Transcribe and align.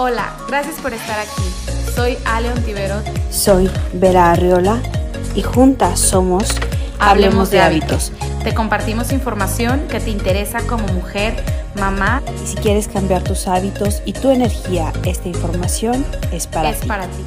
Hola, 0.00 0.32
gracias 0.46 0.76
por 0.76 0.94
estar 0.94 1.18
aquí. 1.18 1.42
Soy 1.92 2.16
Ale 2.24 2.52
Ontiveros. 2.52 3.02
Soy 3.32 3.68
Vera 3.94 4.30
Arriola 4.30 4.80
y 5.34 5.42
juntas 5.42 5.98
somos 5.98 6.54
Hablemos, 7.00 7.50
de, 7.50 7.60
hábitos. 7.60 8.12
Te 8.44 8.54
compartimos 8.54 9.10
información 9.10 9.88
que 9.88 9.98
te 9.98 10.10
interesa 10.10 10.60
como 10.68 10.86
mujer, 10.86 11.34
mamá. 11.80 12.22
Y 12.40 12.46
si 12.46 12.54
quieres 12.58 12.86
cambiar 12.86 13.24
tus 13.24 13.48
hábitos 13.48 14.00
y 14.04 14.12
tu 14.12 14.30
energía, 14.30 14.92
esta 15.04 15.26
información 15.26 16.06
es 16.30 16.46
para 16.46 16.70
es 16.70 16.78
ti. 16.78 16.86
para 16.86 17.08
ti. 17.08 17.24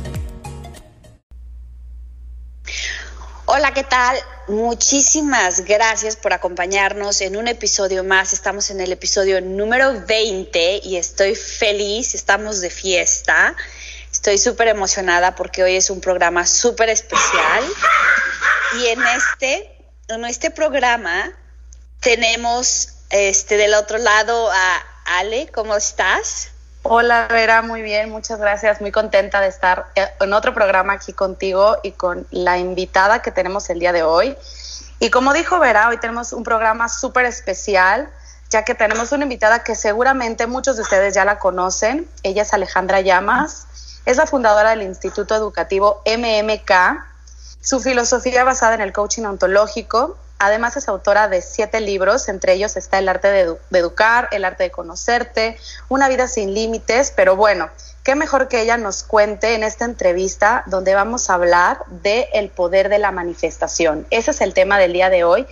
Hola, 3.47 3.73
¿qué 3.73 3.83
tal? 3.83 4.15
Muchísimas 4.51 5.63
gracias 5.63 6.17
por 6.17 6.33
acompañarnos 6.33 7.21
en 7.21 7.37
un 7.37 7.47
episodio 7.47 8.03
más. 8.03 8.33
Estamos 8.33 8.69
en 8.69 8.81
el 8.81 8.91
episodio 8.91 9.39
número 9.39 10.05
20 10.05 10.81
y 10.83 10.97
estoy 10.97 11.35
feliz, 11.35 12.15
estamos 12.15 12.59
de 12.59 12.69
fiesta. 12.69 13.55
Estoy 14.11 14.37
súper 14.37 14.67
emocionada 14.67 15.35
porque 15.35 15.63
hoy 15.63 15.77
es 15.77 15.89
un 15.89 16.01
programa 16.01 16.45
súper 16.45 16.89
especial. 16.89 17.63
Y 18.77 18.87
en 18.87 18.99
este, 19.01 19.71
en 20.09 20.25
este 20.25 20.51
programa 20.51 21.31
tenemos 22.01 22.89
este, 23.09 23.55
del 23.55 23.73
otro 23.73 23.99
lado 23.99 24.51
a 24.51 24.85
Ale. 25.05 25.47
¿Cómo 25.53 25.77
estás? 25.77 26.49
Hola 26.83 27.27
Vera, 27.29 27.61
muy 27.61 27.83
bien, 27.83 28.09
muchas 28.09 28.39
gracias. 28.39 28.81
Muy 28.81 28.91
contenta 28.91 29.39
de 29.39 29.47
estar 29.47 29.91
eh, 29.93 30.07
en 30.19 30.33
otro 30.33 30.55
programa 30.55 30.93
aquí 30.93 31.13
contigo 31.13 31.77
y 31.83 31.91
con 31.91 32.25
la 32.31 32.57
invitada 32.57 33.21
que 33.21 33.29
tenemos 33.31 33.69
el 33.69 33.77
día 33.79 33.93
de 33.93 34.01
hoy. 34.01 34.35
Y 34.99 35.11
como 35.11 35.31
dijo 35.33 35.59
Vera, 35.59 35.89
hoy 35.89 35.97
tenemos 35.97 36.33
un 36.33 36.43
programa 36.43 36.89
súper 36.89 37.25
especial, 37.25 38.09
ya 38.49 38.65
que 38.65 38.73
tenemos 38.73 39.11
una 39.11 39.23
invitada 39.23 39.63
que 39.63 39.75
seguramente 39.75 40.47
muchos 40.47 40.75
de 40.75 40.81
ustedes 40.81 41.13
ya 41.13 41.23
la 41.23 41.37
conocen. 41.37 42.09
Ella 42.23 42.41
es 42.41 42.53
Alejandra 42.53 43.01
Llamas, 43.01 43.67
es 44.07 44.17
la 44.17 44.25
fundadora 44.25 44.71
del 44.71 44.81
Instituto 44.81 45.35
Educativo 45.35 46.01
MMK. 46.07 46.71
Su 47.61 47.79
filosofía 47.79 48.43
basada 48.43 48.73
en 48.73 48.81
el 48.81 48.91
coaching 48.91 49.25
ontológico 49.25 50.17
Además 50.43 50.75
es 50.75 50.87
autora 50.87 51.27
de 51.27 51.43
siete 51.43 51.79
libros, 51.81 52.27
entre 52.27 52.53
ellos 52.53 52.75
está 52.75 52.97
El 52.97 53.09
arte 53.09 53.27
de, 53.27 53.57
educar, 53.77 54.27
El 54.31 54.43
arte 54.43 54.63
de 54.63 54.71
conocerte, 54.71 55.55
Una 55.87 56.09
vida 56.09 56.27
sin 56.27 56.55
límites, 56.55 57.13
pero 57.15 57.35
bueno, 57.35 57.69
qué 58.03 58.15
mejor 58.15 58.47
que 58.47 58.59
ella 58.59 58.75
nos 58.77 59.03
cuente 59.03 59.53
en 59.53 59.63
esta 59.63 59.85
entrevista 59.85 60.63
donde 60.65 60.95
vamos 60.95 61.29
a 61.29 61.35
hablar 61.35 61.85
de 61.89 62.27
el 62.33 62.49
poder 62.49 62.89
de 62.89 62.97
la 62.97 63.11
manifestación. 63.11 64.07
Ese 64.09 64.31
es 64.31 64.41
el 64.41 64.55
tema 64.55 64.79
del 64.79 64.93
día 64.93 65.11
de 65.11 65.23
hoy. 65.23 65.45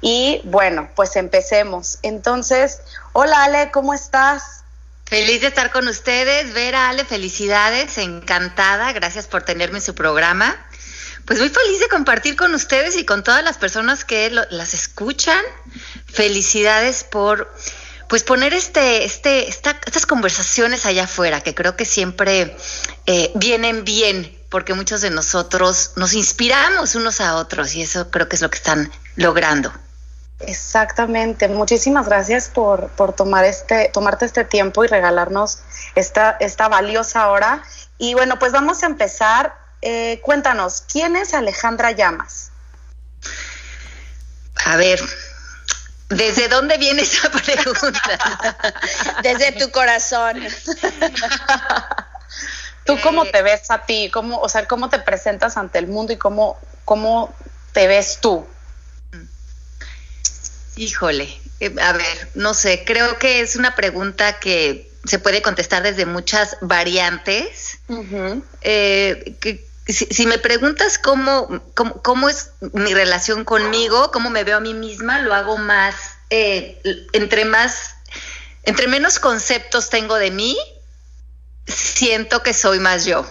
Y 0.00 0.40
bueno, 0.42 0.88
pues 0.96 1.14
empecemos. 1.14 2.00
Entonces, 2.02 2.80
hola 3.12 3.44
Ale, 3.44 3.70
¿cómo 3.70 3.94
estás? 3.94 4.64
Feliz 5.04 5.42
de 5.42 5.46
estar 5.46 5.70
con 5.70 5.86
ustedes. 5.86 6.52
Vera, 6.52 6.88
Ale, 6.88 7.04
felicidades, 7.04 7.96
encantada. 7.96 8.90
Gracias 8.90 9.28
por 9.28 9.44
tenerme 9.44 9.78
en 9.78 9.84
su 9.84 9.94
programa. 9.94 10.56
Pues 11.32 11.40
muy 11.40 11.48
feliz 11.48 11.80
de 11.80 11.88
compartir 11.88 12.36
con 12.36 12.52
ustedes 12.52 12.94
y 12.98 13.06
con 13.06 13.24
todas 13.24 13.42
las 13.42 13.56
personas 13.56 14.04
que 14.04 14.28
las 14.28 14.74
escuchan. 14.74 15.42
Felicidades 16.04 17.04
por 17.04 17.50
pues 18.06 18.22
poner 18.22 18.52
este, 18.52 19.06
este, 19.06 19.48
estas 19.48 20.04
conversaciones 20.04 20.84
allá 20.84 21.04
afuera, 21.04 21.40
que 21.40 21.54
creo 21.54 21.74
que 21.74 21.86
siempre 21.86 22.54
eh, 23.06 23.32
vienen 23.34 23.82
bien, 23.82 24.30
porque 24.50 24.74
muchos 24.74 25.00
de 25.00 25.08
nosotros 25.08 25.92
nos 25.96 26.12
inspiramos 26.12 26.96
unos 26.96 27.22
a 27.22 27.36
otros 27.36 27.74
y 27.76 27.80
eso 27.80 28.10
creo 28.10 28.28
que 28.28 28.36
es 28.36 28.42
lo 28.42 28.50
que 28.50 28.58
están 28.58 28.92
logrando. 29.16 29.72
Exactamente. 30.40 31.48
Muchísimas 31.48 32.04
gracias 32.04 32.50
por, 32.50 32.88
por 32.88 33.14
tomar 33.14 33.46
este, 33.46 33.88
tomarte 33.90 34.26
este 34.26 34.44
tiempo 34.44 34.84
y 34.84 34.88
regalarnos 34.88 35.60
esta, 35.94 36.36
esta 36.40 36.68
valiosa 36.68 37.30
hora. 37.30 37.62
Y 37.96 38.12
bueno, 38.12 38.38
pues 38.38 38.52
vamos 38.52 38.82
a 38.82 38.86
empezar 38.86 39.61
eh, 39.82 40.20
cuéntanos, 40.22 40.84
¿quién 40.90 41.16
es 41.16 41.34
Alejandra 41.34 41.90
Llamas? 41.90 42.50
A 44.64 44.76
ver, 44.76 45.00
¿desde 46.08 46.48
dónde 46.48 46.78
viene 46.78 47.02
esa 47.02 47.30
pregunta? 47.30 48.00
Desde 49.22 49.52
tu 49.52 49.70
corazón. 49.70 50.40
¿Tú 52.84 52.98
cómo 53.00 53.24
te 53.24 53.42
ves 53.42 53.70
a 53.70 53.84
ti? 53.84 54.10
¿Cómo, 54.12 54.38
o 54.38 54.48
sea, 54.48 54.66
cómo 54.66 54.88
te 54.88 54.98
presentas 54.98 55.56
ante 55.56 55.78
el 55.78 55.86
mundo 55.86 56.12
y 56.12 56.16
cómo, 56.16 56.58
cómo 56.84 57.34
te 57.72 57.86
ves 57.86 58.18
tú? 58.20 58.46
Híjole, 60.76 61.40
eh, 61.60 61.74
a 61.80 61.92
ver, 61.92 62.30
no 62.34 62.54
sé, 62.54 62.84
creo 62.84 63.18
que 63.18 63.40
es 63.40 63.56
una 63.56 63.74
pregunta 63.74 64.38
que 64.40 64.90
se 65.04 65.18
puede 65.18 65.42
contestar 65.42 65.82
desde 65.82 66.06
muchas 66.06 66.56
variantes. 66.60 67.78
eh, 68.62 69.36
que, 69.40 69.71
si, 69.86 70.26
me 70.26 70.38
preguntas 70.38 70.98
cómo, 70.98 71.62
cómo, 71.74 72.28
es 72.28 72.50
mi 72.72 72.94
relación 72.94 73.44
conmigo, 73.44 74.10
cómo 74.12 74.30
me 74.30 74.44
veo 74.44 74.58
a 74.58 74.60
mí 74.60 74.74
misma, 74.74 75.20
lo 75.20 75.34
hago 75.34 75.58
más, 75.58 75.96
eh, 76.30 76.80
entre 77.12 77.44
más, 77.44 77.96
entre 78.62 78.86
menos 78.86 79.18
conceptos 79.18 79.90
tengo 79.90 80.16
de 80.16 80.30
mí, 80.30 80.56
siento 81.66 82.42
que 82.42 82.54
soy 82.54 82.78
más 82.78 83.04
yo. 83.04 83.26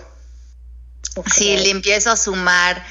Si 1.34 1.58
le 1.58 1.70
empiezo 1.70 2.12
a 2.12 2.18
sumar 2.18 2.86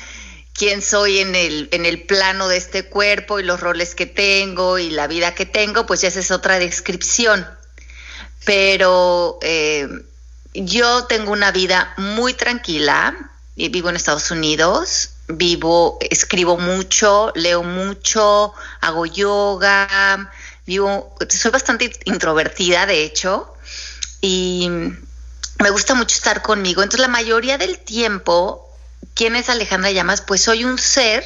quién 0.55 0.83
soy 0.83 1.19
en 1.19 1.35
el, 1.35 1.69
en 1.73 1.87
el 1.87 2.03
plano 2.03 2.49
de 2.49 2.57
este 2.57 2.85
cuerpo 2.85 3.41
y 3.41 3.45
los 3.45 3.61
roles 3.61 3.95
que 3.95 4.07
tengo 4.07 4.79
y 4.79 4.91
la 4.91 5.07
vida 5.07 5.35
que 5.35 5.47
tengo, 5.47 5.87
pues 5.87 6.05
esa 6.05 6.21
es 6.21 6.31
otra 6.31 6.59
descripción. 6.59 7.47
Pero 8.45 9.39
eh, 9.43 9.89
yo 10.55 11.05
tengo 11.05 11.33
una 11.33 11.51
vida 11.51 11.95
muy 11.97 12.35
tranquila, 12.35 13.30
vivo 13.69 13.91
en 13.91 13.97
Estados 13.97 14.31
Unidos, 14.31 15.11
vivo, 15.29 15.99
escribo 16.01 16.57
mucho, 16.57 17.33
leo 17.35 17.63
mucho, 17.63 18.55
hago 18.81 19.07
yoga, 19.07 20.33
vivo, 20.67 21.17
soy 21.29 21.51
bastante 21.51 21.93
introvertida 22.05 22.87
de 22.87 23.05
hecho, 23.05 23.55
y 24.21 24.69
me 25.59 25.71
gusta 25.71 25.95
mucho 25.95 26.17
estar 26.17 26.43
conmigo. 26.43 26.83
Entonces 26.83 27.01
la 27.01 27.13
mayoría 27.13 27.59
del 27.59 27.79
tiempo, 27.79 28.69
¿quién 29.15 29.37
es 29.37 29.49
Alejandra 29.49 29.91
Llamas? 29.91 30.23
Pues 30.23 30.43
soy 30.43 30.65
un 30.65 30.79
ser 30.79 31.23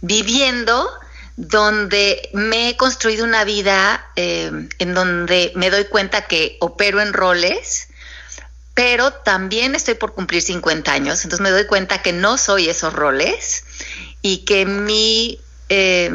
viviendo 0.00 0.88
donde 1.36 2.28
me 2.34 2.70
he 2.70 2.76
construido 2.76 3.24
una 3.24 3.44
vida 3.44 4.06
eh, 4.16 4.68
en 4.78 4.94
donde 4.94 5.52
me 5.54 5.70
doy 5.70 5.84
cuenta 5.84 6.26
que 6.26 6.56
opero 6.60 7.00
en 7.00 7.12
roles, 7.12 7.88
pero 8.74 9.12
también 9.12 9.74
estoy 9.74 9.94
por 9.94 10.14
cumplir 10.14 10.42
50 10.42 10.92
años, 10.92 11.24
entonces 11.24 11.42
me 11.42 11.50
doy 11.50 11.66
cuenta 11.66 12.00
que 12.00 12.12
no 12.12 12.38
soy 12.38 12.68
esos 12.68 12.92
roles 12.92 13.64
y 14.22 14.38
que 14.38 14.66
mi... 14.66 15.40
Eh, 15.68 16.10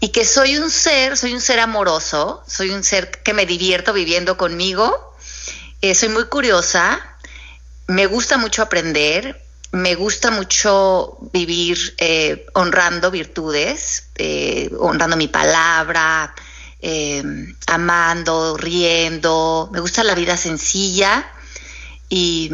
y 0.00 0.10
que 0.10 0.24
soy 0.24 0.56
un 0.58 0.70
ser, 0.70 1.16
soy 1.16 1.34
un 1.34 1.40
ser 1.40 1.58
amoroso, 1.58 2.44
soy 2.46 2.70
un 2.70 2.84
ser 2.84 3.10
que 3.10 3.34
me 3.34 3.46
divierto 3.46 3.92
viviendo 3.92 4.36
conmigo, 4.36 5.16
eh, 5.80 5.92
soy 5.96 6.08
muy 6.08 6.26
curiosa, 6.26 7.00
me 7.88 8.06
gusta 8.06 8.38
mucho 8.38 8.62
aprender, 8.62 9.42
me 9.72 9.96
gusta 9.96 10.30
mucho 10.30 11.18
vivir 11.32 11.96
eh, 11.98 12.46
honrando 12.54 13.10
virtudes, 13.10 14.04
honrando 14.78 15.16
mi 15.16 15.26
palabra, 15.26 16.32
amando, 17.66 18.56
riendo, 18.56 19.68
me 19.72 19.80
gusta 19.80 20.04
la 20.04 20.14
vida 20.14 20.36
sencilla 20.36 21.28
y, 22.08 22.50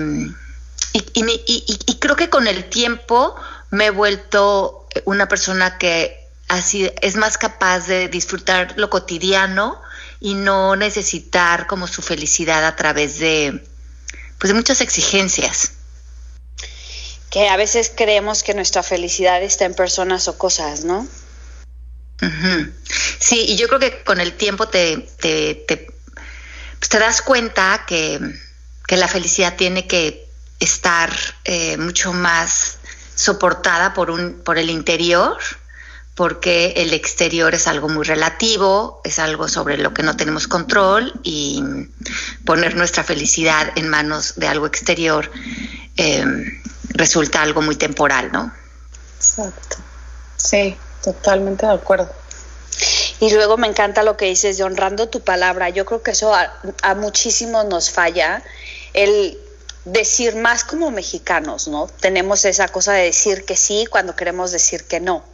y, 0.92 1.98
creo 2.00 2.16
que 2.16 2.28
con 2.28 2.46
el 2.46 2.68
tiempo 2.68 3.34
me 3.70 3.86
he 3.86 3.90
vuelto 3.90 4.86
una 5.04 5.28
persona 5.28 5.78
que 5.78 6.18
así 6.48 6.90
es 7.00 7.16
más 7.16 7.38
capaz 7.38 7.86
de 7.86 8.08
disfrutar 8.08 8.74
lo 8.76 8.90
cotidiano 8.90 9.80
y 10.20 10.34
no 10.34 10.76
necesitar 10.76 11.66
como 11.66 11.86
su 11.86 12.02
felicidad 12.02 12.64
a 12.64 12.76
través 12.76 13.18
de 13.18 13.64
pues 14.38 14.48
de 14.48 14.54
muchas 14.54 14.80
exigencias 14.80 15.72
que 17.34 17.48
a 17.48 17.56
veces 17.56 17.90
creemos 17.92 18.44
que 18.44 18.54
nuestra 18.54 18.84
felicidad 18.84 19.42
está 19.42 19.64
en 19.64 19.74
personas 19.74 20.28
o 20.28 20.38
cosas, 20.38 20.84
¿no? 20.84 21.04
Sí, 23.18 23.44
y 23.48 23.56
yo 23.56 23.66
creo 23.66 23.80
que 23.80 24.04
con 24.04 24.20
el 24.20 24.34
tiempo 24.34 24.68
te, 24.68 24.98
te, 25.18 25.56
te, 25.66 25.88
pues 26.78 26.88
te 26.88 26.98
das 27.00 27.22
cuenta 27.22 27.84
que, 27.88 28.20
que 28.86 28.96
la 28.96 29.08
felicidad 29.08 29.56
tiene 29.56 29.86
que 29.86 30.28
estar 30.60 31.10
eh, 31.44 31.76
mucho 31.76 32.12
más 32.12 32.78
soportada 33.14 33.94
por, 33.94 34.10
un, 34.10 34.40
por 34.42 34.58
el 34.58 34.70
interior, 34.70 35.36
porque 36.14 36.74
el 36.76 36.92
exterior 36.92 37.54
es 37.54 37.66
algo 37.66 37.88
muy 37.88 38.04
relativo, 38.04 39.00
es 39.04 39.18
algo 39.18 39.48
sobre 39.48 39.78
lo 39.78 39.92
que 39.92 40.02
no 40.02 40.16
tenemos 40.16 40.46
control 40.46 41.12
y 41.22 41.62
poner 42.44 42.76
nuestra 42.76 43.02
felicidad 43.02 43.72
en 43.76 43.88
manos 43.88 44.34
de 44.36 44.46
algo 44.46 44.66
exterior 44.66 45.30
em, 45.96 46.62
resulta 46.90 47.42
algo 47.42 47.62
muy 47.62 47.76
temporal, 47.76 48.30
¿no? 48.32 48.52
Exacto. 49.16 49.76
Sí, 50.36 50.76
totalmente 51.02 51.66
de 51.66 51.72
acuerdo. 51.72 52.12
Y 53.20 53.32
luego 53.32 53.56
me 53.56 53.66
encanta 53.66 54.02
lo 54.02 54.16
que 54.16 54.26
dices 54.26 54.58
de 54.58 54.64
honrando 54.64 55.08
tu 55.08 55.20
palabra. 55.20 55.70
Yo 55.70 55.84
creo 55.84 56.02
que 56.02 56.10
eso 56.12 56.34
a, 56.34 56.52
a 56.82 56.94
muchísimos 56.94 57.64
nos 57.64 57.90
falla. 57.90 58.42
El 58.94 59.38
decir 59.84 60.34
más 60.36 60.64
como 60.64 60.90
mexicanos, 60.90 61.68
¿no? 61.68 61.88
Tenemos 62.00 62.44
esa 62.44 62.68
cosa 62.68 62.94
de 62.94 63.04
decir 63.04 63.44
que 63.44 63.56
sí 63.56 63.86
cuando 63.90 64.16
queremos 64.16 64.50
decir 64.50 64.84
que 64.84 65.00
no. 65.00 65.24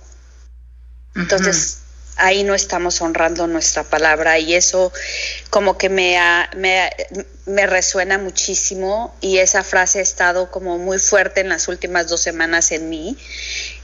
Entonces, 1.14 1.78
ahí 2.16 2.44
no 2.44 2.54
estamos 2.54 3.00
honrando 3.00 3.46
nuestra 3.46 3.84
palabra 3.84 4.38
y 4.38 4.54
eso 4.54 4.92
como 5.48 5.78
que 5.78 5.88
me, 5.88 6.18
me, 6.56 6.90
me, 7.46 7.66
resuena 7.66 8.18
muchísimo 8.18 9.14
y 9.20 9.38
esa 9.38 9.64
frase 9.64 9.98
ha 9.98 10.02
estado 10.02 10.50
como 10.50 10.78
muy 10.78 10.98
fuerte 10.98 11.40
en 11.40 11.48
las 11.48 11.68
últimas 11.68 12.08
dos 12.08 12.20
semanas 12.20 12.72
en 12.72 12.88
mí 12.90 13.16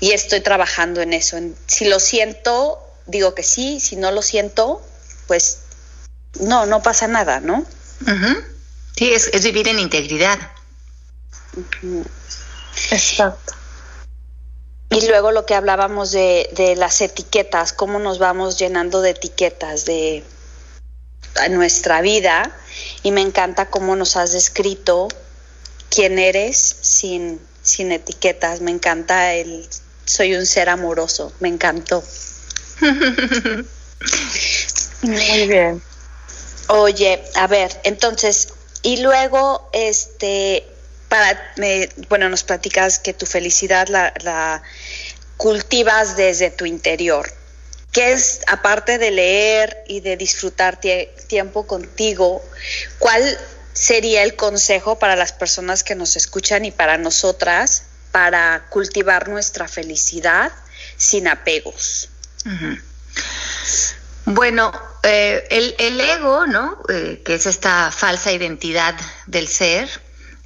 y 0.01 0.13
estoy 0.13 0.41
trabajando 0.41 1.01
en 1.01 1.13
eso. 1.13 1.39
Si 1.67 1.87
lo 1.87 1.99
siento, 1.99 2.79
digo 3.07 3.35
que 3.35 3.43
sí, 3.43 3.81
si 3.81 3.97
no 3.97 4.13
lo 4.13 4.23
siento, 4.23 4.87
pues 5.27 5.59
no, 6.41 6.67
no 6.67 6.83
pasa 6.83 7.09
nada, 7.09 7.41
¿no? 7.41 7.65
Sí, 8.97 9.13
es, 9.13 9.29
es, 9.33 9.45
vivir 9.45 9.69
en 9.69 9.79
integridad. 9.79 10.39
Exacto. 12.91 13.55
Y 14.91 15.07
luego 15.07 15.33
lo 15.33 15.45
que 15.45 15.55
hablábamos 15.55 16.13
de, 16.13 16.49
de, 16.53 16.77
las 16.77 17.01
etiquetas, 17.01 17.73
cómo 17.73 17.99
nos 17.99 18.19
vamos 18.19 18.59
llenando 18.59 19.03
de 19.03 19.11
etiquetas 19.11 19.85
de 19.85 20.25
nuestra 21.51 22.01
vida. 22.01 22.51
Y 23.03 23.11
me 23.11 23.21
encanta 23.21 23.69
cómo 23.69 23.97
nos 23.97 24.17
has 24.17 24.33
descrito 24.33 25.09
quién 25.91 26.19
eres 26.19 26.57
sin, 26.57 27.41
sin 27.63 27.93
etiquetas. 27.93 28.61
Me 28.61 28.71
encanta 28.71 29.35
el 29.35 29.69
soy 30.07 30.35
un 30.37 30.47
ser 30.47 30.69
amoroso. 30.69 31.33
Me 31.41 31.49
encantó. 31.49 32.03
Muy 35.03 35.49
bien. 35.49 35.83
Oye, 36.69 37.23
a 37.35 37.47
ver, 37.47 37.81
entonces, 37.85 38.49
y 38.83 38.99
luego, 38.99 39.69
este, 39.73 40.67
para, 41.09 41.55
bueno, 42.09 42.29
nos 42.29 42.45
platicas 42.45 42.99
que 42.99 43.13
tu 43.13 43.27
felicidad 43.27 43.89
la, 43.89 44.63
cultivas 45.37 46.17
desde 46.17 46.51
tu 46.51 46.67
interior. 46.67 47.31
¿Qué 47.93 48.13
es, 48.13 48.41
aparte 48.47 48.99
de 48.99 49.11
leer 49.11 49.85
y 49.87 50.01
de 50.01 50.17
disfrutar 50.17 50.79
tiempo 51.29 51.67
contigo, 51.67 52.45
cuál 52.99 53.39
sería 53.73 54.23
el 54.23 54.37
consejo 54.37 54.99
para 54.99 55.17
las 55.17 55.33
personas 55.33 55.83
que 55.83 55.95
nos 55.95 56.17
escuchan 56.17 56.65
y 56.65 56.71
para 56.71 56.99
nosotras 56.99 57.85
para 58.13 58.67
cultivar 58.71 59.29
nuestra 59.29 59.69
felicidad 59.69 60.51
sin 60.97 61.29
apegos? 61.29 62.09
Bueno, 64.27 64.73
eh, 65.03 65.47
el, 65.51 65.75
el, 65.79 66.01
ego, 66.01 66.47
¿no? 66.47 66.79
Eh, 66.89 67.23
que 67.25 67.35
es 67.35 67.47
esta 67.47 67.91
falsa 67.93 68.33
identidad 68.33 68.97
del 69.27 69.47
ser, 69.47 69.89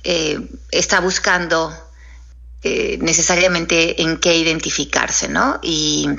eh, 0.04 0.38
está 0.70 1.00
buscando 1.00 1.74
eh, 2.62 2.98
necesariamente 3.00 4.02
en 4.02 4.18
qué 4.18 4.36
identificarse, 4.36 5.28
¿no? 5.28 5.58
Y 5.62 6.10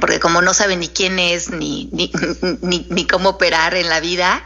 porque 0.00 0.20
como 0.20 0.40
no 0.40 0.54
sabe 0.54 0.76
ni 0.76 0.88
quién 0.88 1.18
es 1.18 1.50
ni, 1.50 1.90
ni, 1.92 2.10
ni, 2.62 2.86
ni 2.88 3.06
cómo 3.06 3.30
operar 3.30 3.74
en 3.74 3.90
la 3.90 4.00
vida, 4.00 4.42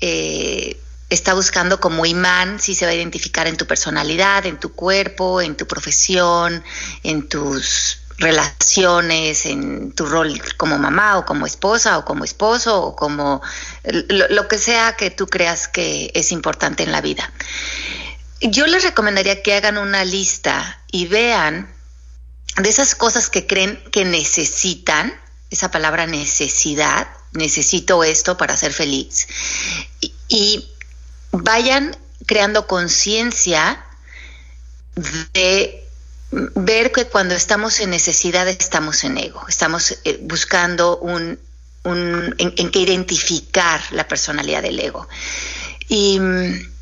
eh, 0.00 0.76
está 1.08 1.34
buscando 1.34 1.80
como 1.80 2.06
imán 2.06 2.60
si 2.60 2.74
se 2.74 2.84
va 2.84 2.92
a 2.92 2.94
identificar 2.94 3.46
en 3.46 3.56
tu 3.56 3.66
personalidad, 3.66 4.46
en 4.46 4.58
tu 4.58 4.72
cuerpo, 4.72 5.40
en 5.40 5.56
tu 5.56 5.66
profesión, 5.66 6.64
en 7.02 7.28
tus 7.28 7.98
relaciones, 8.20 9.46
en 9.46 9.92
tu 9.92 10.06
rol 10.06 10.40
como 10.58 10.78
mamá 10.78 11.18
o 11.18 11.24
como 11.24 11.46
esposa 11.46 11.98
o 11.98 12.04
como 12.04 12.24
esposo 12.24 12.80
o 12.82 12.94
como 12.94 13.40
lo, 13.82 14.46
que 14.46 14.58
sea 14.58 14.94
que 14.94 15.10
tú 15.10 15.26
creas 15.26 15.68
que 15.68 16.12
es 16.14 16.30
importante 16.30 16.82
en 16.82 16.92
la 16.92 17.00
vida. 17.00 17.32
Yo 18.42 18.66
les 18.66 18.84
recomendaría 18.84 19.42
que 19.42 19.54
hagan 19.54 19.78
una 19.78 20.04
lista 20.04 20.80
y 20.92 21.06
vean 21.06 21.74
de 22.56 22.68
esas 22.68 22.94
cosas 22.94 23.30
que 23.30 23.46
creen 23.46 23.82
que 23.90 24.04
necesitan, 24.04 25.12
esa 25.50 25.70
palabra 25.70 26.06
necesidad, 26.06 27.08
necesito 27.32 28.04
esto 28.04 28.36
para 28.36 28.56
ser 28.56 28.72
feliz, 28.72 29.28
y 30.28 30.68
vayan 31.32 31.96
creando 32.26 32.66
conciencia 32.66 33.84
de 35.32 35.89
ver 36.30 36.92
que 36.92 37.06
cuando 37.06 37.34
estamos 37.34 37.80
en 37.80 37.90
necesidad 37.90 38.48
estamos 38.48 39.04
en 39.04 39.18
ego, 39.18 39.44
estamos 39.48 39.98
eh, 40.04 40.18
buscando 40.22 40.98
un, 40.98 41.38
un 41.84 42.34
en, 42.38 42.54
en, 42.56 42.70
identificar 42.74 43.80
la 43.90 44.06
personalidad 44.06 44.62
del 44.62 44.78
ego. 44.78 45.08
Y 45.88 46.20
mm, 46.20 46.72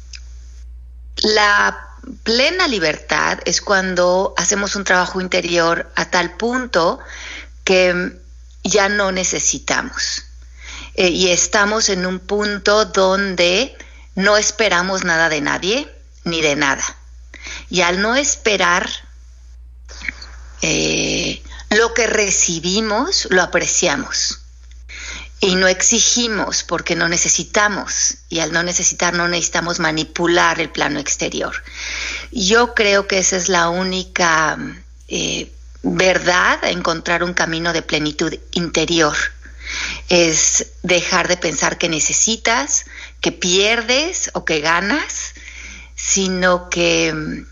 la 1.23 1.89
plena 2.23 2.69
libertad 2.69 3.39
es 3.45 3.61
cuando 3.61 4.35
hacemos 4.37 4.77
un 4.77 4.85
trabajo 4.85 5.21
interior 5.21 5.91
a 5.97 6.11
tal 6.11 6.37
punto 6.37 7.00
que 7.65 8.12
ya 8.65 8.89
no 8.89 9.12
necesitamos. 9.12 10.25
Eh, 10.95 11.09
y 11.09 11.31
estamos 11.31 11.89
en 11.89 12.06
un 12.06 12.19
punto 12.19 12.87
donde 12.87 13.77
no 14.15 14.37
esperamos 14.37 15.05
nada 15.05 15.29
de 15.29 15.41
nadie 15.41 15.89
ni 16.25 16.43
de 16.43 16.56
nada. 16.56 16.85
Y 17.71 17.83
al 17.83 18.03
no 18.03 18.17
esperar 18.17 18.89
eh, 20.63 21.43
lo 21.71 21.95
que 21.95 22.07
recibimos, 22.07 23.29
lo 23.31 23.43
apreciamos. 23.43 24.41
Y 25.41 25.55
no 25.55 25.69
exigimos 25.69 26.65
porque 26.65 26.97
no 26.97 27.09
necesitamos. 27.09 28.17
Y 28.29 28.41
al 28.41 28.53
no 28.53 28.63
necesitar 28.63 29.15
no 29.15 29.29
necesitamos 29.29 29.79
manipular 29.79 30.61
el 30.61 30.71
plano 30.71 30.99
exterior. 30.99 31.63
Yo 32.33 32.75
creo 32.75 33.07
que 33.07 33.19
esa 33.19 33.37
es 33.37 33.49
la 33.49 33.69
única 33.69 34.59
eh, 35.07 35.53
verdad, 35.83 36.65
encontrar 36.65 37.23
un 37.23 37.35
camino 37.35 37.73
de 37.73 37.83
plenitud 37.83 38.35
interior. 38.53 39.17
Es 40.09 40.67
dejar 40.83 41.29
de 41.29 41.37
pensar 41.37 41.79
que 41.79 41.89
necesitas, 41.89 42.87
que 43.21 43.33
pierdes 43.33 44.31
o 44.35 44.45
que 44.45 44.61
ganas, 44.61 45.35
sino 45.95 46.69
que 46.71 47.13
mm, 47.13 47.47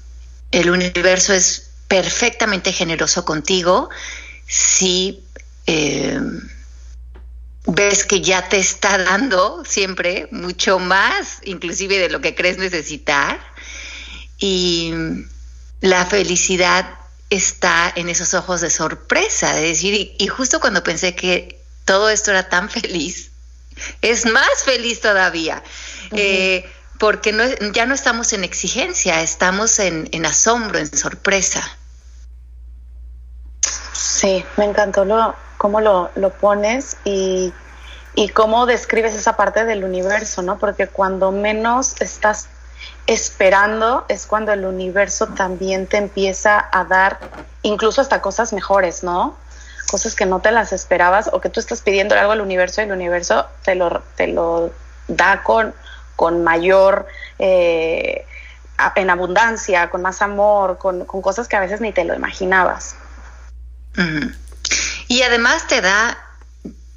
el 0.53 0.71
universo 0.71 1.35
es 1.35 1.66
perfectamente 1.89 2.73
generoso 2.73 3.25
contigo 3.25 3.89
si 4.47 5.25
eh, 5.67 6.21
ves 7.67 8.05
que 8.05 8.21
ya 8.21 8.49
te 8.49 8.59
está 8.59 8.99
dando 8.99 9.65
siempre 9.65 10.29
mucho 10.31 10.79
más, 10.79 11.41
inclusive 11.45 11.99
de 11.99 12.09
lo 12.09 12.21
que 12.21 12.35
crees 12.35 12.59
necesitar. 12.59 13.41
Y 14.39 14.93
la 15.81 16.07
felicidad 16.07 16.99
está 17.31 17.93
en 17.97 18.09
esos 18.09 18.35
ojos 18.35 18.61
de 18.61 18.71
sorpresa, 18.71 19.55
de 19.55 19.63
decir, 19.63 19.95
y, 19.95 20.15
y 20.19 20.29
justo 20.29 20.61
cuando 20.61 20.83
pensé 20.83 21.15
que 21.15 21.61
todo 21.85 22.11
esto 22.11 22.31
era 22.31 22.49
tan 22.49 22.71
feliz, 22.71 23.31
es 24.03 24.27
más 24.27 24.65
feliz 24.65 25.01
todavía. 25.01 25.63
Uh 26.11 26.15
-huh. 26.15 26.19
eh, 26.19 26.73
porque 26.99 27.33
no, 27.33 27.45
ya 27.73 27.87
no 27.87 27.95
estamos 27.95 28.33
en 28.33 28.45
exigencia, 28.45 29.21
estamos 29.23 29.79
en, 29.79 30.27
asombro, 30.27 30.79
en 30.79 30.97
sorpresa. 30.97 31.63
Sí, 33.93 34.45
me 34.57 34.65
encantó 34.65 35.05
lo, 35.05 35.35
cómo 35.59 35.81
lo, 35.81 36.11
lo 36.15 36.31
pones 36.31 36.97
y, 37.05 37.53
y, 38.15 38.29
cómo 38.31 38.67
describes 38.67 39.15
esa 39.15 39.37
parte 39.37 39.65
del 39.65 39.85
universo, 39.85 40.43
¿no? 40.43 40.59
Porque 40.59 40.87
cuando 40.87 41.33
menos 41.33 42.01
estás 42.01 42.49
esperando 43.07 44.05
es 44.09 44.27
cuando 44.27 44.53
el 44.53 44.65
universo 44.65 45.29
también 45.29 45.87
te 45.87 45.97
empieza 45.97 46.69
a 46.73 46.85
dar 46.85 47.19
incluso 47.63 48.01
hasta 48.01 48.21
cosas 48.21 48.53
mejores, 48.53 49.03
¿no? 49.03 49.37
Cosas 49.91 50.15
que 50.15 50.27
no 50.27 50.41
te 50.41 50.51
las 50.51 50.73
esperabas 50.73 51.31
o 51.33 51.41
que 51.41 51.49
tú 51.49 51.61
estás 51.61 51.83
pidiendo 51.83 52.17
algo 52.17 52.33
al 52.33 52.41
universo 52.41 52.81
y 52.81 52.85
el 52.85 52.93
universo 52.93 53.47
te 53.65 53.77
lo, 53.77 54.03
te 54.17 54.27
lo 54.27 54.73
da 55.09 55.43
con 55.45 55.75
con 56.17 56.43
mayor, 56.43 57.07
eh, 57.39 58.27
en 58.97 59.11
abundancia, 59.11 59.89
con 59.91 60.03
más 60.03 60.23
amor, 60.23 60.79
con, 60.79 61.05
con, 61.05 61.23
cosas 61.23 61.49
que 61.49 61.57
a 61.57 61.61
veces 61.61 61.81
ni 61.81 61.93
te 61.93 62.05
lo 62.05 62.15
imaginabas. 62.15 62.97
Uh 63.97 64.01
-huh. 64.01 64.35
Y 65.09 65.23
además 65.23 65.67
te 65.67 65.81
da, 65.81 66.19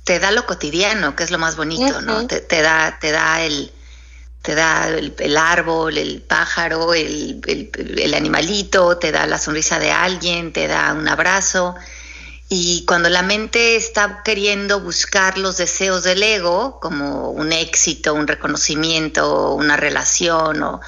te 0.03 0.19
da 0.19 0.31
lo 0.31 0.45
cotidiano, 0.45 1.15
que 1.15 1.23
es 1.23 1.31
lo 1.31 1.37
más 1.37 1.55
bonito, 1.55 1.83
uh 1.83 2.01
-huh. 2.01 2.03
¿no? 2.03 2.27
Te, 2.27 2.41
te, 2.41 2.61
da, 2.61 2.97
te 2.99 3.11
da 3.11 3.41
el, 3.41 3.71
te 4.41 4.55
da 4.55 4.87
el, 4.87 5.13
el 5.19 5.37
árbol, 5.37 5.97
el 5.97 6.21
pájaro, 6.21 6.93
el, 6.93 7.41
el, 7.45 7.71
el, 7.99 8.13
animalito, 8.13 8.97
te 8.97 9.11
da 9.11 9.25
la 9.25 9.37
sonrisa 9.37 9.79
de 9.79 9.91
alguien, 9.91 10.53
te 10.53 10.67
da 10.67 10.93
un 10.93 11.07
abrazo. 11.07 11.75
Y 12.49 12.83
cuando 12.85 13.09
la 13.09 13.21
mente 13.21 13.75
está 13.75 14.21
queriendo 14.23 14.81
buscar 14.81 15.37
los 15.37 15.57
deseos 15.57 16.03
del 16.03 16.23
ego, 16.23 16.79
como 16.79 17.29
un 17.29 17.51
éxito, 17.51 18.15
un 18.15 18.27
reconocimiento, 18.27 19.53
una 19.53 19.77
relación 19.77 20.63
o 20.63 20.81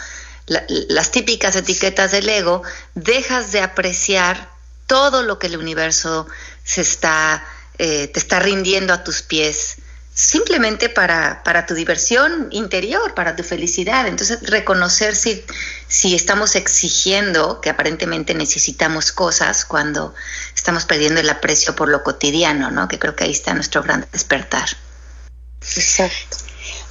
la, 0.47 0.63
las 0.67 1.11
típicas 1.11 1.55
etiquetas 1.55 2.11
del 2.11 2.27
ego, 2.27 2.63
dejas 2.95 3.51
de 3.51 3.61
apreciar 3.61 4.49
todo 4.87 5.21
lo 5.21 5.37
que 5.37 5.47
el 5.47 5.57
universo 5.57 6.27
se 6.63 6.81
está 6.81 7.43
eh, 7.83 8.09
te 8.09 8.19
está 8.19 8.39
rindiendo 8.39 8.93
a 8.93 9.03
tus 9.03 9.23
pies 9.23 9.77
simplemente 10.13 10.87
para, 10.87 11.41
para 11.43 11.65
tu 11.65 11.73
diversión 11.73 12.47
interior, 12.51 13.15
para 13.15 13.35
tu 13.35 13.41
felicidad. 13.41 14.07
Entonces, 14.07 14.39
reconocer 14.43 15.15
si, 15.15 15.43
si 15.91 16.15
estamos 16.15 16.55
exigiendo 16.55 17.59
que 17.59 17.69
aparentemente 17.69 18.33
necesitamos 18.33 19.11
cosas 19.11 19.65
cuando 19.65 20.15
estamos 20.55 20.85
perdiendo 20.85 21.19
el 21.19 21.29
aprecio 21.29 21.75
por 21.75 21.89
lo 21.89 22.01
cotidiano, 22.01 22.71
¿no? 22.71 22.87
Que 22.87 22.97
creo 22.97 23.13
que 23.13 23.25
ahí 23.25 23.31
está 23.31 23.53
nuestro 23.53 23.83
gran 23.83 24.07
despertar. 24.13 24.69
Exacto. 25.59 26.37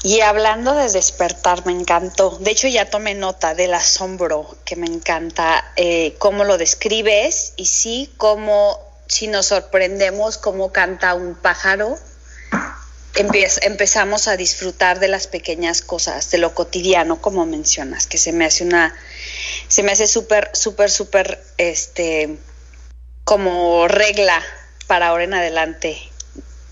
Y 0.03 0.21
hablando 0.21 0.75
de 0.75 0.91
despertar, 0.91 1.65
me 1.65 1.73
encantó. 1.73 2.37
De 2.41 2.51
hecho, 2.51 2.69
ya 2.69 2.91
tomé 2.91 3.15
nota 3.15 3.55
del 3.55 3.73
asombro, 3.73 4.55
que 4.67 4.77
me 4.77 4.87
encanta 4.87 5.73
eh, 5.77 6.15
cómo 6.19 6.45
lo 6.45 6.59
describes 6.59 7.55
y 7.57 7.65
sí, 7.65 8.13
cómo 8.19 8.79
si 9.07 9.29
nos 9.29 9.47
sorprendemos 9.47 10.37
cómo 10.37 10.73
canta 10.73 11.15
un 11.15 11.35
pájaro 11.35 11.99
empezamos 13.15 14.29
a 14.29 14.37
disfrutar 14.37 15.01
de 15.01 15.09
las 15.09 15.27
pequeñas 15.27 15.83
cosas, 15.83 16.31
de 16.31 16.39
lo 16.39 16.55
cotidiano, 16.55 17.21
como 17.21 17.47
mencionas, 17.47 18.07
que 18.07 18.19
se 18.19 18.33
me 18.33 18.45
hace 18.45 18.65
una, 18.65 18.95
se 19.69 19.83
me 19.83 19.93
hace 19.93 20.07
súper, 20.07 20.51
súper, 20.55 20.91
súper, 20.91 21.43
este, 21.59 22.39
como 23.25 23.89
regla 23.89 24.43
para 24.87 25.09
ahora 25.09 25.25
en 25.25 25.35
adelante. 25.35 25.99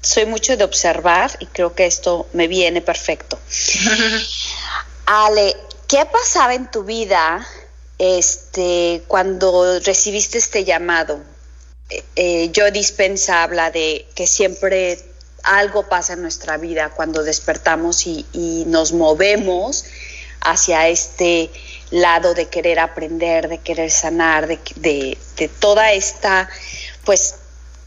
Soy 0.00 0.26
mucho 0.26 0.56
de 0.56 0.64
observar 0.64 1.36
y 1.40 1.46
creo 1.46 1.74
que 1.74 1.86
esto 1.86 2.28
me 2.32 2.48
viene 2.48 2.80
perfecto. 2.80 3.38
Ale, 5.06 5.56
¿qué 5.88 6.04
pasaba 6.06 6.54
en 6.54 6.70
tu 6.70 6.84
vida 6.84 7.46
este, 7.98 9.02
cuando 9.08 9.80
recibiste 9.80 10.38
este 10.38 10.64
llamado? 10.64 11.20
Eh, 11.90 12.04
eh, 12.16 12.50
yo 12.52 12.70
Dispensa 12.70 13.42
habla 13.42 13.70
de 13.70 14.06
que 14.14 14.26
siempre 14.26 14.98
algo 15.48 15.88
pasa 15.88 16.12
en 16.12 16.22
nuestra 16.22 16.56
vida 16.58 16.90
cuando 16.90 17.22
despertamos 17.22 18.06
y, 18.06 18.64
nos 18.66 18.92
movemos 18.92 19.84
hacia 20.40 20.88
este 20.88 21.50
lado 21.90 22.34
de 22.34 22.48
querer 22.48 22.78
aprender, 22.78 23.48
de 23.48 23.58
querer 23.58 23.90
sanar, 23.90 24.46
de, 24.46 25.18
toda 25.58 25.92
esta, 25.92 26.48
pues, 27.04 27.36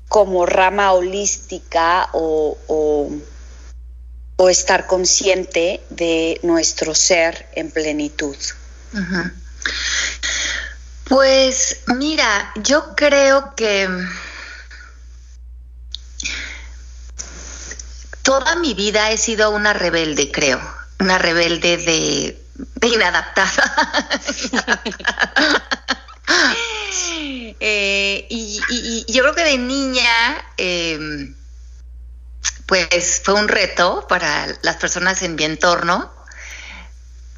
como 0.08 0.46
rama 0.46 0.92
holística 0.92 2.10
o, 2.14 2.58
o, 2.68 4.50
estar 4.50 4.88
consciente 4.88 5.82
de 5.92 6.40
nuestro 6.42 6.96
ser 6.96 7.48
en 7.54 7.70
plenitud. 7.70 8.36
Pues 11.08 11.82
mira, 11.86 12.52
yo 12.56 12.96
creo 12.96 13.54
que 13.56 13.88
toda 18.24 18.56
mi 18.56 18.74
vida 18.74 19.12
he 19.12 19.18
sido 19.18 19.52
una 19.52 19.74
rebelde, 19.74 20.32
creo, 20.32 20.60
una 21.00 21.18
rebelde 21.18 21.78
de, 21.78 22.88
inadaptada. 22.88 23.52
Eh, 27.64 28.26
y, 28.30 29.06
yo 29.08 29.22
creo 29.22 29.36
que 29.36 29.44
de 29.44 29.58
niña, 29.58 30.44
em, 30.58 31.36
pues 32.66 33.22
fue 33.24 33.36
un 33.36 33.48
reto 33.48 34.08
para 34.08 34.48
las 34.64 34.78
personas 34.78 35.22
en 35.22 35.36
mi 35.36 35.44
entorno. 35.44 36.12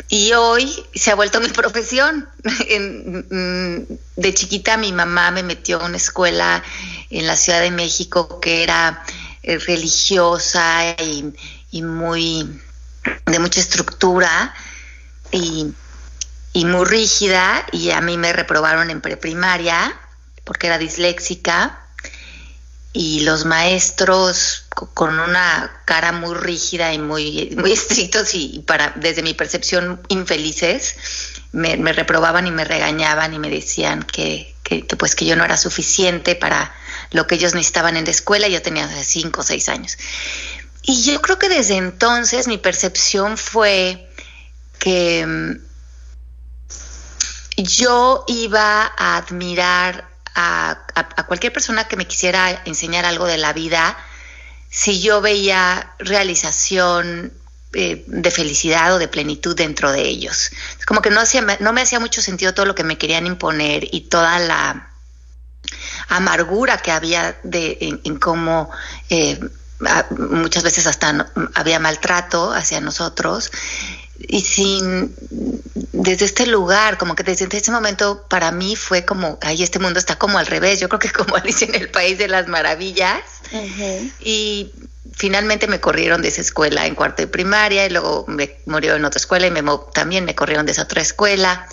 Y 0.07 0.31
hoy 0.33 0.71
se 0.93 1.11
ha 1.11 1.15
vuelto 1.15 1.41
mi 1.41 1.47
profesión. 1.49 2.29
Mm, 2.43 3.79
de 4.15 4.33
chiquita 4.33 4.77
mi 4.77 4.93
mamá 4.93 5.31
me 5.31 5.43
metió 5.43 5.81
a 5.81 5.85
una 5.85 5.97
escuela 5.97 6.63
en 7.09 7.27
la 7.27 7.35
Ciudad 7.35 7.61
de 7.61 7.71
México 7.71 8.39
que 8.39 8.63
era 8.63 9.03
eh, 9.43 9.57
religiosa 9.59 10.95
y, 10.99 11.81
muy 11.81 12.61
de 13.25 13.39
mucha 13.39 13.59
estructura 13.59 14.53
y, 15.31 15.73
muy 16.53 16.85
rígida 16.85 17.65
y 17.71 17.89
a 17.89 17.99
mí 17.99 18.17
me 18.17 18.31
reprobaron 18.31 18.89
en 18.89 19.01
preprimaria 19.01 19.99
porque 20.45 20.67
era 20.67 20.77
disléxica 20.77 21.79
y 22.93 23.21
los 23.21 23.43
maestros 23.43 24.65
con 24.93 25.19
una 25.19 25.81
cara 25.85 26.11
muy 26.11 26.35
rígida 26.35 26.93
y 26.93 26.99
muy, 26.99 27.53
muy 27.57 27.71
estrictos 27.73 28.33
y, 28.35 28.63
para 28.65 28.93
desde 28.95 29.23
mi 29.23 29.33
percepción 29.33 29.99
infelices 30.07 30.95
me, 31.51 31.75
reprobaban 31.91 32.47
y 32.47 32.51
me 32.51 32.63
regañaban 32.63 33.33
y 33.33 33.39
me 33.39 33.49
decían 33.49 34.03
que, 34.03 34.55
que, 34.63 34.83
pues 34.97 35.15
que 35.15 35.25
yo 35.25 35.35
no 35.35 35.43
era 35.43 35.57
suficiente 35.57 36.35
para 36.35 36.73
lo 37.13 37.27
que 37.27 37.35
ellos 37.35 37.53
necesitaban 37.53 37.95
en 37.95 38.05
la 38.05 38.11
escuela, 38.11 38.47
yo 38.49 38.61
tenía 38.61 38.87
cinco 39.03 39.41
o 39.41 39.43
seis 39.43 39.69
años. 39.69 39.97
Y 40.81 41.03
yo 41.03 41.21
creo 41.21 41.39
que 41.39 41.47
desde 41.47 41.77
entonces 41.77 42.47
mi 42.47 42.57
percepción 42.57 43.37
fue 43.37 44.09
que 44.79 45.25
mm, 45.25 45.53
yo 47.63 48.25
iba 48.27 48.91
a 48.97 49.17
admirar 49.17 50.09
a, 50.35 50.79
cualquier 51.27 51.53
persona 51.53 51.87
que 51.87 51.95
me 51.95 52.07
quisiera 52.07 52.63
enseñar 52.65 53.05
algo 53.05 53.25
de 53.25 53.37
la 53.37 53.53
vida 53.53 53.97
si 54.69 54.99
yo 54.99 55.21
veía 55.21 55.93
realización 55.99 57.31
eh, 57.73 58.03
de 58.07 58.31
felicidad 58.31 58.95
o 58.95 58.99
de 58.99 59.07
plenitud 59.07 59.55
dentro 59.55 59.91
de 59.91 60.01
ellos. 60.01 60.51
Como 60.87 61.01
que 61.01 61.11
no, 61.11 61.21
hacía, 61.21 61.41
no 61.59 61.73
me 61.73 61.81
hacía 61.81 61.99
mucho 61.99 62.21
sentido 62.21 62.53
todo 62.53 62.65
lo 62.65 62.75
que 62.75 62.83
me 62.83 62.97
querían 62.97 63.27
imponer 63.27 63.87
y 63.91 64.01
toda 64.01 64.39
la 64.39 64.92
amargura 66.09 66.77
que 66.77 66.91
había 66.91 67.37
de, 67.43 67.99
en, 68.03 68.17
cómo 68.17 68.69
eh, 69.09 69.39
muchas 70.17 70.63
veces 70.63 70.87
hasta 70.87 71.31
había 71.55 71.79
maltrato 71.79 72.51
hacia 72.53 72.81
nosotros. 72.81 73.51
Y 74.19 74.41
sin 74.41 75.13
desde 75.91 76.25
este 76.25 76.45
lugar 76.45 76.97
como 76.97 77.15
que 77.15 77.23
desde 77.23 77.47
ese 77.57 77.71
momento 77.71 78.25
para 78.29 78.51
mí 78.51 78.75
fue 78.75 79.05
como 79.05 79.37
ay 79.41 79.63
este 79.63 79.79
mundo 79.79 79.99
está 79.99 80.17
como 80.17 80.37
al 80.37 80.45
revés 80.45 80.79
yo 80.79 80.87
creo 80.87 80.99
que 80.99 81.11
como 81.11 81.35
Alicia 81.37 81.67
en 81.67 81.75
el 81.75 81.89
país 81.89 82.17
de 82.17 82.27
las 82.27 82.47
maravillas. 82.47 83.21
Y 84.19 84.71
finalmente 85.15 85.67
me 85.67 85.79
corrieron 85.79 86.21
de 86.21 86.29
esa 86.29 86.41
escuela 86.41 86.85
en 86.85 86.95
cuarto 86.95 87.21
de 87.21 87.27
primaria 87.27 87.85
y 87.85 87.89
luego 87.89 88.25
me 88.27 88.57
murió 88.65 88.95
en 88.95 89.05
otra 89.05 89.19
escuela 89.19 89.47
y 89.47 89.51
me 89.51 89.63
también 89.93 90.25
me 90.25 90.35
corrieron 90.35 90.65
de 90.65 90.71
esa 90.71 90.83
otra 90.83 91.01
escuela. 91.01 91.67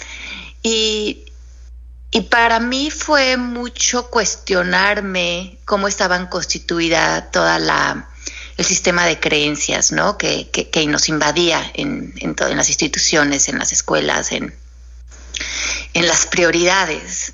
Y 0.62 1.24
y 2.12 2.22
para 2.22 2.58
mí 2.58 2.90
fue 2.90 3.36
mucho 3.36 4.10
cuestionarme 4.10 5.58
cómo 5.64 5.86
estaban 5.86 6.26
constituida 6.26 7.30
toda 7.30 7.58
la 7.58 8.06
el 8.56 8.66
sistema 8.66 9.06
de 9.06 9.18
creencias, 9.18 9.90
¿no? 9.90 10.18
Que, 10.18 10.50
que, 10.50 10.86
nos 10.86 11.08
invadía 11.08 11.62
en, 11.72 12.12
en, 12.18 12.36
en 12.38 12.56
las 12.58 12.68
instituciones, 12.68 13.48
en 13.48 13.58
las 13.58 13.72
escuelas, 13.72 14.32
en, 14.32 14.54
en 15.94 16.06
las 16.06 16.26
prioridades. 16.26 17.32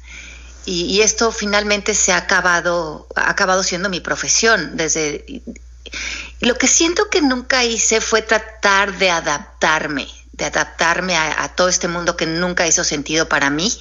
Y, 0.66 1.00
esto 1.00 1.32
finalmente 1.32 1.94
se 1.94 2.12
ha 2.12 2.18
acabado, 2.18 3.08
ha 3.16 3.28
acabado 3.28 3.64
siendo 3.64 3.88
mi 3.88 3.98
profesión. 3.98 4.76
Desde 4.76 5.42
lo 6.40 6.54
que 6.56 6.68
siento 6.68 7.10
que 7.10 7.22
nunca 7.22 7.64
hice 7.64 8.00
fue 8.00 8.22
tratar 8.22 8.96
de 8.96 9.10
adaptarme, 9.10 10.06
de 10.32 10.44
adaptarme 10.44 11.16
a 11.16 11.48
todo 11.56 11.68
este 11.68 11.88
mundo 11.88 12.16
que 12.16 12.26
nunca 12.26 12.68
hizo 12.68 12.84
sentido 12.84 13.28
para 13.28 13.50
mí 13.50 13.72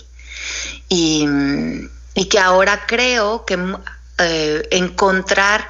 y, 0.89 1.27
que 2.30 2.39
ahora 2.39 2.86
creo 2.88 3.46
que 3.46 3.58
eh, 4.18 4.68
encontrar 4.72 5.70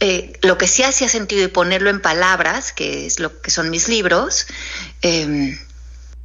eh, 0.00 0.32
lo 0.42 0.58
que 0.58 0.66
sí 0.66 0.82
hacía 0.82 1.08
sentido 1.08 1.44
y 1.44 1.48
ponerlo 1.48 1.90
en 1.90 2.00
palabras, 2.00 2.72
que 2.72 3.06
es 3.06 3.20
lo 3.20 3.40
que 3.40 3.50
son 3.50 3.70
mis 3.70 3.88
libros, 3.88 4.46
em, 5.02 5.58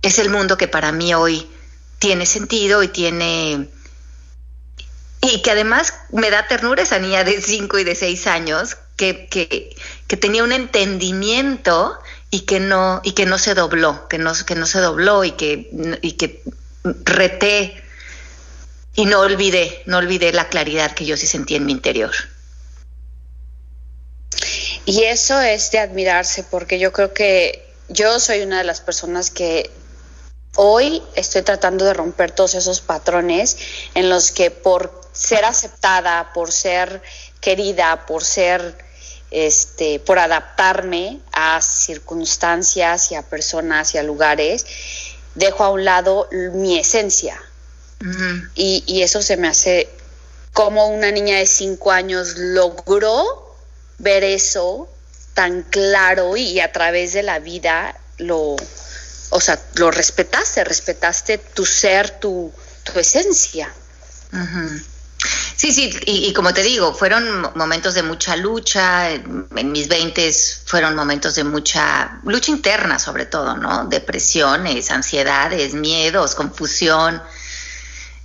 es 0.01 0.20
el 0.20 0.29
mundo 0.29 0.58
que 0.58 0.67
para 0.67 0.91
mí 0.91 1.13
hoy 1.13 1.50
tiene 2.00 2.25
sentido 2.25 2.84
y 2.84 2.88
tiene... 2.88 3.70
Y 5.22 5.41
que 5.41 5.51
además 5.51 5.93
me 6.12 6.29
da 6.29 6.48
ternura 6.48 6.84
esa 6.84 7.00
niña 7.00 7.24
de 7.24 7.41
5 7.41 7.79
y 7.79 7.86
de 7.86 7.96
6 7.96 8.27
años 8.27 8.75
que, 8.98 9.27
que, 9.27 9.74
que, 10.08 10.17
tenía 10.17 10.43
un 10.43 10.51
entendimiento 10.51 11.98
y 12.29 12.41
que 12.41 12.60
no, 12.60 13.00
y 13.05 13.13
que 13.13 13.25
no 13.25 13.38
se 13.38 13.53
dobló, 13.53 14.10
que 14.10 14.17
no, 14.17 14.34
que 14.46 14.55
no 14.55 14.65
se 14.65 14.79
dobló 14.79 15.24
y 15.24 15.32
que, 15.32 15.70
y 16.01 16.13
que 16.13 16.43
reté 17.05 17.83
y 18.95 19.05
no 19.05 19.21
olvidé, 19.21 19.81
no 19.85 19.97
olvidé 19.97 20.31
la 20.31 20.50
claridad 20.50 20.93
que 20.93 21.05
yo 21.05 21.17
sí 21.17 21.27
sentí 21.27 21.55
en 21.55 21.65
mi 21.65 21.71
interior. 21.71 22.12
Y 24.85 25.03
eso 25.03 25.39
es 25.39 25.71
de 25.71 25.79
admirarse, 25.79 26.43
porque 26.43 26.77
yo 26.77 26.91
creo 26.91 27.13
que 27.13 27.65
yo 27.89 28.19
soy 28.19 28.41
una 28.41 28.59
de 28.59 28.63
las 28.65 28.81
personas 28.81 29.29
que 29.29 29.69
hoy 30.55 31.01
estoy 31.15 31.41
tratando 31.41 31.85
de 31.85 31.93
romper 31.93 32.31
todos 32.31 32.53
esos 32.53 32.81
patrones 32.81 33.57
en 33.95 34.09
los 34.09 34.31
que 34.31 34.51
por 34.51 35.01
ser 35.13 35.45
aceptada, 35.45 36.31
por 36.33 36.51
ser 36.51 37.01
querida, 37.39 38.05
por 38.05 38.23
ser 38.23 38.77
este, 39.31 40.00
por 40.00 40.19
adaptarme 40.19 41.19
a 41.31 41.59
circunstancias 41.62 43.12
y 43.12 43.15
a 43.15 43.23
personas 43.23 43.95
y 43.95 43.97
a 43.97 44.03
lugares, 44.03 44.65
dejo 45.33 45.63
a 45.63 45.71
un 45.71 45.85
lado 45.85 46.29
mi 46.31 46.77
esencia. 46.77 47.41
Y, 48.55 49.01
eso 49.01 49.22
se 49.22 49.38
me 49.38 49.48
hace 49.48 49.89
cómo 50.51 50.88
una 50.88 51.12
niña 51.12 51.38
de 51.38 51.48
cinco 51.48 51.91
años 51.91 52.36
logró 52.38 53.55
ver 53.98 54.24
eso 54.24 54.89
tan 55.33 55.63
claro 55.63 56.38
y 56.38 56.60
a 56.60 56.72
través 56.72 57.13
de 57.13 57.24
la 57.24 57.39
vida 57.39 58.00
lo, 58.17 58.55
o 59.29 59.41
sea, 59.41 59.60
lo 59.75 59.89
respetaste, 59.91 60.63
respetaste 60.63 61.38
tu 61.38 61.65
ser, 61.65 62.19
tu, 62.19 62.51
tu 62.83 63.00
esencia. 63.00 63.74
Sí, 65.55 65.72
sí, 65.72 65.98
y, 66.05 66.33
como 66.33 66.53
te 66.53 66.62
digo, 66.62 66.93
fueron 66.93 67.53
momentos 67.55 67.93
de 67.93 68.03
mucha 68.03 68.36
lucha, 68.36 69.12
en, 69.12 69.48
mis 69.72 69.88
veintes 69.88 70.62
fueron 70.65 70.95
momentos 70.95 71.36
de 71.36 71.45
mucha 71.45 72.19
lucha 72.25 72.51
interna 72.51 73.00
sobre 73.00 73.25
todo, 73.25 73.55
¿no? 73.55 73.86
Depresiones, 73.86 74.91
ansiedades, 74.91 75.74
miedos, 75.74 76.36
confusión. 76.36 77.22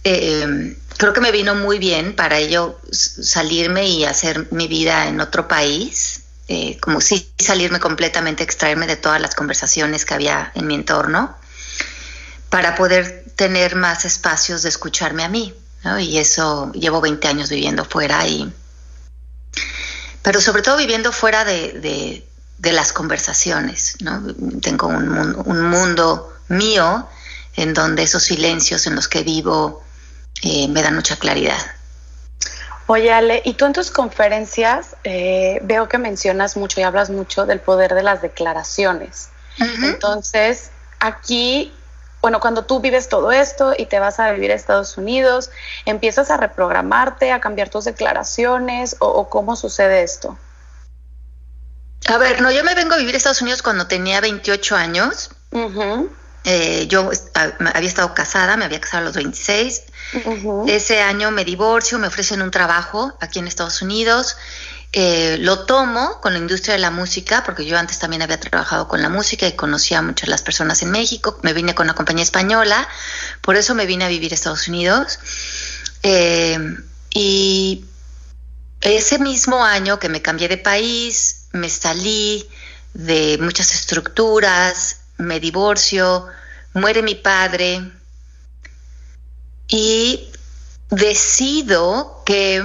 Eh, 0.05 0.77
creo 0.99 1.13
que 1.13 1.21
me 1.21 1.33
vino 1.33 1.55
muy 1.55 1.79
bien 1.79 2.15
para 2.15 2.39
ello 2.39 2.79
salirme 2.91 3.89
y 3.89 4.05
hacer 4.05 4.49
mi 4.53 4.69
vida 4.69 5.09
en 5.09 5.21
otro 5.21 5.49
país, 5.49 6.23
eh, 6.49 6.79
como 6.81 7.01
si 7.01 7.31
salirme 7.39 7.81
completamente, 7.81 8.43
extraerme 8.43 8.87
de 8.87 8.97
todas 8.97 9.21
las 9.21 9.35
conversaciones 9.35 10.05
que 10.05 10.15
había 10.15 10.51
en 10.55 10.67
mi 10.67 10.75
entorno, 10.75 11.37
para 12.51 12.75
poder 12.75 13.25
tener 13.37 13.77
más 13.77 14.05
espacios 14.05 14.63
de 14.63 14.69
escucharme 14.69 15.23
a 15.23 15.29
mí. 15.29 15.55
Y 16.01 16.19
eso 16.19 16.73
llevo 16.73 17.01
20 17.01 17.29
años 17.29 17.49
viviendo 17.49 17.85
fuera 17.85 18.27
y... 18.27 18.53
Pero 20.23 20.41
sobre 20.41 20.63
todo 20.63 20.77
viviendo 20.77 21.13
fuera 21.13 21.45
de, 21.45 22.27
las 22.61 22.93
conversaciones, 22.93 23.97
¿no? 24.01 24.23
Tengo 24.61 24.89
un, 24.89 25.37
un, 25.47 25.63
mundo 25.71 26.35
mío 26.49 27.09
en 27.55 27.73
donde 27.73 28.03
esos 28.03 28.25
silencios 28.25 28.87
en 28.87 28.97
los 28.97 29.09
que 29.09 29.23
vivo 29.23 29.85
eh, 30.43 30.69
me 30.69 30.83
dan 30.83 30.95
mucha 30.95 31.17
claridad. 31.17 31.59
Oye, 32.87 33.13
Ale, 33.13 33.43
y 33.45 33.55
tú 33.55 33.67
en 33.67 33.75
tus 33.75 33.91
conferencias 33.91 34.97
eh, 35.05 35.61
veo 35.63 35.89
que 35.89 35.99
mencionas 35.99 36.57
mucho 36.57 36.81
y 36.81 36.85
hablas 36.85 37.11
mucho 37.11 37.45
del 37.45 37.61
poder 37.61 37.95
de 37.95 38.03
las 38.03 38.23
declaraciones. 38.23 39.29
Entonces, 39.59 40.71
aquí 41.01 41.73
bueno, 42.21 42.41
cuando 42.41 42.65
tú 42.65 42.81
vives 42.81 43.09
todo 43.09 43.31
esto 43.31 43.75
y 43.77 43.87
te 43.87 44.01
vas 44.01 44.19
a 44.19 44.33
vivir 44.33 44.51
a 44.51 44.55
Estados 44.55 44.99
Unidos, 44.99 45.51
empiezas 45.85 46.31
a 46.31 46.37
reprogramarte, 46.37 47.31
a 47.33 47.41
cambiar 47.41 47.69
tus 47.69 47.85
declaraciones 47.85 48.97
o, 48.99 49.29
cómo 49.29 49.55
sucede 49.55 50.03
esto? 50.03 50.37
A 52.09 52.19
ver, 52.19 52.41
no, 52.41 52.51
yo 52.51 52.65
me 52.65 52.75
vengo 52.75 52.95
a 52.95 52.99
vivir 52.99 53.15
a 53.15 53.19
Estados 53.19 53.43
Unidos 53.43 53.63
cuando 53.63 53.87
tenía 53.87 54.21
28 54.21 54.77
años. 54.77 55.31
Eh, 56.51 56.87
yo 56.89 57.11
había 57.75 57.89
estado 57.89 58.15
casada, 58.15 58.57
me 58.57 58.65
había 58.65 58.81
casado 58.81 59.03
a 59.03 59.05
los 59.05 59.17
26. 59.17 59.83
Ese 60.67 61.03
año 61.03 61.31
me 61.31 61.45
divorcio, 61.45 61.99
me 61.99 62.07
ofrecen 62.07 62.41
un 62.41 62.51
trabajo 62.51 63.15
aquí 63.21 63.39
en 63.39 63.47
Estados 63.47 63.83
Unidos. 63.83 64.35
Eh, 64.95 65.37
lo 65.41 65.67
tomo 65.67 66.23
con 66.23 66.33
la 66.33 66.39
industria 66.39 66.73
de 66.73 66.81
la 66.81 66.91
música, 66.91 67.43
porque 67.45 67.67
yo 67.67 67.77
antes 67.77 67.99
también 67.99 68.23
había 68.23 68.41
trabajado 68.41 68.89
con 68.89 69.03
la 69.03 69.11
música 69.11 69.47
y 69.47 69.53
conocía 69.53 69.99
a 69.99 70.03
muchas 70.03 70.31
las 70.31 70.41
personas 70.41 70.81
en 70.81 70.91
México. 70.91 71.39
Me 71.43 71.53
vine 71.53 71.75
con 71.75 71.85
una 71.85 71.95
compañía 71.95 72.25
española, 72.25 72.89
por 73.43 73.57
eso 73.57 73.75
me 73.75 73.85
vine 73.85 74.07
a 74.07 74.09
vivir 74.09 74.33
a 74.33 74.35
Estados 74.35 74.69
Unidos. 74.69 75.19
Eh, 76.03 76.59
y 77.11 77.85
ese 78.81 79.19
mismo 79.19 79.63
año 79.63 79.99
que 79.99 80.09
me 80.09 80.23
cambié 80.23 80.49
de 80.49 80.57
país, 80.57 81.49
me 81.53 81.69
salí 81.69 82.49
de 82.95 83.37
muchas 83.39 83.75
estructuras, 83.75 85.01
me 85.19 85.41
divorcio, 85.41 86.27
muere 86.79 87.03
mi 87.03 87.15
padre. 87.15 87.83
Y 89.69 90.31
decido 90.91 92.23
que 92.25 92.63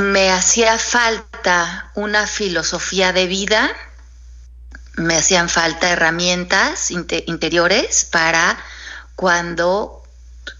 me 0.00 0.30
hacía 0.30 0.78
falta 0.78 1.90
una 1.94 2.26
filosofía 2.26 3.12
de 3.12 3.26
vida, 3.26 3.70
me 4.96 5.16
hacían 5.16 5.48
falta 5.48 5.90
herramientas 5.90 6.90
interiores 6.90 8.06
para 8.06 8.58
cuando 9.14 10.02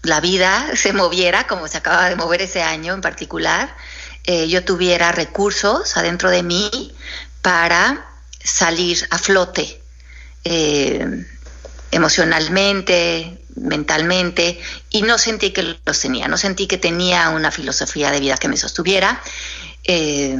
la 0.03 0.19
vida 0.19 0.71
se 0.75 0.93
moviera, 0.93 1.47
como 1.47 1.67
se 1.67 1.77
acaba 1.77 2.09
de 2.09 2.15
mover 2.15 2.41
ese 2.41 2.61
año 2.61 2.93
en 2.93 3.01
particular, 3.01 3.75
eh, 4.23 4.47
yo 4.47 4.63
tuviera 4.65 5.11
recursos 5.11 5.95
adentro 5.95 6.29
de 6.29 6.43
mí 6.43 6.93
para 7.41 8.05
salir 8.43 9.07
a 9.09 9.17
flote. 9.17 9.81
Eh, 10.43 11.25
emocionalmente, 11.97 13.43
mentalmente 13.55 14.59
y 14.89 15.01
no 15.01 15.17
sentí 15.17 15.51
que 15.51 15.77
los 15.85 15.99
tenía, 15.99 16.27
no 16.27 16.37
sentí 16.37 16.67
que 16.67 16.77
tenía 16.77 17.29
una 17.29 17.51
filosofía 17.51 18.11
de 18.11 18.19
vida 18.19 18.37
que 18.37 18.47
me 18.47 18.57
sostuviera. 18.57 19.21
Eh, 19.83 20.37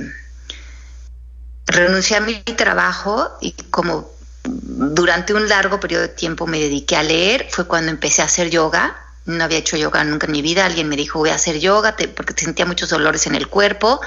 renuncié 1.65 2.17
a 2.17 2.21
mi 2.21 2.35
trabajo 2.41 3.37
y 3.41 3.51
como 3.69 4.11
durante 4.43 5.33
un 5.33 5.49
largo 5.49 5.79
periodo 5.79 6.03
de 6.03 6.09
tiempo 6.09 6.47
me 6.47 6.59
dediqué 6.59 6.95
a 6.95 7.03
leer, 7.03 7.47
fue 7.49 7.67
cuando 7.67 7.91
empecé 7.91 8.21
a 8.21 8.25
hacer 8.25 8.49
yoga. 8.49 9.03
No 9.25 9.43
había 9.43 9.57
hecho 9.57 9.75
yoga 9.75 10.03
nunca 10.05 10.25
en 10.27 10.31
mi 10.31 10.41
vida. 10.41 10.65
Alguien 10.65 10.87
me 10.87 10.95
dijo, 10.95 11.19
voy 11.19 11.31
a 11.31 11.35
hacer 11.35 11.59
yoga 11.59 11.97
porque 12.15 12.33
sentía 12.37 12.65
muchos 12.65 12.89
dolores 12.89 13.27
en 13.27 13.35
el 13.35 13.47
cuerpo. 13.49 13.99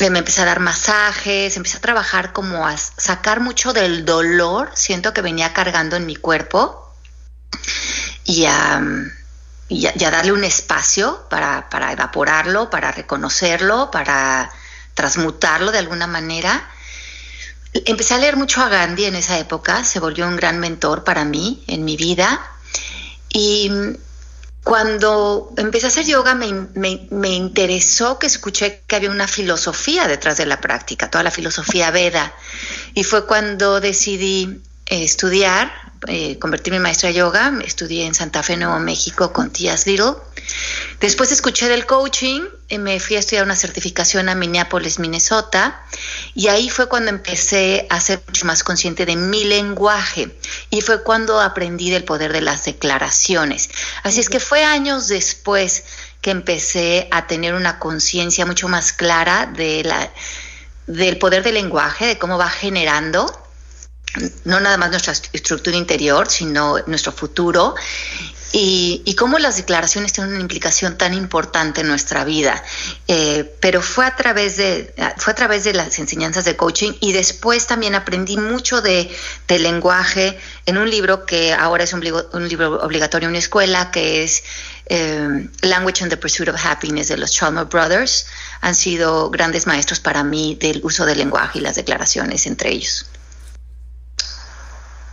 Me 0.00 0.18
empecé 0.18 0.42
a 0.42 0.46
dar 0.46 0.60
masajes, 0.60 1.56
empecé 1.56 1.76
a 1.76 1.80
trabajar 1.80 2.32
como 2.32 2.66
a 2.66 2.76
sacar 2.76 3.40
mucho 3.40 3.72
del 3.72 4.04
dolor, 4.04 4.70
siento 4.74 5.12
que 5.12 5.22
venía 5.22 5.52
cargando 5.52 5.96
en 5.96 6.06
mi 6.06 6.16
cuerpo 6.16 6.92
y 8.24 8.46
a, 8.46 8.80
darle 9.94 10.32
un 10.32 10.44
espacio 10.44 11.26
para, 11.28 11.92
evaporarlo, 11.92 12.70
para 12.70 12.90
reconocerlo, 12.92 13.90
para 13.90 14.50
transmutarlo 14.94 15.70
de 15.70 15.78
alguna 15.78 16.06
manera. 16.06 16.68
Empecé 17.72 18.14
a 18.14 18.18
leer 18.18 18.36
mucho 18.36 18.60
a 18.60 18.68
Gandhi 18.68 19.06
en 19.06 19.14
esa 19.14 19.38
época, 19.38 19.84
se 19.84 20.00
volvió 20.00 20.26
un 20.26 20.36
gran 20.36 20.58
mentor 20.58 21.04
para 21.04 21.24
mí 21.24 21.64
en 21.68 21.84
mi 21.84 21.96
vida. 21.96 22.40
Y 23.30 23.70
cuando 24.64 25.52
empecé 25.56 25.86
a 25.86 25.88
hacer 25.88 26.06
yoga 26.06 26.34
me, 26.34 26.68
me, 27.10 27.28
interesó 27.30 28.18
que 28.18 28.28
escuché 28.28 28.82
que 28.86 28.94
había 28.94 29.10
una 29.10 29.26
filosofía 29.26 30.06
detrás 30.06 30.36
de 30.36 30.46
la 30.46 30.60
práctica, 30.60 31.10
toda 31.10 31.24
la 31.24 31.32
filosofía 31.32 31.90
Veda. 31.90 32.32
Y 32.94 33.02
fue 33.02 33.26
cuando 33.26 33.80
decidí 33.80 34.62
eh, 34.86 35.02
estudiar 35.02 35.72
eh, 36.08 36.38
convertirme 36.38 36.78
en 36.78 36.82
maestra 36.82 37.08
de 37.08 37.16
yoga, 37.16 37.52
estudié 37.64 38.06
en 38.06 38.14
Santa 38.14 38.42
Fe, 38.42 38.56
Nuevo 38.56 38.78
México 38.80 39.32
con 39.32 39.50
Tías 39.50 39.86
Little. 39.86 40.14
Después 41.00 41.30
escuché 41.30 41.68
del 41.68 41.86
coaching, 41.86 42.42
y 42.68 42.78
me 42.78 42.98
fui 43.00 43.16
a 43.16 43.18
estudiar 43.18 43.44
una 43.44 43.54
certificación 43.54 44.28
a 44.28 44.34
Minneapolis, 44.34 44.98
Minnesota, 44.98 45.84
y 46.34 46.48
ahí 46.48 46.70
fue 46.70 46.88
cuando 46.88 47.10
empecé 47.10 47.86
a 47.90 48.00
ser 48.00 48.22
mucho 48.26 48.46
más 48.46 48.64
consciente 48.64 49.04
de 49.04 49.14
mi 49.14 49.44
lenguaje 49.44 50.34
y 50.70 50.80
fue 50.80 51.02
cuando 51.02 51.40
aprendí 51.40 51.90
del 51.90 52.04
poder 52.04 52.32
de 52.32 52.40
las 52.40 52.64
declaraciones. 52.64 53.68
Así 54.02 54.20
es 54.20 54.28
que 54.28 54.40
fue 54.40 54.64
años 54.64 55.08
después 55.08 55.84
que 56.22 56.30
empecé 56.30 57.08
a 57.10 57.26
tener 57.26 57.54
una 57.54 57.78
conciencia 57.78 58.46
mucho 58.46 58.68
más 58.68 58.92
clara 58.92 59.46
de 59.46 59.84
la, 59.84 60.10
del 60.86 61.18
poder 61.18 61.42
del 61.42 61.54
lenguaje, 61.54 62.06
de 62.06 62.18
cómo 62.18 62.38
va 62.38 62.48
generando 62.48 63.41
no 64.44 64.60
nada 64.60 64.76
más 64.76 64.90
nuestra 64.90 65.14
estructura 65.32 65.76
interior, 65.76 66.28
sino 66.28 66.78
nuestro 66.86 67.12
futuro. 67.12 67.74
Y, 68.54 69.14
cómo 69.18 69.38
las 69.38 69.56
declaraciones 69.56 70.12
tienen 70.12 70.34
una 70.34 70.42
implicación 70.42 70.98
tan 70.98 71.14
importante 71.14 71.80
en 71.80 71.88
nuestra 71.88 72.24
vida. 72.24 72.62
Eh, 73.08 73.50
pero 73.60 73.80
fue 73.80 74.04
a, 74.04 74.14
través 74.14 74.58
de, 74.58 74.94
fue 75.16 75.32
a 75.32 75.36
través 75.36 75.64
de 75.64 75.72
las 75.72 75.98
enseñanzas 75.98 76.44
de 76.44 76.54
coaching 76.54 76.92
y 77.00 77.12
después 77.12 77.66
también 77.66 77.94
aprendí 77.94 78.36
mucho 78.36 78.82
de, 78.82 79.10
lenguaje 79.48 80.38
en 80.66 80.76
un 80.76 80.90
libro 80.90 81.24
que 81.24 81.54
ahora 81.54 81.84
es 81.84 81.92
un, 81.92 82.00
libro 82.00 82.82
obligatorio 82.82 83.28
en 83.28 83.30
una 83.30 83.38
escuela, 83.38 83.90
que 83.90 84.22
es 84.22 84.42
eh, 84.86 85.48
Language 85.62 86.02
and 86.02 86.10
the 86.10 86.16
Pursuit 86.18 86.48
of 86.48 86.56
Happiness 86.62 87.08
de 87.08 87.16
los 87.16 87.32
Chalmers 87.32 87.70
Brothers. 87.70 88.26
Han 88.60 88.74
sido 88.74 89.30
grandes 89.30 89.66
maestros 89.66 90.00
para 90.00 90.24
mí 90.24 90.58
del 90.60 90.80
uso 90.84 91.06
del 91.06 91.18
lenguaje 91.18 91.58
y 91.58 91.62
las 91.62 91.76
declaraciones 91.76 92.46
entre 92.46 92.70
ellos. 92.70 93.06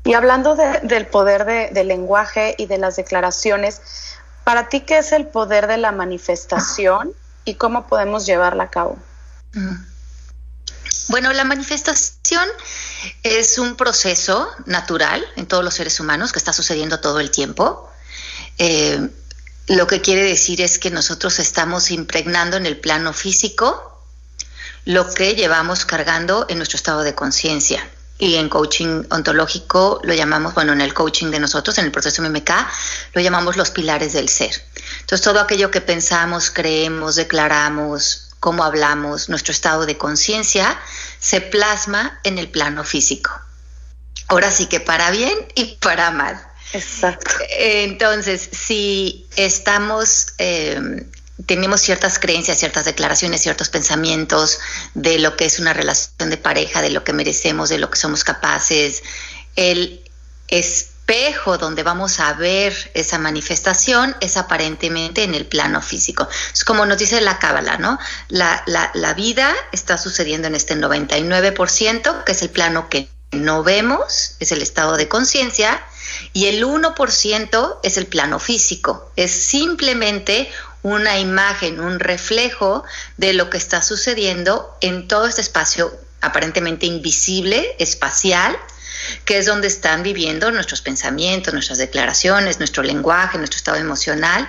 Y 0.03 0.13
hablando 0.13 0.55
del 0.55 1.07
poder 1.07 1.71
del 1.73 1.87
lenguaje 1.87 2.55
y 2.57 2.65
de 2.67 2.77
las 2.77 2.95
declaraciones, 2.95 3.81
¿para 4.43 4.69
ti 4.69 4.81
qué 4.81 4.99
es 4.99 5.11
el 5.11 5.27
poder 5.27 5.67
de 5.67 5.77
la 5.77 5.91
manifestación 5.91 7.13
y 7.45 7.55
cómo 7.55 7.87
podemos 7.87 8.25
llevarla 8.25 8.63
a 8.63 8.69
cabo? 8.69 8.97
Bueno, 11.09 11.33
la 11.33 11.43
manifestación 11.43 12.47
es 13.23 13.57
un 13.57 13.75
proceso 13.75 14.49
natural 14.65 15.25
en 15.35 15.47
todos 15.47 15.63
los 15.63 15.73
seres 15.73 15.99
humanos 15.99 16.31
que 16.31 16.39
está 16.39 16.53
sucediendo 16.53 16.99
todo 16.99 17.19
el 17.19 17.31
tiempo. 17.31 17.89
Eh, 18.57 19.09
lo 19.67 19.85
que 19.85 20.01
quiere 20.01 20.23
decir 20.23 20.61
es 20.61 20.79
que 20.79 20.91
nosotros 20.91 21.39
estamos 21.39 21.91
impregnando 21.91 22.57
en 22.57 22.65
el 22.65 22.79
plano 22.79 23.13
físico 23.13 24.01
lo 24.85 25.13
que 25.13 25.35
llevamos 25.35 25.85
cargando 25.85 26.45
en 26.49 26.57
nuestro 26.57 26.77
estado 26.77 27.03
de 27.03 27.13
conciencia 27.13 27.87
y 28.19 28.35
en 28.35 28.49
coaching 28.49 29.05
ontológico 29.09 30.01
lo 30.03 30.13
llamamos, 30.13 30.53
bueno, 30.53 30.73
en 30.73 30.81
el 30.81 30.93
coaching 30.93 31.31
de 31.31 31.39
nosotros, 31.39 31.77
en 31.77 31.85
el 31.85 31.91
proceso 31.91 32.21
MMK, 32.21 32.51
lo 33.13 33.21
llamamos 33.21 33.55
los 33.55 33.71
pilares 33.71 34.13
del 34.13 34.27
ser. 34.27 34.51
Entonces, 34.99 35.21
todo 35.21 35.39
aquello 35.39 35.71
que 35.71 35.79
pensamos, 35.79 36.51
creemos, 36.51 37.15
declaramos, 37.15 38.29
cómo 38.41 38.65
hablamos, 38.65 39.29
nuestro 39.29 39.53
estado 39.53 39.85
de 39.85 39.97
conciencia, 39.97 40.77
se 41.19 41.39
plasma 41.39 42.19
en 42.23 42.37
el 42.37 42.49
plano 42.49 42.83
físico. 42.83 43.31
Ahora 44.27 44.51
sí 44.51 44.67
que 44.67 44.81
para 44.81 45.11
bien 45.11 45.37
y 45.55 45.77
para 45.77 46.11
mal. 46.11 46.45
Exacto. 46.73 47.31
Entonces, 47.57 48.49
si 48.51 49.27
estamos, 49.37 50.33
eh, 50.37 51.07
tenemos 51.45 51.81
ciertas 51.81 52.19
creencias, 52.19 52.59
ciertas 52.59 52.85
declaraciones, 52.85 53.41
ciertos 53.41 53.69
pensamientos 53.69 54.59
de 54.93 55.19
lo 55.19 55.37
que 55.37 55.45
es 55.45 55.59
una 55.59 55.73
relación 55.73 56.29
de 56.29 56.37
pareja, 56.37 56.81
de 56.81 56.89
lo 56.89 57.03
que 57.03 57.13
merecemos, 57.13 57.69
de 57.69 57.79
lo 57.79 57.89
que 57.89 57.97
somos 57.97 58.23
capaces, 58.23 59.03
el 59.55 60.03
espejo 60.47 61.57
donde 61.57 61.83
vamos 61.83 62.19
a 62.19 62.33
ver 62.33 62.91
esa 62.93 63.17
manifestación 63.17 64.15
es 64.21 64.37
aparentemente 64.37 65.23
en 65.23 65.33
el 65.33 65.45
plano 65.45 65.81
físico. 65.81 66.27
Es 66.53 66.63
como 66.63 66.85
nos 66.85 66.97
dice 66.97 67.21
la 67.21 67.39
cábala, 67.39 67.77
¿no? 67.77 67.99
La, 68.27 68.63
la 68.67 69.13
vida 69.13 69.53
está 69.71 69.97
sucediendo 69.97 70.47
en 70.47 70.55
este 70.55 70.75
99%, 70.75 72.23
que 72.23 72.31
es 72.31 72.41
el 72.41 72.49
plano 72.49 72.89
que 72.89 73.09
no 73.31 73.63
vemos, 73.63 74.35
es 74.39 74.51
el 74.51 74.61
estado 74.61 74.97
de 74.97 75.07
conciencia, 75.07 75.83
y 76.33 76.47
el 76.47 76.63
1% 76.63 77.79
es 77.83 77.97
el 77.97 78.07
plano 78.07 78.39
físico. 78.39 79.11
Es 79.15 79.31
simplemente 79.31 80.51
una 80.81 81.19
imagen, 81.19 81.79
un 81.79 81.99
reflejo 81.99 82.83
de 83.17 83.33
lo 83.33 83.49
que 83.49 83.57
está 83.57 83.81
sucediendo 83.81 84.77
en 84.81 85.07
todo 85.07 85.27
este 85.27 85.41
espacio 85.41 85.93
aparentemente 86.21 86.85
invisible, 86.85 87.75
espacial, 87.79 88.57
que 89.25 89.37
es 89.37 89.45
donde 89.45 89.67
están 89.67 90.03
viviendo 90.03 90.51
nuestros 90.51 90.81
pensamientos, 90.81 91.53
nuestras 91.53 91.77
declaraciones, 91.77 92.59
nuestro 92.59 92.83
lenguaje, 92.83 93.37
nuestro 93.37 93.57
estado 93.57 93.77
emocional 93.77 94.47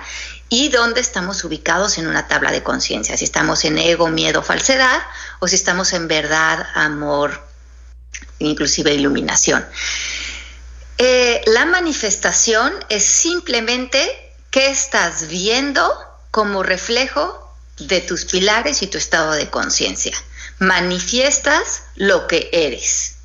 y 0.49 0.69
donde 0.69 0.99
estamos 0.99 1.43
ubicados 1.43 1.97
en 1.97 2.07
una 2.07 2.27
tabla 2.27 2.51
de 2.51 2.61
conciencia, 2.61 3.15
si 3.17 3.23
estamos 3.23 3.63
en 3.63 3.77
ego, 3.77 4.09
miedo, 4.09 4.43
falsedad 4.43 5.01
o 5.39 5.47
si 5.47 5.55
estamos 5.55 5.93
en 5.93 6.07
verdad, 6.07 6.67
amor, 6.75 7.41
inclusive 8.39 8.93
iluminación. 8.93 9.65
Eh, 10.97 11.41
la 11.45 11.65
manifestación 11.65 12.73
es 12.89 13.05
simplemente 13.05 14.33
qué 14.51 14.69
estás 14.69 15.29
viendo 15.29 16.10
como 16.31 16.63
reflejo 16.63 17.41
de 17.77 18.01
tus 18.01 18.25
pilares 18.25 18.81
y 18.81 18.87
tu 18.87 18.97
estado 18.97 19.33
de 19.33 19.49
conciencia. 19.49 20.15
Manifiestas 20.59 21.83
lo 21.95 22.27
que 22.27 22.49
eres. 22.51 23.15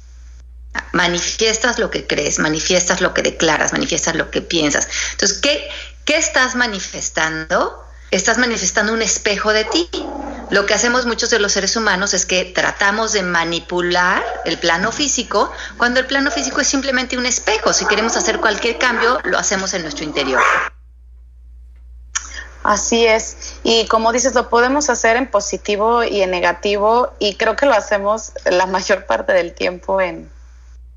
Manifiestas 0.93 1.79
lo 1.79 1.91
que 1.91 2.07
crees, 2.07 2.39
manifiestas 2.39 3.01
lo 3.01 3.15
que 3.15 3.23
declaras, 3.23 3.73
manifiestas 3.73 4.15
lo 4.15 4.31
que 4.31 4.43
piensas. 4.43 4.89
Entonces, 5.13 5.39
¿qué, 5.39 5.69
qué 6.05 6.17
estás 6.17 6.55
manifestando? 6.55 7.83
Estás 8.11 8.39
manifestando 8.39 8.93
un 8.93 9.03
espejo 9.03 9.53
de 9.53 9.65
ti. 9.65 9.89
Lo 10.51 10.65
que 10.65 10.75
hacemos 10.75 11.07
muchos 11.07 11.31
de 11.31 11.39
los 11.39 11.53
seres 11.53 11.77
humanos 11.77 12.15
es 12.15 12.25
que 12.25 12.45
tratamos 12.45 13.13
de 13.13 13.23
manipular 13.23 14.25
el 14.45 14.59
plano 14.59 14.93
físico 14.93 15.53
cuando 15.77 15.99
el 15.99 16.07
plano 16.07 16.31
físico 16.31 16.61
es 16.61 16.69
simplemente 16.69 17.19
un 17.19 17.27
espejo. 17.27 17.73
Si 17.73 17.87
queremos 17.87 18.17
hacer 18.17 18.39
cualquier 18.39 18.79
cambio, 18.79 19.21
lo 19.25 19.39
hacemos 19.39 19.75
en 19.75 19.83
nuestro 19.83 20.05
interior. 20.05 20.43
Así 22.67 23.07
es. 23.07 23.55
Y 23.63 23.87
como 23.87 24.11
dices, 24.11 24.35
lo 24.35 24.49
podemos 24.49 24.91
hacer 24.91 25.17
en 25.17 25.31
positivo 25.31 26.03
y 26.03 26.23
en 26.23 26.33
negativo 26.33 27.13
y 27.21 27.37
creo 27.37 27.55
que 27.55 27.65
lo 27.65 27.75
hacemos 27.75 28.33
la 28.45 28.67
mayor 28.67 29.07
parte 29.07 29.33
del 29.33 29.55
tiempo 29.55 30.01
en, 30.01 30.35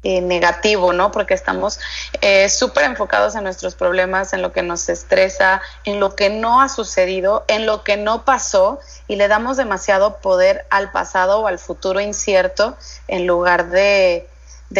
negativo, 0.01 0.93
¿no? 0.93 1.11
Porque 1.11 1.35
estamos 1.35 1.79
eh, 2.21 2.49
súper 2.49 2.85
enfocados 2.85 3.35
en 3.35 3.43
nuestros 3.43 3.75
problemas, 3.75 4.33
en 4.33 4.41
lo 4.41 4.51
que 4.51 4.63
nos 4.63 4.89
estresa, 4.89 5.61
en 5.83 5.99
lo 5.99 6.15
que 6.15 6.31
no 6.31 6.61
ha 6.61 6.69
sucedido, 6.69 7.43
en 7.47 7.67
lo 7.67 7.83
que 7.83 7.97
no 7.97 8.25
pasó 8.25 8.79
y 9.07 9.17
le 9.17 9.27
damos 9.27 9.57
demasiado 9.57 10.17
poder 10.21 10.65
al 10.71 10.91
pasado 10.91 11.41
o 11.41 11.47
al 11.47 11.59
futuro 11.59 11.99
incierto 11.99 12.77
en 13.07 13.27
lugar 13.27 13.69
de, 13.69 14.27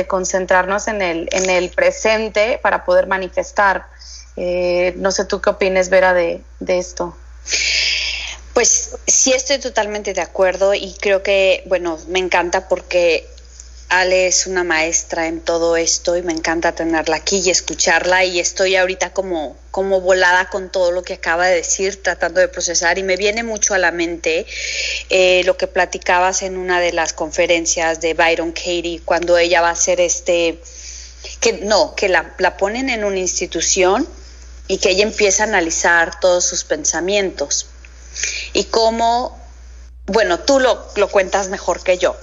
concentrarnos 0.08 0.88
en 0.88 1.04
el, 1.04 1.30
en 1.34 1.49
el 1.49 1.69
presente 1.69 2.60
para 2.63 2.84
poder 2.84 3.06
manifestar. 3.06 3.86
Eh, 4.35 4.93
no 4.97 5.11
sé 5.11 5.25
tú 5.25 5.41
qué 5.41 5.49
opines, 5.49 5.89
Vera, 5.89 6.13
de, 6.13 6.41
de 6.59 6.77
esto. 6.77 7.15
Pues 8.53 8.97
sí 9.07 9.31
estoy 9.31 9.59
totalmente 9.59 10.13
de 10.13 10.21
acuerdo 10.21 10.73
y 10.73 10.93
creo 10.99 11.23
que, 11.23 11.63
bueno, 11.67 11.97
me 12.07 12.19
encanta 12.19 12.67
porque 12.67 13.27
Ale 13.89 14.27
es 14.27 14.45
una 14.45 14.63
maestra 14.63 15.25
en 15.25 15.41
todo 15.41 15.75
esto 15.75 16.15
y 16.15 16.21
me 16.21 16.31
encanta 16.31 16.73
tenerla 16.73 17.15
aquí 17.15 17.41
y 17.43 17.49
escucharla 17.49 18.23
y 18.23 18.39
estoy 18.39 18.75
ahorita 18.75 19.13
como, 19.13 19.57
como 19.71 19.99
volada 19.99 20.47
con 20.49 20.71
todo 20.71 20.91
lo 20.91 21.01
que 21.01 21.13
acaba 21.13 21.47
de 21.47 21.55
decir, 21.55 22.03
tratando 22.03 22.39
de 22.39 22.49
procesar 22.49 22.99
y 22.99 23.03
me 23.03 23.17
viene 23.17 23.41
mucho 23.41 23.73
a 23.73 23.79
la 23.79 23.91
mente 23.91 24.45
eh, 25.09 25.41
lo 25.45 25.57
que 25.57 25.65
platicabas 25.65 26.43
en 26.43 26.57
una 26.57 26.79
de 26.79 26.93
las 26.93 27.13
conferencias 27.13 27.99
de 27.99 28.13
Byron 28.13 28.51
Katie 28.51 29.01
cuando 29.03 29.39
ella 29.39 29.61
va 29.61 29.69
a 29.69 29.73
hacer 29.73 29.99
este, 30.01 30.61
que 31.39 31.53
no, 31.53 31.95
que 31.95 32.09
la, 32.09 32.35
la 32.37 32.57
ponen 32.57 32.89
en 32.89 33.03
una 33.03 33.17
institución 33.17 34.07
y 34.69 34.77
que 34.77 34.91
ella 34.91 35.03
empieza 35.03 35.43
a 35.43 35.47
analizar 35.47 36.21
todos 36.21 36.45
sus 36.45 36.63
pensamientos 36.63 37.65
y 38.53 38.63
cómo, 38.65 39.38
bueno, 40.05 40.39
tú 40.39 40.62
lo, 40.62 40.88
lo 40.95 41.10
cuentas 41.10 41.49
mejor 41.49 41.84
que 41.84 41.97
yo 41.97 42.15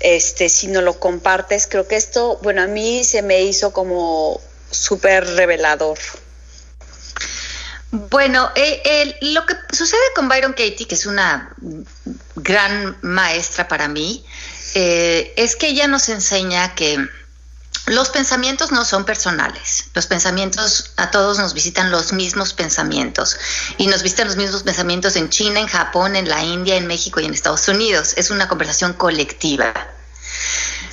este, 0.00 0.48
si 0.48 0.68
no 0.68 0.80
lo 0.82 0.98
compartes. 0.98 1.66
Creo 1.66 1.86
que 1.86 1.96
esto, 1.96 2.38
bueno, 2.42 2.62
a 2.62 2.66
mí 2.66 3.04
se 3.04 3.22
me 3.22 3.42
hizo 3.42 3.72
como 3.72 4.40
súper 4.70 5.26
revelador. 5.26 5.98
Bueno, 7.90 8.50
eh, 8.56 9.16
lo 9.20 9.46
que 9.46 9.54
sucede 9.72 10.00
con 10.14 10.28
Byron 10.28 10.52
Katie, 10.52 10.86
que 10.86 10.94
es 10.96 11.06
una 11.06 11.54
gran 12.34 12.98
maestra 13.02 13.68
para 13.68 13.88
mí, 13.88 14.24
eh, 14.74 15.32
es 15.36 15.56
que 15.56 15.68
ella 15.68 15.86
nos 15.86 16.08
enseña 16.08 16.74
que 16.74 16.98
los 17.86 18.10
pensamientos 18.10 18.72
no 18.72 18.84
son 18.84 19.04
personales. 19.04 19.84
Los 19.94 20.06
pensamientos, 20.06 20.92
a 20.96 21.10
todos 21.10 21.38
nos 21.38 21.54
visitan 21.54 21.90
los 21.90 22.12
mismos 22.12 22.52
pensamientos. 22.52 23.38
Y 23.78 23.86
nos 23.86 24.02
visitan 24.02 24.26
los 24.26 24.36
mismos 24.36 24.64
pensamientos 24.64 25.14
en 25.16 25.30
China, 25.30 25.60
en 25.60 25.68
Japón, 25.68 26.16
en 26.16 26.28
la 26.28 26.42
India, 26.42 26.76
en 26.76 26.86
México 26.86 27.20
y 27.20 27.26
en 27.26 27.34
Estados 27.34 27.68
Unidos. 27.68 28.14
Es 28.16 28.30
una 28.30 28.48
conversación 28.48 28.92
colectiva. 28.92 29.72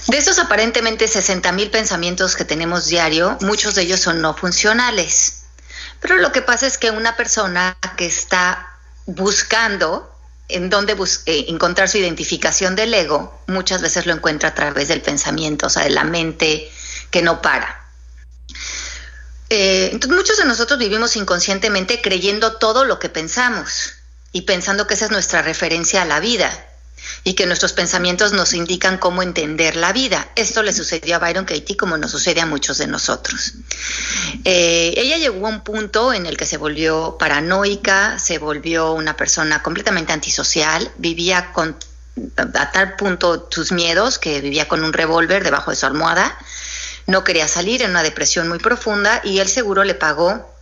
De 0.08 0.18
esos 0.18 0.38
aparentemente 0.38 1.08
60 1.08 1.52
mil 1.54 1.72
pensamientos 1.72 2.36
que 2.36 2.46
tenemos 2.46 2.86
diario, 2.88 3.38
muchos 3.42 3.74
de 3.74 3.84
ellos 3.84 4.00
son 4.00 4.22
no 4.22 4.36
funcionales. 4.36 5.44
Pero 6.00 6.18
lo 6.18 6.32
que 6.32 6.42
pasa 6.42 6.68
es 6.68 6.78
que 6.78 6.92
una 6.92 7.16
persona 7.16 7.78
que 7.98 8.06
está 8.06 8.78
buscando 9.06 10.14
en 10.50 10.70
dónde 10.70 10.96
eh, 11.26 11.46
encontrar 11.48 11.90
su 11.90 11.98
identificación 11.98 12.76
del 12.76 12.94
ego, 12.94 13.42
muchas 13.48 13.82
veces 13.82 14.06
lo 14.06 14.14
encuentra 14.14 14.50
a 14.50 14.54
través 14.54 14.90
del 14.90 15.02
pensamiento, 15.02 15.68
o 15.68 15.70
sea, 15.70 15.84
de 15.84 15.90
la 15.90 16.04
mente 16.04 16.70
que 17.14 17.22
no 17.22 17.44
para. 17.44 17.80
Eh, 19.50 19.90
entonces 19.94 20.18
muchos 20.18 20.38
de 20.38 20.46
nosotros 20.46 20.80
vivimos 20.80 21.16
inconscientemente 21.16 22.02
creyendo 22.02 22.54
todo 22.54 22.86
lo 22.86 22.98
que 22.98 23.08
pensamos 23.08 23.94
y 24.32 24.42
pensando 24.42 24.88
que 24.88 24.96
esa 24.96 25.06
es 25.06 25.12
nuestra 25.12 25.44
referencia 25.44 26.02
a 26.02 26.06
la 26.06 26.20
vida 26.20 26.52
y 27.24 27.36
que 27.36 27.46
nuestros 27.46 27.74
pensamientos 27.74 28.34
nos 28.34 28.56
indican 28.56 28.98
cómo 28.98 29.22
entender 29.22 29.76
la 29.76 29.94
vida. 29.94 30.28
Esto 30.36 30.64
le 30.64 30.74
sucedió 30.74 31.18
a 31.18 31.20
Byron 31.20 31.46
Katie 31.46 31.78
como 31.78 31.98
nos 31.98 32.10
sucede 32.10 32.42
a 32.42 32.48
muchos 32.48 32.80
de 32.80 32.88
nosotros. 32.88 33.54
Eh, 34.44 34.96
ella 34.98 35.18
llegó 35.18 35.46
a 35.46 35.50
un 35.52 35.64
punto 35.64 36.14
en 36.14 36.26
el 36.26 36.36
que 36.36 36.48
se 36.48 36.58
volvió 36.58 37.18
paranoica, 37.20 38.18
se 38.18 38.40
volvió 38.40 38.94
una 38.94 39.16
persona 39.16 39.62
completamente 39.62 40.14
antisocial, 40.14 40.92
vivía 40.98 41.54
con 41.54 41.78
a 42.36 42.72
tal 42.72 42.96
punto 42.96 43.48
sus 43.52 43.72
miedos 43.72 44.18
que 44.20 44.42
vivía 44.42 44.68
con 44.68 44.84
un 44.84 44.94
revólver 44.94 45.44
debajo 45.44 45.72
de 45.72 45.78
su 45.78 45.86
almohada 45.86 46.38
no 47.08 47.24
quería 47.24 47.48
salir 47.48 47.82
en 47.82 47.92
una 47.92 48.04
depresión 48.04 48.48
muy 48.48 48.60
profunda 48.60 49.22
y 49.24 49.40
el 49.40 49.48
seguro 49.48 49.84
le 49.84 49.96
pagó 49.96 50.54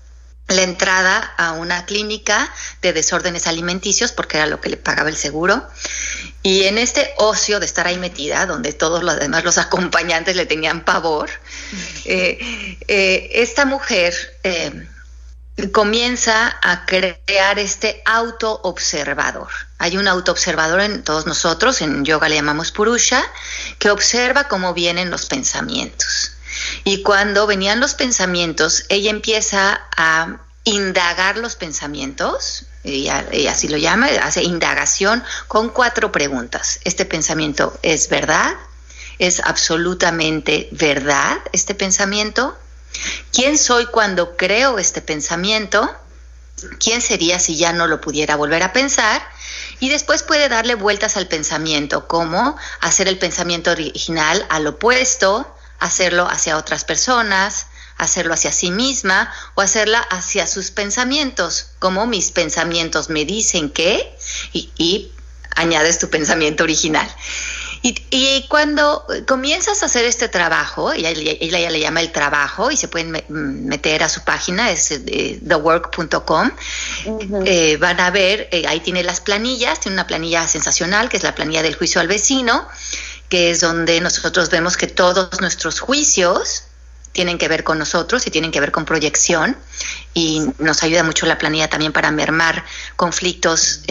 la 0.48 0.64
entrada 0.64 1.34
a 1.38 1.54
una 1.54 1.86
clínica 1.86 2.54
de 2.82 2.94
desórdenes 2.94 3.48
alimenticios 3.48 4.12
porque 4.12 4.38
era 4.38 4.48
lo 4.48 4.60
que 4.60 4.70
le 4.70 4.78
pagaba 4.78 5.10
el 5.10 5.16
seguro. 5.16 5.68
Y 6.44 6.64
en 6.64 6.78
este 6.78 7.14
ocio 7.18 7.60
de 7.60 7.66
estar 7.66 7.88
ahí 7.88 7.98
metida, 7.98 8.46
donde 8.46 8.74
todos 8.74 9.04
los 9.04 9.20
demás, 9.20 9.44
los 9.44 9.58
acompañantes 9.58 10.36
le 10.36 10.46
tenían 10.46 10.84
pavor, 10.84 11.30
eh, 12.06 12.78
eh, 12.88 13.30
esta 13.36 13.66
mujer 13.66 14.14
eh, 14.44 14.88
comienza 15.70 16.58
a 16.62 16.86
crear 16.86 17.60
este 17.60 18.02
auto-observador. 18.06 19.50
Hay 19.78 19.98
un 19.98 20.08
auto-observador 20.08 20.82
en 20.82 21.04
todos 21.04 21.26
nosotros, 21.26 21.82
en 21.82 22.06
yoga 22.06 22.30
le 22.30 22.36
llamamos 22.36 22.72
Purusha, 22.72 23.24
que 23.80 23.92
observa 23.92 24.48
cómo 24.48 24.74
vienen 24.74 25.10
los 25.10 25.26
pensamientos. 25.26 26.34
Y 26.84 27.02
cuando 27.04 27.48
venían 27.48 27.80
los 27.80 27.94
pensamientos, 27.94 28.86
ella 28.90 29.10
empieza 29.10 29.82
a 29.96 30.38
indagar 30.64 31.38
los 31.38 31.56
pensamientos, 31.56 32.66
y 32.84 33.08
así 33.08 33.68
lo 33.68 33.78
llama, 33.78 34.08
hace 34.22 34.44
indagación 34.44 35.24
con 35.48 35.70
cuatro 35.70 36.12
preguntas. 36.12 36.80
¿Este 36.84 37.06
pensamiento 37.06 37.78
es 37.82 38.10
verdad? 38.10 38.56
¿Es 39.20 39.40
absolutamente 39.40 40.68
verdad 40.72 41.38
este 41.52 41.76
pensamiento? 41.76 42.58
¿Quién 43.32 43.58
soy 43.58 43.86
cuando 43.88 44.36
creo 44.38 44.80
este 44.80 45.02
pensamiento? 45.02 45.90
quién 46.80 47.02
sería 47.02 47.40
si 47.40 47.58
ya 47.58 47.74
no 47.74 47.88
lo 47.88 48.02
pudiera 48.02 48.36
volver 48.36 48.64
a 48.64 48.74
pensar 48.74 49.22
y 49.80 49.90
después 49.90 50.24
puede 50.24 50.50
darle 50.50 50.76
vueltas 50.76 51.18
al 51.18 51.28
pensamiento, 51.28 52.08
como 52.08 52.58
hacer 52.80 53.08
el 53.08 53.18
pensamiento 53.18 53.72
original 53.72 54.46
al 54.50 54.68
opuesto, 54.68 55.56
hacerlo 55.80 56.28
hacia 56.30 56.58
otras 56.58 56.86
personas, 56.86 57.68
hacerlo 57.98 58.34
hacia 58.34 58.52
sí 58.52 58.72
misma 58.72 59.32
o 59.56 59.62
hacerla 59.62 60.00
hacia 60.00 60.48
sus 60.48 60.72
pensamientos, 60.72 61.68
como 61.80 62.06
mis 62.06 62.32
pensamientos 62.32 63.10
me 63.10 63.26
dicen 63.26 63.72
que, 63.72 64.16
y, 64.54 65.12
añades 65.56 66.00
tu 66.00 66.10
pensamiento 66.10 66.64
original. 66.64 67.08
Y, 67.84 68.46
cuando 68.48 69.08
comienzas 69.28 69.82
a 69.82 69.88
hacer 69.88 70.06
este 70.06 70.30
trabajo, 70.30 70.94
ella, 70.94 71.10
ella, 71.10 71.60
ya 71.60 71.72
le 71.72 71.80
llama 71.80 72.02
el 72.02 72.12
trabajo 72.12 72.70
y 72.70 72.78
se 72.78 72.88
pueden 72.88 73.24
meter 73.30 74.04
a 74.04 74.10
su 74.10 74.24
página, 74.24 74.70
es 74.70 74.92
eh, 74.92 75.40
thework.com, 75.48 76.52
eh, 77.46 77.78
van 77.78 78.00
a 78.00 78.12
ver, 78.12 78.50
eh, 78.52 78.66
ahí 78.68 78.82
tiene 78.82 79.04
las 79.04 79.20
planillas, 79.20 79.80
tiene 79.80 79.96
una 79.96 80.06
planilla 80.06 80.48
sensacional, 80.48 81.10
que 81.10 81.18
es 81.18 81.24
la 81.24 81.34
planilla 81.34 81.64
del 81.64 81.76
juicio 81.76 82.00
al 82.02 82.08
vecino, 82.08 82.68
que 83.30 83.50
es 83.50 83.62
donde 83.62 84.00
nosotros 84.00 84.52
vemos 84.52 84.78
que 84.78 84.86
todos 84.86 85.42
nuestros 85.42 85.80
juicios 85.80 86.66
tienen 87.14 87.40
que 87.40 87.48
ver 87.48 87.64
con 87.64 87.80
nosotros 87.80 88.28
y 88.28 88.30
tienen 88.30 88.52
que 88.52 88.60
ver 88.60 88.72
con 88.72 88.86
proyección 88.86 89.58
y 90.14 90.44
nos 90.60 90.84
ayuda 90.84 91.02
mucho 91.04 91.26
la 91.26 91.40
planilla 91.40 91.68
también 91.68 91.94
para 91.94 92.12
mermar 92.12 92.64
conflictos 92.96 93.82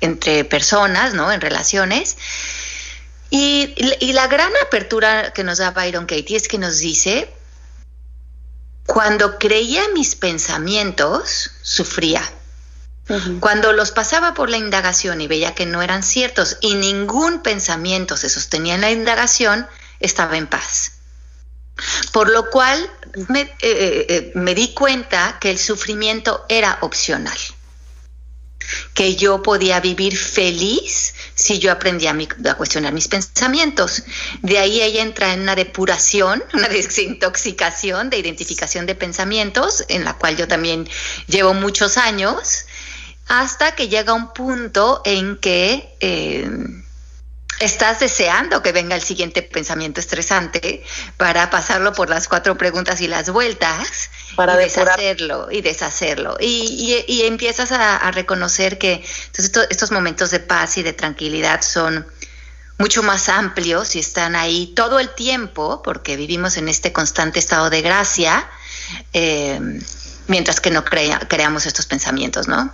entre 0.00 0.44
personas, 0.44 1.12
¿no? 1.12 1.32
En 1.32 1.40
relaciones. 1.40 2.16
Y, 3.30 4.12
la 4.12 4.26
gran 4.26 4.52
apertura 4.66 5.32
que 5.32 5.44
nos 5.44 5.58
da 5.58 5.70
Byron 5.70 6.06
Katie 6.06 6.36
es 6.36 6.48
que 6.48 6.58
nos 6.58 6.78
dice, 6.78 7.32
cuando 8.86 9.38
creía 9.38 9.82
mis 9.94 10.16
pensamientos, 10.16 11.52
sufría. 11.62 12.22
Cuando 13.40 13.72
los 13.72 13.90
pasaba 13.90 14.34
por 14.34 14.50
la 14.50 14.56
indagación 14.56 15.20
y 15.20 15.26
veía 15.26 15.52
que 15.52 15.66
no 15.66 15.82
eran 15.82 16.04
ciertos 16.04 16.58
y 16.60 16.74
ningún 16.74 17.42
pensamiento 17.42 18.16
se 18.16 18.28
sostenía 18.28 18.76
en 18.76 18.82
la 18.82 18.92
indagación, 18.92 19.66
estaba 19.98 20.36
en 20.36 20.46
paz. 20.46 20.92
Por 22.12 22.30
lo 22.30 22.50
cual 22.50 22.88
me, 23.28 23.40
eh, 23.40 23.48
eh, 23.62 24.06
eh, 24.08 24.32
me 24.36 24.54
di 24.54 24.74
cuenta 24.74 25.38
que 25.40 25.50
el 25.50 25.58
sufrimiento 25.58 26.44
era 26.48 26.78
opcional 26.82 27.36
que 28.94 29.16
yo 29.16 29.42
podía 29.42 29.80
vivir 29.80 30.16
feliz 30.16 31.14
si 31.34 31.58
yo 31.58 31.72
aprendía 31.72 32.12
a, 32.48 32.54
cuestionar 32.54 32.92
mis 32.92 33.08
pensamientos. 33.08 34.02
De 34.42 34.58
ahí 34.58 34.82
ella 34.82 35.02
entra 35.02 35.32
en 35.32 35.40
una 35.40 35.56
depuración, 35.56 36.42
una 36.52 36.68
desintoxicación 36.68 38.10
de 38.10 38.18
identificación 38.18 38.86
de 38.86 38.94
pensamientos, 38.94 39.84
en 39.88 40.04
la 40.04 40.14
cual 40.14 40.36
yo 40.36 40.46
también 40.48 40.88
llevo 41.26 41.54
muchos 41.54 41.96
años, 41.96 42.66
hasta 43.26 43.74
que 43.74 43.88
llega 43.88 44.12
un 44.12 44.32
punto 44.32 45.02
en 45.04 45.36
que... 45.36 45.96
Eh, 46.00 46.50
estás 47.60 48.00
deseando 48.00 48.62
que 48.62 48.72
venga 48.72 48.96
el 48.96 49.02
siguiente 49.02 49.42
pensamiento 49.42 50.00
estresante 50.00 50.82
para 51.16 51.50
pasarlo 51.50 51.92
por 51.92 52.08
las 52.08 52.26
cuatro 52.26 52.56
preguntas 52.56 53.00
y 53.02 53.06
las 53.06 53.30
vueltas 53.30 54.10
para 54.34 54.54
y 54.54 54.64
deshacerlo 54.64 55.50
y 55.50 55.60
deshacerlo. 55.60 56.36
Y, 56.40 57.22
empiezas 57.24 57.70
a, 57.70 58.10
reconocer 58.10 58.78
que 58.78 59.04
estos 59.34 59.90
momentos 59.92 60.30
de 60.30 60.40
paz 60.40 60.78
y 60.78 60.82
de 60.82 60.94
tranquilidad 60.94 61.60
son 61.60 62.06
mucho 62.78 63.02
más 63.02 63.28
amplios 63.28 63.94
y 63.94 63.98
están 63.98 64.34
ahí 64.34 64.72
todo 64.74 64.98
el 64.98 65.10
tiempo 65.10 65.82
porque 65.82 66.16
vivimos 66.16 66.56
en 66.56 66.68
este 66.68 66.92
constante 66.92 67.38
estado 67.38 67.68
de 67.68 67.82
gracia 67.82 68.48
eh, 69.12 69.60
mientras 70.28 70.60
que 70.60 70.70
no 70.70 70.84
creamos 70.84 71.66
estos 71.66 71.84
pensamientos, 71.84 72.48
¿no? 72.48 72.72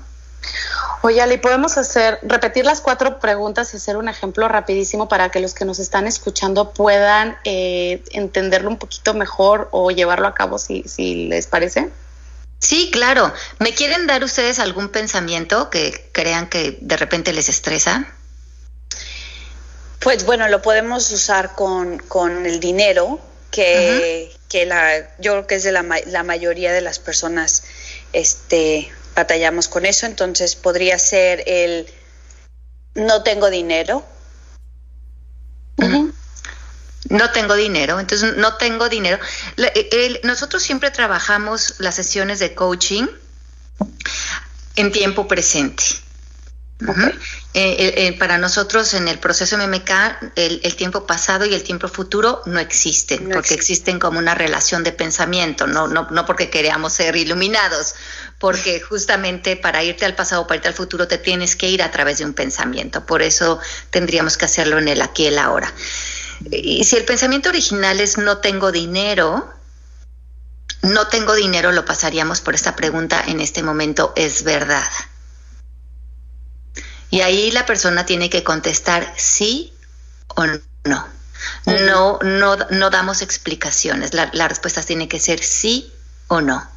Oye, 1.06 1.22
Ali, 1.22 1.38
podemos 1.38 1.78
hacer, 1.78 2.18
repetir 2.22 2.64
las 2.64 2.80
cuatro 2.80 3.20
preguntas 3.20 3.72
y 3.72 3.76
hacer 3.76 3.96
un 3.96 4.08
ejemplo 4.08 4.48
rapidísimo 4.48 5.08
para 5.08 5.30
que 5.30 5.38
los 5.38 5.54
que 5.54 5.64
nos 5.64 5.78
están 5.78 6.08
escuchando 6.08 6.72
puedan 6.72 7.38
eh, 7.44 8.02
entenderlo 8.10 8.70
un 8.70 8.76
poquito 8.76 9.14
mejor 9.14 9.68
o 9.70 9.92
llevarlo 9.92 10.26
a 10.26 10.34
cabo 10.34 10.58
si, 10.58 10.82
si 10.88 11.28
les 11.28 11.46
parece. 11.46 11.90
Sí, 12.58 12.90
claro. 12.90 13.32
¿Me 13.60 13.72
quieren 13.72 14.08
dar 14.08 14.24
ustedes 14.24 14.58
algún 14.58 14.88
pensamiento 14.88 15.70
que 15.70 16.08
crean 16.10 16.48
que 16.48 16.76
de 16.80 16.96
repente 16.96 17.32
les 17.32 17.48
estresa? 17.48 18.12
Pues 20.00 20.26
bueno, 20.26 20.48
lo 20.48 20.60
podemos 20.60 21.08
usar 21.12 21.54
con, 21.54 21.98
con 21.98 22.46
el 22.46 22.58
dinero, 22.58 23.20
que, 23.52 24.34
que 24.48 24.66
la, 24.66 25.08
yo 25.20 25.34
creo 25.34 25.46
que 25.46 25.54
es 25.54 25.62
de 25.62 25.70
la, 25.70 25.84
la 26.06 26.24
mayoría 26.24 26.72
de 26.72 26.80
las 26.80 26.98
personas 26.98 27.62
este, 28.12 28.90
batallamos 29.16 29.66
con 29.66 29.86
eso, 29.86 30.06
entonces 30.06 30.54
podría 30.54 30.98
ser 30.98 31.42
el 31.46 31.86
no 32.94 33.22
tengo 33.22 33.50
dinero. 33.50 34.04
No 37.08 37.30
tengo 37.30 37.54
dinero, 37.54 38.00
entonces 38.00 38.36
no 38.36 38.56
tengo 38.56 38.88
dinero. 38.88 39.18
nosotros 40.24 40.62
siempre 40.62 40.90
trabajamos 40.90 41.74
las 41.78 41.94
sesiones 41.94 42.40
de 42.40 42.54
coaching 42.54 43.06
en 44.74 44.92
tiempo 44.92 45.28
presente. 45.28 45.84
Eh, 47.54 47.94
eh, 47.96 48.18
para 48.18 48.36
nosotros 48.36 48.92
en 48.92 49.08
el 49.08 49.18
proceso 49.18 49.56
MMK 49.56 49.90
el, 50.36 50.76
tiempo 50.76 51.06
pasado 51.06 51.46
y 51.46 51.54
el 51.54 51.62
tiempo 51.62 51.88
futuro 51.88 52.42
no 52.44 52.58
existen, 52.58 53.30
porque 53.30 53.54
existen 53.54 53.98
como 53.98 54.18
una 54.18 54.34
relación 54.34 54.84
de 54.84 54.92
pensamiento, 54.92 55.66
no, 55.66 55.88
no, 55.88 56.06
no 56.10 56.26
porque 56.26 56.50
queramos 56.50 56.92
ser 56.92 57.16
iluminados, 57.16 57.94
porque 58.38 58.80
justamente 58.80 59.56
para 59.56 59.82
irte 59.82 60.04
al 60.04 60.14
pasado, 60.14 60.46
para 60.46 60.56
irte 60.56 60.68
al 60.68 60.74
futuro, 60.74 61.08
te 61.08 61.18
tienes 61.18 61.56
que 61.56 61.68
ir 61.68 61.82
a 61.82 61.90
través 61.90 62.18
de 62.18 62.24
un 62.24 62.34
pensamiento. 62.34 63.06
Por 63.06 63.22
eso 63.22 63.58
tendríamos 63.90 64.36
que 64.36 64.44
hacerlo 64.44 64.78
en 64.78 64.88
el 64.88 65.02
aquí 65.02 65.24
y 65.24 65.26
el 65.26 65.38
ahora. 65.38 65.72
Y 66.50 66.84
si 66.84 66.96
el 66.96 67.04
pensamiento 67.04 67.48
original 67.48 68.00
es 68.00 68.18
no 68.18 68.38
tengo 68.38 68.72
dinero, 68.72 69.50
no 70.82 71.08
tengo 71.08 71.34
dinero, 71.34 71.72
lo 71.72 71.84
pasaríamos 71.84 72.40
por 72.40 72.54
esta 72.54 72.76
pregunta 72.76 73.22
en 73.26 73.40
este 73.40 73.62
momento, 73.62 74.12
¿es 74.16 74.42
verdad? 74.42 74.86
Y 77.10 77.20
ahí 77.22 77.50
la 77.50 77.64
persona 77.64 78.04
tiene 78.04 78.28
que 78.28 78.44
contestar 78.44 79.12
sí 79.16 79.72
o 80.28 80.44
no. 80.46 80.60
No, 81.64 82.18
no, 82.22 82.56
no 82.56 82.90
damos 82.90 83.22
explicaciones. 83.22 84.14
La, 84.14 84.48
respuesta 84.48 84.82
tiene 84.82 85.08
que 85.08 85.20
ser 85.20 85.42
sí 85.42 85.92
o 86.28 86.40
no. 86.40 86.68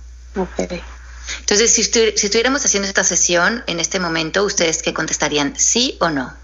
Entonces, 1.40 1.72
si, 1.72 1.84
si 1.84 2.26
estuviéramos 2.26 2.66
haciendo 2.66 2.88
esta 2.88 3.04
sesión 3.04 3.64
en 3.68 3.80
este 3.80 4.00
momento, 4.00 4.44
¿ustedes 4.44 4.82
qué 4.82 4.94
contestarían? 4.94 5.58
¿Sí 5.58 5.98
o 6.00 6.10
no? 6.10 6.36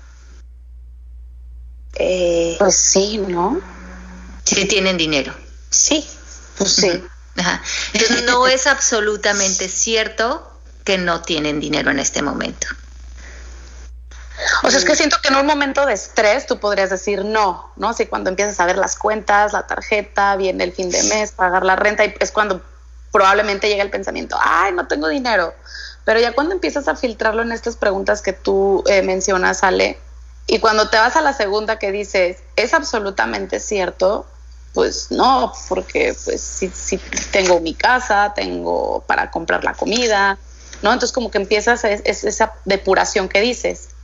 Eh, 1.96 2.56
pues 2.60 2.76
sí, 2.76 3.18
¿no? 3.18 3.60
Si 4.44 4.66
tienen 4.66 4.98
dinero. 4.98 5.34
Sí, 5.70 6.08
pues 6.58 6.74
sí. 6.74 7.04
Entonces, 7.94 8.24
no 8.26 8.48
es 8.48 8.68
absolutamente 8.68 9.70
cierto 9.70 10.52
que 10.84 10.98
no 10.98 11.22
tienen 11.22 11.60
dinero 11.60 11.92
en 11.92 12.00
este 12.00 12.22
momento. 12.22 12.68
O 14.64 14.70
sea, 14.70 14.80
es 14.80 14.86
que 14.86 14.96
siento 14.96 15.18
que 15.22 15.30
en 15.30 15.36
un 15.36 15.46
momento 15.46 15.86
de 15.86 15.94
estrés 15.94 16.46
tú 16.46 16.60
podrías 16.60 16.90
decir 16.90 17.24
no, 17.24 17.72
¿no? 17.78 17.94
Si 17.94 18.06
cuando 18.06 18.30
empiezas 18.30 18.60
a 18.60 18.66
ver 18.66 18.78
las 18.78 18.98
cuentas, 18.98 19.54
la 19.54 19.66
tarjeta, 19.66 20.36
viene 20.36 20.64
el 20.64 20.74
fin 20.74 20.90
de 20.90 21.02
mes, 21.04 21.32
pagar 21.32 21.66
la 21.66 21.76
renta, 21.76 22.06
y 22.06 22.14
es 22.20 22.32
cuando 22.32 22.62
probablemente 23.16 23.70
llega 23.70 23.82
el 23.82 23.90
pensamiento, 23.90 24.36
ay, 24.42 24.74
no 24.74 24.88
tengo 24.88 25.08
dinero. 25.08 25.54
Pero 26.04 26.20
ya 26.20 26.34
cuando 26.34 26.54
empiezas 26.54 26.90
a 26.90 26.98
filtrarlo 26.98 27.44
en 27.44 27.54
estas 27.54 27.78
preguntas 27.78 28.22
que 28.22 28.34
tú 28.34 28.84
eh, 28.88 29.04
mencionas, 29.04 29.64
Ale, 29.64 29.98
y 30.48 30.60
cuando 30.60 30.90
te 30.90 30.98
vas 30.98 31.16
a 31.16 31.22
la 31.22 31.32
segunda 31.32 31.80
que 31.80 31.94
dices, 31.94 32.40
es 32.58 32.74
absolutamente 32.74 33.62
cierto, 33.62 34.26
pues 34.74 35.12
no, 35.12 35.54
porque 35.70 36.14
pues 36.26 36.42
sí, 36.42 36.70
sí 36.76 37.00
tengo 37.32 37.62
mi 37.62 37.74
casa, 37.74 38.34
tengo 38.36 39.06
para 39.08 39.32
comprar 39.32 39.64
la 39.64 39.76
comida, 39.76 40.38
¿no? 40.82 40.92
Entonces 40.92 41.14
como 41.14 41.32
que 41.32 41.38
empiezas, 41.38 41.86
es 41.86 42.26
esa 42.26 42.52
depuración 42.66 43.30
que 43.30 43.40
dices. 43.40 43.95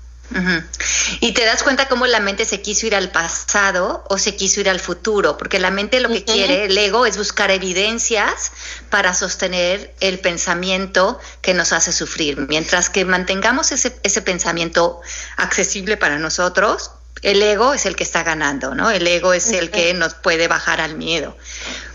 Y 1.19 1.33
te 1.33 1.45
das 1.45 1.63
cuenta 1.63 1.87
cómo 1.87 2.07
la 2.07 2.19
mente 2.19 2.45
se 2.45 2.61
quiso 2.61 2.87
ir 2.87 2.95
al 2.95 3.11
pasado 3.11 4.03
o 4.09 4.17
se 4.17 4.35
quiso 4.35 4.61
ir 4.61 4.69
al 4.69 4.79
futuro, 4.79 5.37
porque 5.37 5.59
la 5.59 5.71
mente 5.71 5.99
lo 5.99 6.09
que 6.09 6.23
quiere, 6.23 6.65
el 6.65 6.77
ego, 6.77 7.05
es 7.05 7.17
buscar 7.17 7.51
evidencias 7.51 8.51
para 8.89 9.13
sostener 9.13 9.93
el 9.99 10.19
pensamiento 10.19 11.19
que 11.41 11.53
nos 11.53 11.73
hace 11.73 11.91
sufrir. 11.91 12.37
Mientras 12.47 12.89
que 12.89 13.05
mantengamos 13.05 13.71
ese, 13.71 13.97
ese 14.03 14.21
pensamiento 14.21 15.01
accesible 15.37 15.97
para 15.97 16.17
nosotros, 16.17 16.91
el 17.21 17.41
ego 17.43 17.73
es 17.73 17.85
el 17.85 17.95
que 17.95 18.03
está 18.03 18.23
ganando, 18.23 18.73
¿no? 18.73 18.89
El 18.89 19.05
ego 19.05 19.33
es 19.33 19.51
el 19.51 19.69
que 19.69 19.93
nos 19.93 20.15
puede 20.15 20.47
bajar 20.47 20.81
al 20.81 20.95
miedo. 20.95 21.37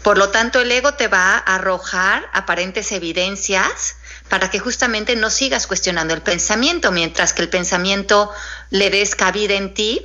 Por 0.03 0.18
lo 0.18 0.31
tanto, 0.31 0.61
el 0.61 0.70
ego 0.70 0.94
te 0.94 1.09
va 1.09 1.35
a 1.35 1.57
arrojar 1.57 2.29
aparentes 2.33 2.92
evidencias 2.92 3.96
para 4.29 4.51
que 4.51 4.59
justamente 4.59 5.17
no 5.17 5.31
sigas 5.31 5.67
cuestionando 5.67 6.15
el 6.15 6.23
pensamiento, 6.23 6.91
mientras 6.91 7.33
que 7.33 7.43
el 7.43 7.49
pensamiento 7.49 8.31
le 8.71 8.91
des 8.91 9.15
cabida 9.15 9.55
en 9.55 9.73
ti, 9.73 10.05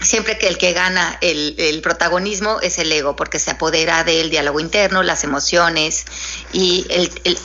siempre 0.00 0.36
que 0.36 0.48
el 0.48 0.58
que 0.58 0.72
gana 0.72 1.16
el, 1.20 1.80
protagonismo 1.82 2.60
es 2.60 2.78
el 2.78 2.90
ego, 2.90 3.16
porque 3.16 3.38
se 3.38 3.52
apodera 3.52 4.04
del 4.04 4.30
diálogo 4.30 4.60
interno, 4.60 5.02
las 5.02 5.24
emociones 5.24 6.04
y 6.52 6.86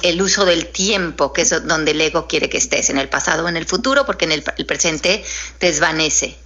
el, 0.02 0.22
uso 0.22 0.46
del 0.46 0.68
tiempo, 0.68 1.34
que 1.34 1.44
es 1.44 1.68
donde 1.68 1.92
el 1.92 2.02
ego 2.02 2.28
quiere 2.28 2.50
que 2.50 2.58
estés, 2.58 2.90
en 2.90 2.98
el 2.98 3.10
pasado 3.10 3.46
o 3.46 3.50
en 3.50 3.58
el 3.58 3.66
futuro, 3.66 4.06
porque 4.06 4.26
en 4.26 4.32
el, 4.32 4.44
presente 4.66 5.24
te 5.60 5.68
desvanece. 5.68 6.38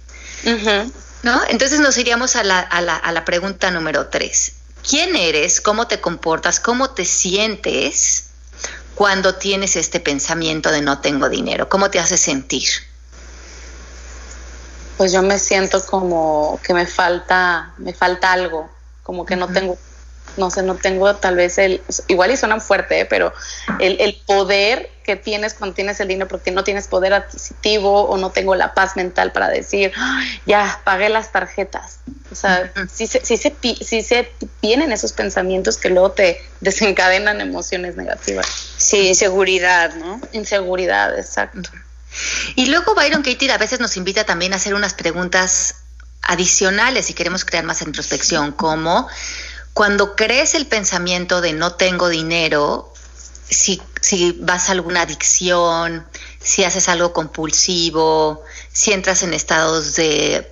¿No? 1.22 1.42
Entonces 1.48 1.80
nos 1.80 1.96
iríamos 1.96 2.36
a 2.36 2.44
la, 2.44 2.60
a, 2.60 2.80
la, 2.82 2.96
a 2.96 3.10
la 3.10 3.24
pregunta 3.24 3.70
número 3.70 4.08
tres. 4.08 4.52
¿Quién 4.88 5.16
eres? 5.16 5.60
¿Cómo 5.60 5.88
te 5.88 6.00
comportas? 6.00 6.60
¿Cómo 6.60 6.90
te 6.90 7.04
sientes 7.04 8.26
cuando 8.96 9.34
tienes 9.34 9.76
este 9.76 10.00
pensamiento 10.00 10.72
de 10.72 10.80
no 10.80 11.00
tengo 11.00 11.28
dinero? 11.28 11.68
¿Cómo 11.68 11.90
te 11.90 12.00
hace 12.00 12.16
sentir? 12.16 12.66
Pues 14.96 15.12
yo 15.12 15.22
me 15.22 15.38
siento 15.38 15.84
como 15.84 16.58
que 16.64 16.72
me 16.72 16.86
falta, 16.86 17.74
me 17.76 17.92
falta 17.92 18.32
algo, 18.32 18.70
como 19.02 19.26
que 19.26 19.36
no 19.36 19.48
tengo 19.48 19.78
no 20.36 20.50
sé, 20.50 20.62
no 20.62 20.74
tengo 20.74 21.14
tal 21.16 21.36
vez 21.36 21.58
el, 21.58 21.82
igual 22.08 22.30
y 22.30 22.36
suenan 22.36 22.60
fuerte, 22.60 23.00
¿eh? 23.00 23.04
pero 23.04 23.32
el, 23.78 24.00
el, 24.00 24.20
poder 24.26 24.90
que 25.04 25.16
tienes 25.16 25.54
cuando 25.54 25.74
tienes 25.74 26.00
el 26.00 26.08
dinero, 26.08 26.28
porque 26.28 26.50
no 26.50 26.64
tienes 26.64 26.88
poder 26.88 27.14
adquisitivo 27.14 28.02
o 28.02 28.16
no 28.18 28.30
tengo 28.30 28.54
la 28.54 28.74
paz 28.74 28.96
mental 28.96 29.32
para 29.32 29.48
decir, 29.48 29.92
ya, 30.46 30.80
pagué 30.84 31.08
las 31.08 31.32
tarjetas. 31.32 32.00
O 32.30 32.34
sea, 32.34 32.72
sí, 32.92 33.06
se, 33.06 33.24
sí, 33.24 33.36
se, 33.36 33.54
sí 33.80 34.02
se 34.02 34.30
vienen 34.60 34.92
esos 34.92 35.12
pensamientos 35.12 35.76
que 35.76 35.90
luego 35.90 36.12
te 36.12 36.40
desencadenan 36.60 37.40
emociones 37.40 37.96
negativas. 37.96 38.46
Sí, 38.76 39.08
inseguridad, 39.08 39.94
¿no? 39.94 40.20
Inseguridad, 40.32 41.16
exacto. 41.18 41.70
Y 42.54 42.66
luego 42.66 42.94
Byron 42.94 43.22
Katie 43.22 43.50
a 43.52 43.58
veces 43.58 43.80
nos 43.80 43.96
invita 43.96 44.24
también 44.24 44.52
a 44.52 44.56
hacer 44.56 44.74
unas 44.74 44.94
preguntas 44.94 45.76
adicionales 46.22 47.06
si 47.06 47.14
queremos 47.14 47.44
crear 47.44 47.64
más 47.64 47.82
introspección, 47.82 48.52
como 48.52 49.08
cuando 49.76 50.16
crees 50.16 50.54
el 50.54 50.66
pensamiento 50.66 51.42
de 51.42 51.52
no 51.52 51.74
tengo 51.74 52.08
dinero, 52.08 52.90
si, 53.46 53.82
si 54.00 54.32
vas 54.40 54.70
a 54.70 54.72
alguna 54.72 55.02
adicción, 55.02 56.06
si 56.40 56.64
haces 56.64 56.88
algo 56.88 57.12
compulsivo, 57.12 58.42
si 58.72 58.94
entras 58.94 59.22
en 59.22 59.34
estados 59.34 59.94
de, 59.96 60.50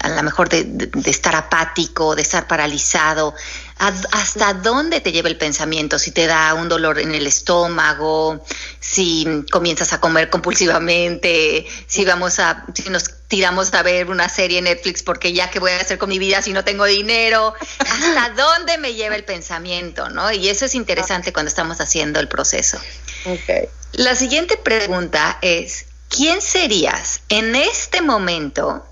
a 0.00 0.08
lo 0.08 0.22
mejor 0.24 0.48
de, 0.48 0.90
estar 1.04 1.36
apático, 1.36 2.16
de 2.16 2.22
estar 2.22 2.48
paralizado, 2.48 3.32
¿hasta 3.78 4.54
dónde 4.54 5.00
te 5.00 5.12
lleva 5.12 5.28
el 5.28 5.36
pensamiento? 5.36 5.98
Si 5.98 6.10
te 6.10 6.26
da 6.26 6.54
un 6.54 6.68
dolor 6.68 6.98
en 6.98 7.14
el 7.14 7.26
estómago, 7.26 8.44
si 8.80 9.26
comienzas 9.50 9.92
a 9.92 10.00
comer 10.00 10.30
compulsivamente, 10.30 11.66
si 11.86 12.04
vamos 12.04 12.38
a, 12.38 12.64
si 12.74 12.88
nos 12.88 13.04
tiramos 13.28 13.74
a 13.74 13.82
ver 13.82 14.10
una 14.10 14.28
serie 14.28 14.58
en 14.58 14.64
Netflix 14.64 15.02
porque 15.02 15.32
ya 15.32 15.50
qué 15.50 15.58
voy 15.58 15.72
a 15.72 15.80
hacer 15.80 15.98
con 15.98 16.08
mi 16.08 16.18
vida 16.18 16.40
si 16.40 16.52
no 16.52 16.64
tengo 16.64 16.84
dinero, 16.84 17.54
¿hasta 17.78 18.30
dónde 18.36 18.78
me 18.78 18.94
lleva 18.94 19.16
el 19.16 19.24
pensamiento? 19.24 20.08
¿no? 20.08 20.30
Y 20.32 20.48
eso 20.48 20.66
es 20.66 20.74
interesante 20.74 21.32
cuando 21.32 21.48
estamos 21.48 21.80
haciendo 21.80 22.20
el 22.20 22.28
proceso. 22.28 22.78
Okay. 23.24 23.68
La 23.92 24.14
siguiente 24.14 24.56
pregunta 24.56 25.38
es, 25.42 25.86
¿quién 26.08 26.40
serías 26.40 27.20
en 27.28 27.56
este 27.56 28.02
momento 28.02 28.86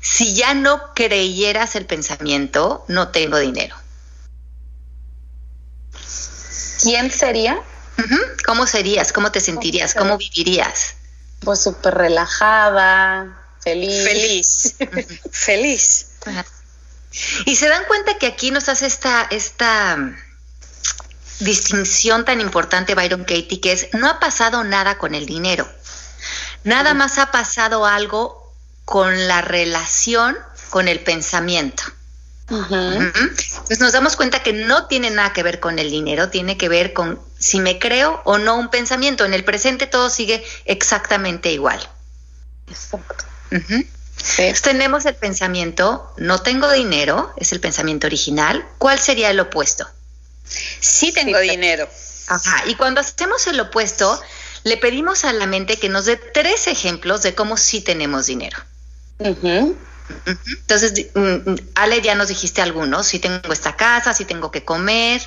si 0.00 0.34
ya 0.34 0.54
no 0.54 0.94
creyeras 0.94 1.74
el 1.76 1.86
pensamiento, 1.86 2.84
no 2.88 3.08
tengo 3.08 3.38
dinero? 3.38 3.81
¿Quién 6.82 7.10
sería? 7.10 7.60
¿Cómo 8.44 8.66
serías? 8.66 9.12
¿Cómo 9.12 9.30
te 9.30 9.40
sentirías? 9.40 9.94
¿Cómo 9.94 10.18
vivirías? 10.18 10.94
Pues 11.40 11.60
súper 11.60 11.94
relajada, 11.94 13.38
feliz. 13.62 14.04
Feliz. 14.04 14.76
feliz. 15.30 16.06
Y 17.44 17.56
se 17.56 17.68
dan 17.68 17.84
cuenta 17.86 18.18
que 18.18 18.26
aquí 18.26 18.50
nos 18.50 18.68
hace 18.68 18.86
esta, 18.86 19.26
esta 19.30 19.98
distinción 21.40 22.24
tan 22.24 22.40
importante, 22.40 22.94
Byron 22.94 23.24
Katie, 23.24 23.60
que 23.60 23.72
es 23.72 23.88
no 23.92 24.08
ha 24.08 24.18
pasado 24.18 24.64
nada 24.64 24.98
con 24.98 25.14
el 25.14 25.26
dinero. 25.26 25.68
Nada 26.64 26.94
más 26.94 27.18
ha 27.18 27.30
pasado 27.30 27.86
algo 27.86 28.52
con 28.84 29.28
la 29.28 29.42
relación 29.42 30.36
con 30.70 30.88
el 30.88 31.00
pensamiento. 31.00 31.82
Entonces 32.48 33.80
nos 33.80 33.92
damos 33.92 34.16
cuenta 34.16 34.42
que 34.42 34.52
no 34.52 34.86
tiene 34.86 35.10
nada 35.10 35.32
que 35.32 35.42
ver 35.42 35.60
con 35.60 35.78
el 35.78 35.90
dinero, 35.90 36.28
tiene 36.28 36.56
que 36.56 36.68
ver 36.68 36.92
con 36.92 37.20
si 37.38 37.60
me 37.60 37.78
creo 37.78 38.20
o 38.24 38.38
no 38.38 38.56
un 38.56 38.70
pensamiento. 38.70 39.24
En 39.24 39.34
el 39.34 39.44
presente 39.44 39.86
todo 39.86 40.10
sigue 40.10 40.44
exactamente 40.64 41.52
igual. 41.52 41.80
Exacto. 42.68 43.24
tenemos 44.62 45.06
el 45.06 45.14
pensamiento, 45.14 46.12
no 46.16 46.42
tengo 46.42 46.70
dinero, 46.70 47.32
es 47.36 47.52
el 47.52 47.60
pensamiento 47.60 48.06
original. 48.06 48.66
¿Cuál 48.78 48.98
sería 48.98 49.30
el 49.30 49.40
opuesto? 49.40 49.88
Sí 50.44 51.12
tengo 51.12 51.38
dinero. 51.38 51.88
Ajá, 52.28 52.64
y 52.66 52.74
cuando 52.76 53.00
hacemos 53.00 53.46
el 53.46 53.60
opuesto, 53.60 54.20
le 54.64 54.76
pedimos 54.76 55.24
a 55.24 55.32
la 55.32 55.46
mente 55.46 55.76
que 55.78 55.88
nos 55.88 56.06
dé 56.06 56.16
tres 56.16 56.66
ejemplos 56.66 57.22
de 57.22 57.34
cómo 57.34 57.56
sí 57.56 57.80
tenemos 57.80 58.26
dinero. 58.26 58.58
Entonces, 59.18 59.64
mm, 59.64 59.91
mm, 61.14 61.54
Ale, 61.74 62.00
ya 62.00 62.14
nos 62.14 62.28
dijiste 62.28 62.62
algunos. 62.62 63.06
Si 63.06 63.18
tengo 63.18 63.52
esta 63.52 63.76
casa, 63.76 64.12
si 64.14 64.24
tengo 64.24 64.50
que 64.50 64.64
comer. 64.64 65.22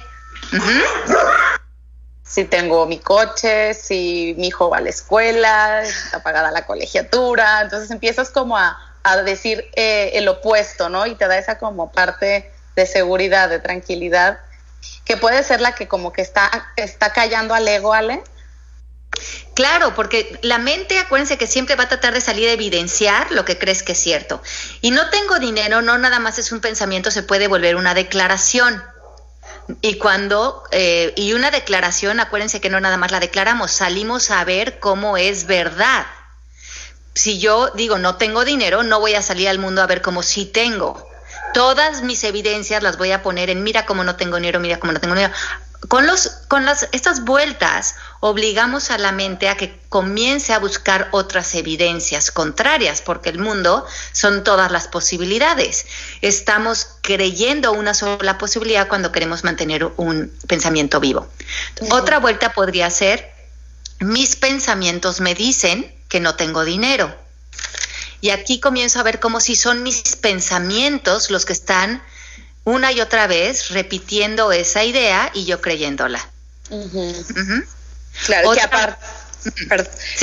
Si 2.24 2.46
tengo 2.46 2.86
mi 2.86 3.00
coche, 3.00 3.74
si 3.74 4.36
mi 4.38 4.48
hijo 4.48 4.70
va 4.70 4.78
a 4.78 4.82
la 4.82 4.90
escuela, 4.90 5.84
está 5.84 6.24
pagada 6.24 6.52
la 6.52 6.66
colegiatura. 6.66 7.62
Entonces 7.62 7.92
empiezas 7.92 8.30
como 8.30 8.58
a, 8.58 8.78
decir 9.24 9.70
eh, 9.76 10.12
el 10.16 10.28
opuesto, 10.28 10.90
¿no? 10.90 11.06
Y 11.06 11.16
te 11.16 11.28
da 11.28 11.38
esa 11.38 11.60
como 11.60 11.92
parte 11.92 12.52
de 12.76 12.86
seguridad, 12.88 13.50
de 13.50 13.60
tranquilidad, 13.60 14.40
que 15.06 15.16
puede 15.16 15.44
ser 15.44 15.62
la 15.62 15.76
que 15.76 15.88
como 15.88 16.12
que 16.12 16.24
está, 16.24 16.74
está 16.76 17.14
callando 17.14 17.54
al 17.54 17.68
ego, 17.68 17.94
Ale, 17.94 18.24
Claro, 19.56 19.96
porque 19.96 20.38
la 20.42 20.58
mente, 20.58 21.00
acuérdense 21.00 21.38
que 21.38 21.48
siempre 21.48 21.76
va 21.76 21.86
a 21.86 21.90
tratar 21.90 22.14
de 22.14 22.20
salir 22.20 22.50
a 22.50 22.52
evidenciar 22.52 23.32
lo 23.32 23.46
que 23.46 23.58
crees 23.58 23.84
que 23.84 23.94
es 23.94 24.00
cierto. 24.00 24.42
Y 24.82 24.92
no 24.92 25.10
tengo 25.10 25.40
dinero, 25.40 25.82
no 25.82 25.98
nada 25.98 26.20
más 26.20 26.38
es 26.40 26.52
un 26.52 26.60
pensamiento, 26.60 27.10
se 27.10 27.24
puede 27.24 27.48
volver 27.48 27.78
una 27.78 27.94
declaración. 27.94 28.84
Y 29.82 29.98
cuando, 29.98 30.64
eh, 30.72 31.14
y 31.16 31.34
una 31.34 31.52
declaración, 31.52 32.20
acuérdense 32.20 32.60
que 32.60 32.70
no 32.70 32.82
nada 32.82 32.98
más 32.98 33.12
la 33.12 33.22
declaramos, 33.22 33.72
salimos 33.72 34.30
a 34.30 34.44
ver 34.44 34.80
cómo 34.80 35.16
es 35.16 35.46
verdad. 35.46 36.06
Si 37.14 37.40
yo 37.40 37.72
digo 37.76 37.98
no 37.98 38.18
tengo 38.18 38.44
dinero, 38.44 38.84
no 38.84 39.00
voy 39.00 39.16
a 39.16 39.22
salir 39.22 39.48
al 39.48 39.58
mundo 39.58 39.82
a 39.82 39.88
ver 39.88 40.02
cómo 40.02 40.22
sí 40.22 40.46
tengo. 40.46 41.10
Todas 41.54 42.02
mis 42.02 42.26
evidencias 42.26 42.84
las 42.84 42.98
voy 42.98 43.14
a 43.14 43.24
poner 43.24 43.50
en 43.50 43.64
mira 43.64 43.86
cómo 43.86 44.04
no 44.04 44.18
tengo 44.18 44.36
dinero, 44.36 44.60
mira 44.60 44.80
cómo 44.80 44.92
no 44.92 45.00
tengo 45.00 45.16
dinero 45.16 45.34
con, 45.88 46.08
los, 46.08 46.30
con 46.48 46.66
las, 46.66 46.88
estas 46.92 47.24
vueltas 47.26 47.96
obligamos 48.20 48.92
a 48.92 48.98
la 48.98 49.12
mente 49.12 49.50
a 49.50 49.58
que 49.58 49.80
comience 49.90 50.54
a 50.54 50.60
buscar 50.60 51.10
otras 51.12 51.54
evidencias 51.56 52.32
contrarias, 52.32 53.02
porque 53.02 53.30
el 53.30 53.40
mundo 53.40 53.86
son 54.12 54.44
todas 54.44 54.72
las 54.72 54.88
posibilidades. 54.88 55.86
Estamos 56.22 56.88
creyendo 57.02 57.72
una 57.74 57.94
sola 57.94 58.38
posibilidad 58.38 58.88
cuando 58.88 59.12
queremos 59.12 59.44
mantener 59.44 59.86
un 59.98 60.32
pensamiento 60.48 61.00
vivo. 61.00 61.28
Otra 61.90 62.20
vuelta 62.20 62.54
podría 62.54 62.90
ser, 62.90 63.32
mis 64.00 64.36
pensamientos 64.36 65.20
me 65.20 65.36
dicen 65.36 65.94
que 66.10 66.20
no 66.20 66.36
tengo 66.36 66.64
dinero. 66.64 67.14
Y 68.22 68.30
aquí 68.32 68.60
comienzo 68.60 69.00
a 69.00 69.04
ver 69.04 69.20
como 69.20 69.40
si 69.40 69.56
son 69.56 69.84
mis 69.84 70.16
pensamientos 70.16 71.30
los 71.30 71.46
que 71.46 71.54
están 71.54 72.02
una 72.66 72.92
y 72.92 73.00
otra 73.00 73.28
vez 73.28 73.70
repitiendo 73.70 74.52
esa 74.52 74.84
idea 74.84 75.32
y 75.34 75.46
yo 75.46 75.62
creyéndola. 75.62 76.28
Claro, 78.26 78.52
que 78.52 78.62
aparte, 78.62 79.06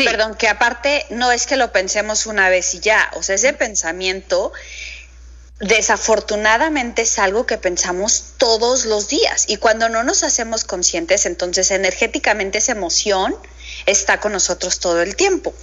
perdón, 0.05 0.35
que 0.35 0.48
aparte 0.48 1.07
no 1.11 1.33
es 1.33 1.46
que 1.46 1.57
lo 1.57 1.72
pensemos 1.72 2.26
una 2.26 2.48
vez 2.48 2.74
y 2.74 2.81
ya, 2.81 3.11
o 3.14 3.22
sea, 3.22 3.37
ese 3.37 3.52
pensamiento 3.52 4.52
desafortunadamente 5.61 7.02
es 7.02 7.20
algo 7.20 7.46
que 7.46 7.57
pensamos 7.57 8.35
todos 8.37 8.85
los 8.85 9.09
días 9.09 9.44
y 9.46 9.59
cuando 9.59 9.88
no 9.88 10.02
nos 10.02 10.24
hacemos 10.24 10.64
conscientes, 10.64 11.24
entonces 11.24 11.70
energéticamente 11.70 12.59
esa 12.59 12.72
emoción 12.72 13.37
está 13.87 14.18
con 14.18 14.33
nosotros 14.33 14.81
todo 14.81 15.00
el 15.00 15.14
tiempo. 15.14 15.55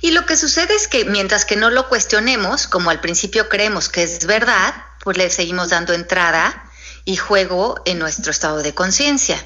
Y 0.00 0.10
lo 0.10 0.26
que 0.26 0.36
sucede 0.36 0.74
es 0.74 0.88
que 0.88 1.04
mientras 1.04 1.44
que 1.44 1.56
no 1.56 1.70
lo 1.70 1.88
cuestionemos, 1.88 2.66
como 2.66 2.90
al 2.90 3.00
principio 3.00 3.48
creemos 3.48 3.88
que 3.88 4.02
es 4.02 4.26
verdad, 4.26 4.74
pues 5.08 5.16
le 5.16 5.30
seguimos 5.30 5.70
dando 5.70 5.94
entrada 5.94 6.70
y 7.06 7.16
juego 7.16 7.80
en 7.86 7.98
nuestro 7.98 8.30
estado 8.30 8.62
de 8.62 8.74
conciencia. 8.74 9.42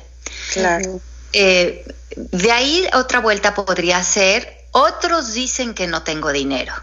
Claro. 0.55 1.01
Eh, 1.33 1.87
de 2.17 2.51
ahí 2.51 2.89
otra 2.95 3.21
vuelta 3.21 3.55
podría 3.55 4.03
ser, 4.03 4.67
otros 4.73 5.35
dicen 5.35 5.73
que 5.73 5.87
no 5.87 6.03
tengo 6.03 6.33
dinero. 6.33 6.75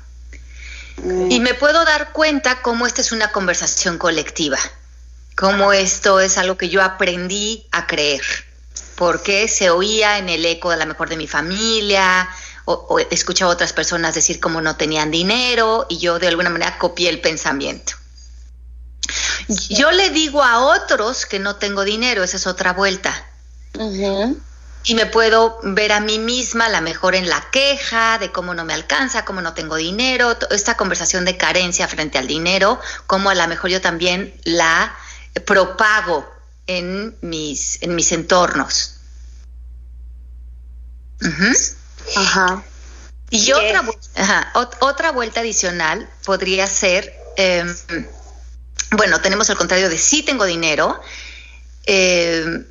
Mm. 1.04 1.30
Y 1.30 1.42
me 1.42 1.56
puedo 1.56 1.84
dar 1.84 2.14
cuenta 2.14 2.62
cómo 2.62 2.88
esta 2.88 3.02
es 3.02 3.12
una 3.12 3.34
conversación 3.34 3.98
colectiva, 3.98 4.60
cómo 5.36 5.74
esto 5.74 6.22
es 6.22 6.38
algo 6.38 6.56
que 6.58 6.70
yo 6.70 6.82
aprendí 6.82 7.68
a 7.74 7.86
creer, 7.86 8.24
porque 8.96 9.50
se 9.50 9.72
oía 9.72 10.20
en 10.20 10.30
el 10.30 10.46
eco 10.46 10.72
de 10.72 10.78
la 10.78 10.86
mejor 10.86 11.10
de 11.10 11.18
mi 11.18 11.28
familia, 11.28 12.30
o, 12.64 12.76
o 12.88 13.00
escuchaba 13.00 13.52
a 13.52 13.56
otras 13.56 13.74
personas 13.74 14.16
decir 14.16 14.40
cómo 14.40 14.62
no 14.62 14.78
tenían 14.78 15.12
dinero, 15.12 15.86
y 15.90 15.98
yo 15.98 16.18
de 16.18 16.30
alguna 16.30 16.50
manera 16.50 16.78
copié 16.78 17.10
el 17.10 17.20
pensamiento. 17.20 17.99
Yo 19.70 19.92
le 19.92 20.10
digo 20.10 20.44
a 20.44 20.60
otros 20.60 21.26
que 21.26 21.40
no 21.40 21.56
tengo 21.56 21.84
dinero, 21.84 22.24
esa 22.24 22.38
es 22.38 22.48
otra 22.48 22.74
vuelta. 22.74 23.26
Y 24.86 24.96
me 24.96 25.06
puedo 25.06 25.60
ver 25.62 25.92
a 25.92 26.00
mí 26.00 26.20
misma 26.20 26.68
a 26.68 26.70
la 26.70 26.82
mejor 26.82 27.14
en 27.16 27.30
la 27.30 27.50
queja 27.52 28.18
de 28.18 28.32
cómo 28.32 28.54
no 28.54 28.64
me 28.66 28.74
alcanza, 28.74 29.26
cómo 29.26 29.42
no 29.42 29.54
tengo 29.54 29.76
dinero, 29.76 30.38
esta 30.52 30.78
conversación 30.78 31.26
de 31.26 31.38
carencia 31.38 31.88
frente 31.88 32.18
al 32.18 32.28
dinero, 32.28 32.80
cómo 33.06 33.30
a 33.30 33.36
lo 33.36 33.48
mejor 33.48 33.70
yo 33.70 33.82
también 33.82 34.34
la 34.44 34.96
propago 35.46 36.30
en 36.68 37.18
mis, 37.22 37.82
en 37.82 37.96
mis 37.96 38.12
entornos. 38.12 38.96
Ajá. 42.16 42.64
Y 43.32 43.52
otra, 43.52 43.84
otra 44.80 45.12
vuelta 45.12 45.42
adicional 45.42 46.10
podría 46.26 46.66
ser, 46.68 47.14
em, 47.38 47.76
bueno, 48.92 49.22
tenemos 49.22 49.50
el 49.50 49.58
contrario 49.58 49.90
de 49.90 49.98
sí 49.98 50.24
tengo 50.24 50.46
dinero. 50.46 51.00
Em, 51.86 52.66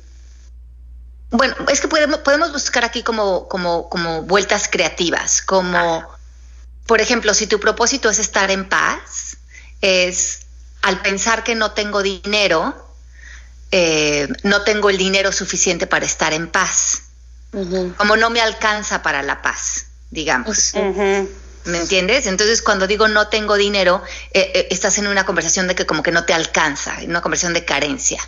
bueno, 1.31 1.55
es 1.69 1.79
que 1.81 1.87
podemos, 1.87 2.19
podemos 2.19 2.51
buscar 2.51 2.85
aquí 2.85 3.03
como, 3.03 3.47
como, 3.47 3.89
como 3.89 4.23
vueltas 4.23 4.67
creativas, 4.67 5.41
como, 5.41 6.03
por 6.87 7.01
ejemplo, 7.01 7.33
si 7.33 7.47
tu 7.47 7.59
propósito 7.59 8.09
es 8.09 8.19
estar 8.19 8.49
en 8.49 8.67
paz, 8.67 9.37
es 9.81 10.41
al 10.81 11.01
pensar 11.01 11.43
que 11.43 11.55
no 11.55 11.71
tengo 11.71 12.01
dinero, 12.01 12.73
eh, 13.71 14.27
no 14.43 14.63
tengo 14.63 14.89
el 14.89 14.97
dinero 14.97 15.31
suficiente 15.31 15.85
para 15.87 16.05
estar 16.05 16.33
en 16.33 16.49
paz. 16.49 17.03
Como 17.97 18.15
no 18.15 18.29
me 18.29 18.41
alcanza 18.41 19.01
para 19.01 19.23
la 19.23 19.41
paz 19.41 19.85
digamos. 20.11 20.73
¿Me 21.65 21.77
entiendes? 21.77 22.25
Entonces, 22.25 22.61
cuando 22.61 22.87
digo 22.87 23.07
no 23.07 23.27
tengo 23.27 23.55
dinero, 23.55 24.01
eh, 24.33 24.51
eh, 24.53 24.67
estás 24.71 24.97
en 24.97 25.07
una 25.07 25.25
conversación 25.25 25.67
de 25.67 25.75
que 25.75 25.85
como 25.85 26.03
que 26.03 26.11
no 26.11 26.25
te 26.25 26.33
alcanza, 26.33 27.01
en 27.01 27.09
una 27.09 27.21
conversación 27.21 27.53
de 27.53 27.65
carencia. 27.65 28.21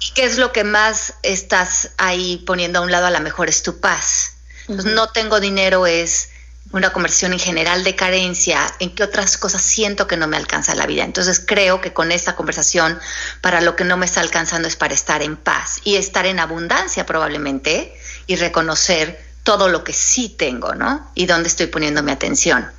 ¿Y 0.00 0.12
qué 0.14 0.24
es 0.24 0.38
lo 0.38 0.52
que 0.52 0.64
más 0.64 1.14
estás 1.22 1.90
ahí 1.98 2.42
poniendo 2.46 2.80
a 2.80 2.82
un 2.82 2.90
lado? 2.90 3.06
A 3.06 3.10
lo 3.10 3.20
mejor 3.20 3.48
es 3.48 3.62
tu 3.62 3.78
paz. 3.80 4.32
no 4.68 5.08
tengo 5.10 5.40
dinero 5.40 5.86
es 5.86 6.30
una 6.72 6.92
conversación 6.92 7.32
en 7.32 7.40
general 7.40 7.82
de 7.82 7.96
carencia, 7.96 8.72
en 8.78 8.94
qué 8.94 9.02
otras 9.02 9.36
cosas 9.36 9.62
siento 9.62 10.06
que 10.06 10.16
no 10.16 10.28
me 10.28 10.36
alcanza 10.36 10.74
la 10.74 10.86
vida. 10.86 11.04
Entonces 11.04 11.42
creo 11.44 11.80
que 11.80 11.92
con 11.92 12.12
esta 12.12 12.36
conversación, 12.36 13.00
para 13.40 13.60
lo 13.60 13.74
que 13.74 13.84
no 13.84 13.96
me 13.96 14.06
está 14.06 14.20
alcanzando 14.20 14.68
es 14.68 14.76
para 14.76 14.94
estar 14.94 15.22
en 15.22 15.36
paz 15.36 15.80
y 15.82 15.96
estar 15.96 16.26
en 16.26 16.38
abundancia 16.38 17.06
probablemente 17.06 17.92
y 18.26 18.36
reconocer 18.36 19.29
todo 19.42 19.68
lo 19.68 19.84
que 19.84 19.92
sí 19.92 20.28
tengo, 20.28 20.74
¿no? 20.74 21.10
Y 21.14 21.26
dónde 21.26 21.48
estoy 21.48 21.66
poniendo 21.66 22.02
mi 22.02 22.12
atención. 22.12 22.70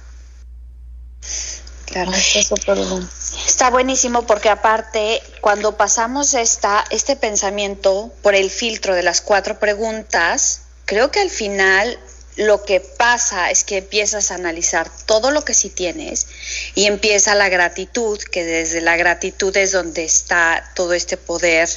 Claro, 1.86 2.12
está 2.14 3.70
buenísimo 3.70 4.26
porque 4.26 4.47
aparte, 4.47 5.22
cuando 5.41 5.76
pasamos 5.76 6.34
esta, 6.34 6.86
este 6.89 7.18
pensamiento 7.18 8.14
por 8.22 8.34
el 8.34 8.49
filtro 8.49 8.95
de 8.95 9.03
las 9.03 9.20
cuatro 9.20 9.59
preguntas, 9.59 10.62
creo 10.86 11.12
que 11.12 11.20
al 11.20 11.30
final 11.30 11.99
lo 12.38 12.64
que 12.64 12.80
pasa 12.80 13.51
es 13.51 13.66
que 13.66 13.80
empiezas 13.80 14.32
a 14.32 14.36
analizar 14.36 14.89
todo 15.05 15.32
lo 15.32 15.43
que 15.43 15.53
sí 15.53 15.70
tienes 15.70 16.28
y 16.76 16.86
empieza 16.86 17.36
la 17.36 17.49
gratitud, 17.49 18.20
que 18.20 18.45
desde 18.45 18.80
la 18.80 18.95
gratitud 18.95 19.55
es 19.57 19.74
donde 19.74 20.05
está 20.05 20.72
todo 20.76 20.93
este 20.93 21.18
poder 21.18 21.70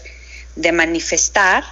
de 0.54 0.70
manifestar 0.70 1.64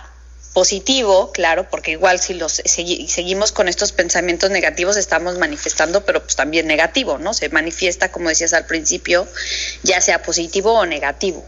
positivo, 0.52 1.32
claro, 1.32 1.68
porque 1.70 1.92
igual 1.92 2.20
si 2.20 2.34
los 2.34 2.62
seguimos 2.64 3.52
con 3.52 3.68
estos 3.68 3.92
pensamientos 3.92 4.50
negativos 4.50 4.96
estamos 4.96 5.38
manifestando, 5.38 6.04
pero 6.04 6.22
pues 6.22 6.36
también 6.36 6.66
negativo, 6.66 7.18
¿no? 7.18 7.32
Se 7.32 7.48
manifiesta, 7.48 8.12
como 8.12 8.28
decías 8.28 8.52
al 8.52 8.66
principio, 8.66 9.26
ya 9.82 10.00
sea 10.00 10.22
positivo 10.22 10.74
o 10.74 10.86
negativo. 10.86 11.46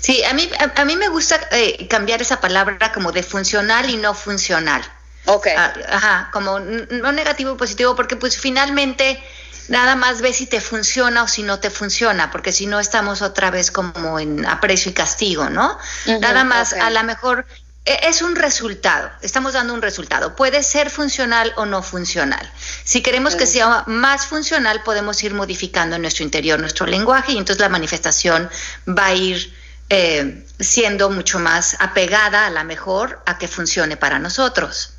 Sí, 0.00 0.22
a 0.24 0.34
mí, 0.34 0.48
a, 0.76 0.84
mí 0.84 0.96
me 0.96 1.08
gusta 1.08 1.40
eh, 1.50 1.88
cambiar 1.88 2.22
esa 2.22 2.40
palabra 2.40 2.92
como 2.92 3.10
de 3.10 3.22
funcional 3.22 3.90
y 3.90 3.96
no 3.96 4.14
funcional. 4.14 4.82
Ok. 5.26 5.48
Ah, 5.56 5.72
ajá, 5.88 6.28
como 6.32 6.60
no 6.60 7.12
negativo 7.12 7.54
y 7.54 7.56
positivo, 7.56 7.96
porque 7.96 8.16
pues 8.16 8.38
finalmente 8.38 9.20
nada 9.68 9.96
más 9.96 10.20
ve 10.20 10.32
si 10.32 10.46
te 10.46 10.60
funciona 10.60 11.22
o 11.22 11.28
si 11.28 11.42
no 11.42 11.58
te 11.58 11.70
funciona, 11.70 12.30
porque 12.30 12.52
si 12.52 12.66
no 12.66 12.80
estamos 12.80 13.22
otra 13.22 13.50
vez 13.50 13.70
como 13.70 14.20
en 14.20 14.44
aprecio 14.46 14.90
y 14.90 14.94
castigo, 14.94 15.48
¿no? 15.48 15.78
nada 16.20 16.44
más, 16.44 16.72
a 16.74 16.90
lo 16.90 17.02
mejor 17.04 17.46
es 17.84 18.22
un 18.22 18.34
resultado, 18.34 19.10
estamos 19.20 19.52
dando 19.52 19.74
un 19.74 19.82
resultado. 19.82 20.34
Puede 20.36 20.62
ser 20.62 20.88
funcional 20.88 21.52
o 21.56 21.66
no 21.66 21.82
funcional. 21.82 22.50
Si 22.82 23.02
queremos 23.02 23.36
que 23.36 23.46
sea 23.46 23.84
más 23.86 24.26
funcional, 24.26 24.82
podemos 24.82 25.22
ir 25.22 25.34
modificando 25.34 25.96
en 25.96 26.02
nuestro 26.02 26.24
interior 26.24 26.58
nuestro 26.58 26.86
lenguaje 26.86 27.32
y 27.32 27.38
entonces 27.38 27.60
la 27.60 27.68
manifestación 27.68 28.48
va 28.88 29.06
a 29.06 29.14
ir 29.14 29.54
eh, 29.90 30.46
siendo 30.58 31.10
mucho 31.10 31.38
más 31.38 31.76
apegada 31.78 32.46
a 32.46 32.50
la 32.50 32.64
mejor 32.64 33.22
a 33.26 33.36
que 33.36 33.48
funcione 33.48 33.98
para 33.98 34.18
nosotros. 34.18 34.94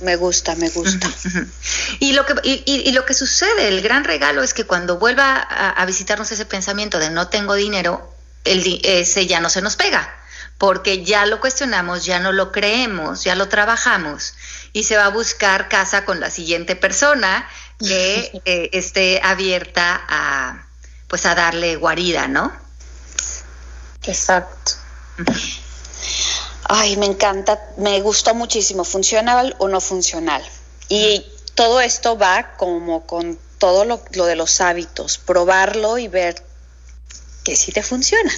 Me 0.00 0.16
gusta, 0.16 0.54
me 0.54 0.70
gusta. 0.70 1.10
Y, 2.00 2.12
lo 2.12 2.24
que, 2.24 2.34
y, 2.44 2.92
lo 2.92 3.04
que 3.04 3.14
sucede, 3.14 3.68
el 3.68 3.82
gran 3.82 4.04
regalo 4.04 4.42
es 4.42 4.54
que 4.54 4.64
cuando 4.64 4.98
vuelva 4.98 5.36
a, 5.36 5.84
visitarnos 5.86 6.30
ese 6.30 6.46
pensamiento 6.46 7.00
de 7.00 7.10
no 7.10 7.28
tengo 7.28 7.54
dinero, 7.54 8.14
el, 8.44 8.80
ese 8.84 9.26
ya 9.26 9.40
no 9.40 9.50
se 9.50 9.60
nos 9.60 9.74
pega 9.74 10.17
porque 10.58 11.04
ya 11.04 11.24
lo 11.24 11.40
cuestionamos, 11.40 12.04
ya 12.04 12.18
no 12.18 12.32
lo 12.32 12.50
creemos, 12.50 13.22
ya 13.22 13.36
lo 13.36 13.48
trabajamos 13.48 14.34
y 14.72 14.82
se 14.84 14.96
va 14.96 15.06
a 15.06 15.10
buscar 15.10 15.68
casa 15.68 16.04
con 16.04 16.20
la 16.20 16.30
siguiente 16.30 16.76
persona 16.76 17.48
que 17.78 18.40
eh, 18.44 18.70
esté 18.72 19.20
abierta 19.22 20.04
a 20.08 20.64
pues 21.06 21.24
a 21.24 21.34
darle 21.34 21.76
guarida, 21.76 22.28
¿no? 22.28 22.52
Exacto. 24.02 24.72
Ay, 26.64 26.98
me 26.98 27.06
encanta, 27.06 27.58
me 27.78 28.00
gustó 28.02 28.34
muchísimo, 28.34 28.84
funcional 28.84 29.56
o 29.58 29.68
no 29.68 29.80
funcional. 29.80 30.42
Y 30.90 31.24
todo 31.54 31.80
esto 31.80 32.18
va 32.18 32.56
como 32.56 33.06
con 33.06 33.38
todo 33.58 33.86
lo, 33.86 34.02
lo 34.12 34.26
de 34.26 34.36
los 34.36 34.60
hábitos, 34.60 35.16
probarlo 35.16 35.96
y 35.96 36.08
ver 36.08 36.44
que 37.42 37.56
sí 37.56 37.72
te 37.72 37.82
funciona. 37.82 38.30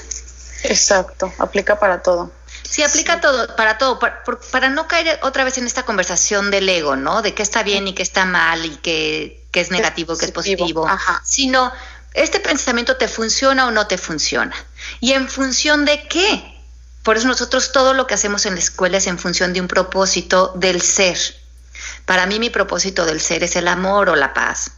Exacto, 0.64 1.32
aplica 1.38 1.78
para 1.78 2.02
todo. 2.02 2.32
Sí, 2.62 2.82
aplica 2.82 3.20
todo, 3.20 3.56
para 3.56 3.78
todo, 3.78 3.98
para, 3.98 4.68
no 4.68 4.86
caer 4.86 5.18
otra 5.22 5.44
vez 5.44 5.58
en 5.58 5.66
esta 5.66 5.84
conversación 5.84 6.50
del 6.50 6.68
ego, 6.68 6.94
¿no? 6.94 7.22
De 7.22 7.34
qué 7.34 7.42
está 7.42 7.62
bien 7.62 7.88
y 7.88 7.94
qué 7.94 8.02
está 8.02 8.24
mal 8.26 8.64
y 8.64 8.76
qué, 8.76 9.44
es 9.52 9.70
negativo, 9.70 10.16
qué 10.16 10.26
es 10.26 10.32
positivo, 10.32 10.86
Ajá. 10.86 11.20
sino 11.24 11.72
este 12.14 12.40
pensamiento 12.40 12.96
te 12.96 13.08
funciona 13.08 13.66
o 13.66 13.70
no 13.70 13.86
te 13.86 13.98
funciona. 13.98 14.54
¿Y 15.00 15.12
en 15.12 15.28
función 15.28 15.84
de 15.84 16.06
qué? 16.06 16.56
Por 17.02 17.16
eso 17.16 17.26
nosotros 17.26 17.72
todo 17.72 17.94
lo 17.94 18.06
que 18.06 18.14
hacemos 18.14 18.46
en 18.46 18.54
la 18.54 18.60
escuela 18.60 18.98
es 18.98 19.06
en 19.06 19.18
función 19.18 19.52
de 19.52 19.60
un 19.60 19.68
propósito 19.68 20.52
del 20.56 20.82
ser. 20.82 21.18
Para 22.04 22.26
mí 22.26 22.38
mi 22.38 22.50
propósito 22.50 23.06
del 23.06 23.20
ser 23.20 23.42
es 23.42 23.56
el 23.56 23.68
amor 23.68 24.10
o 24.10 24.16
la 24.16 24.34
paz. 24.34 24.72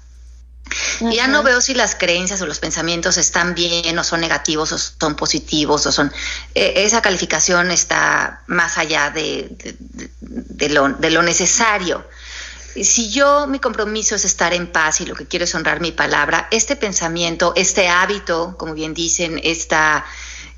Ya 1.01 1.27
no 1.27 1.43
veo 1.43 1.61
si 1.61 1.75
las 1.75 1.95
creencias 1.95 2.41
o 2.43 2.47
los 2.47 2.59
pensamientos 2.59 3.17
están 3.17 3.55
bien 3.55 3.99
o 3.99 4.05
son 4.05 4.21
negativos 4.21 4.73
o 4.73 4.79
son 4.79 5.17
positivos 5.17 5.87
o 5.87 5.93
son... 5.93 6.13
Eh, 6.55 6.85
esa 6.85 7.03
calificación 7.03 7.71
está 7.71 8.43
más 8.47 8.79
allá 8.79 9.11
de, 9.11 9.49
de, 10.21 10.69
lo, 10.69 10.89
de 10.91 11.11
lo 11.11 11.23
necesario. 11.23 12.07
Si 12.75 13.11
yo 13.11 13.47
mi 13.47 13.59
compromiso 13.59 14.15
es 14.15 14.25
estar 14.25 14.55
en 14.55 14.67
paz 14.67 15.01
y 15.01 15.07
lo 15.07 15.15
que 15.15 15.27
quiero 15.27 15.45
es 15.45 15.55
honrar 15.55 15.81
mi 15.81 15.93
palabra, 15.93 16.49
este 16.51 16.75
pensamiento, 16.77 17.53
este 17.55 17.89
hábito, 17.89 18.57
como 18.57 18.73
bien 18.73 18.95
dicen, 18.95 19.41
esta, 19.45 20.07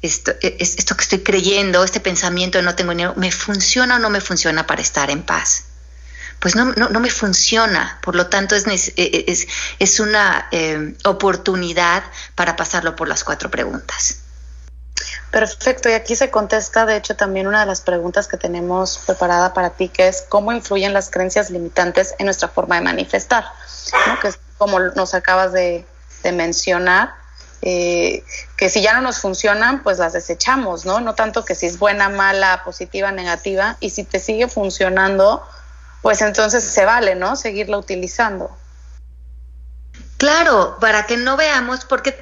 esto, 0.01 0.33
esto 0.41 0.97
que 0.97 1.03
estoy 1.03 1.21
creyendo, 1.21 1.83
este 1.83 1.99
pensamiento 1.99 2.59
de 2.59 2.65
no 2.65 2.77
tengo 2.77 2.93
dinero, 2.93 3.15
¿me 3.17 3.33
funciona 3.33 3.97
o 3.97 3.99
no 3.99 4.11
me 4.11 4.21
funciona 4.21 4.67
para 4.67 4.81
estar 4.81 5.11
en 5.11 5.23
paz? 5.23 5.65
Pues 6.45 6.57
no, 6.57 6.66
no, 6.74 7.01
me 7.01 7.09
funciona. 7.09 7.99
Por 8.03 8.14
lo 8.14 8.26
tanto, 8.26 8.55
es, 8.55 8.66
eh, 8.66 8.92
eh, 8.97 9.24
es, 9.28 9.47
es 9.78 9.99
una 9.99 10.47
eh, 10.51 10.95
oportunidad 11.07 12.05
para 12.34 12.55
pasarlo 12.55 12.95
por 12.97 13.09
las 13.09 13.24
cuatro 13.24 13.51
preguntas. 13.51 14.18
Perfecto, 15.30 15.88
y 15.88 15.95
aquí 15.95 16.14
se 16.14 16.30
contesta, 16.30 16.84
de 16.84 16.97
hecho, 16.99 17.16
también 17.16 17.47
una 17.47 17.61
de 17.61 17.66
las 17.66 17.80
preguntas 17.80 18.28
que 18.28 18.36
tenemos 18.36 19.01
preparada 19.07 19.55
para 19.55 19.70
ti, 19.70 19.88
que 19.88 20.07
es 20.07 20.26
cómo 20.28 20.53
influyen 20.53 20.92
las 20.92 21.09
creencias 21.09 21.49
limitantes 21.49 22.14
en 22.18 22.26
nuestra 22.26 22.49
forma 22.49 22.74
de 22.74 22.82
manifestar, 22.82 23.47
que 24.20 24.28
es 24.28 24.38
como 24.59 24.80
nos 24.80 25.14
acabas 25.14 25.51
de, 25.55 25.86
mencionar, 26.30 27.14
que 27.62 28.68
si 28.68 28.82
ya 28.82 28.92
no 28.92 29.01
nos 29.01 29.18
funcionan, 29.18 29.82
pues 29.82 29.99
las 29.99 30.12
desechamos, 30.12 30.84
¿no? 30.84 31.01
No 31.01 31.14
tanto 31.14 31.47
que 31.47 31.55
si 31.55 31.64
es 31.64 31.78
buena, 31.78 32.11
mala, 32.11 32.64
positiva, 32.64 33.12
negativa, 33.12 33.78
y 33.80 33.88
si 33.88 34.05
te 34.05 34.20
sigue 34.20 34.47
funcionando, 34.47 35.42
pues 36.05 36.20
entonces 36.20 36.62
se 36.62 36.84
vale, 36.84 37.14
¿no? 37.14 37.34
Seguirla 37.34 37.78
utilizando. 37.78 38.55
Claro, 40.18 40.76
para 40.78 41.07
que 41.07 41.16
no 41.16 41.38
veamos, 41.38 41.86
porque 41.86 42.14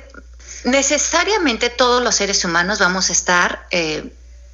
necesariamente 0.62 1.68
todos 1.68 2.00
los 2.00 2.14
seres 2.14 2.44
humanos 2.44 2.78
vamos 2.78 3.10
a 3.10 3.12
estar 3.12 3.66
eh, 3.72 4.12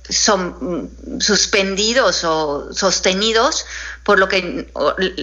son, 0.09 0.91
suspendidos 1.21 2.25
o 2.25 2.73
sostenidos 2.73 3.67
por 4.03 4.19
lo 4.19 4.31
que, 4.31 4.73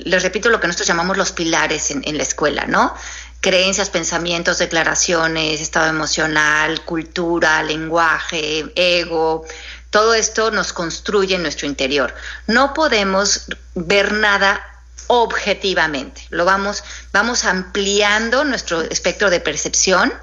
les 0.05 0.21
repito, 0.21 0.49
lo 0.49 0.59
que 0.59 0.67
nosotros 0.67 0.87
llamamos 0.87 1.17
los 1.17 1.31
pilares 1.31 1.89
en, 1.89 2.03
en 2.07 2.17
la 2.17 2.23
escuela, 2.23 2.67
¿no? 2.67 2.93
Creencias, 3.41 3.89
pensamientos, 3.89 4.59
declaraciones, 4.59 5.61
estado 5.61 5.87
emocional, 5.87 6.85
cultura, 6.85 7.63
lenguaje, 7.63 8.71
ego, 8.75 9.47
Todo 9.95 10.13
esto 10.13 10.51
nos 10.51 10.73
construye 10.73 11.35
en 11.35 11.41
nuestro 11.41 11.67
interior. 11.67 12.13
No 12.47 12.73
podemos 12.73 13.45
ver 13.75 14.11
nada 14.11 14.61
objetivamente. 15.07 16.27
Lo 16.31 16.43
vamos, 16.43 16.83
vamos 17.13 17.45
ampliando 17.45 18.43
nuestro 18.43 18.81
espectro 18.81 19.29
de 19.29 19.39
percepción 19.39 20.13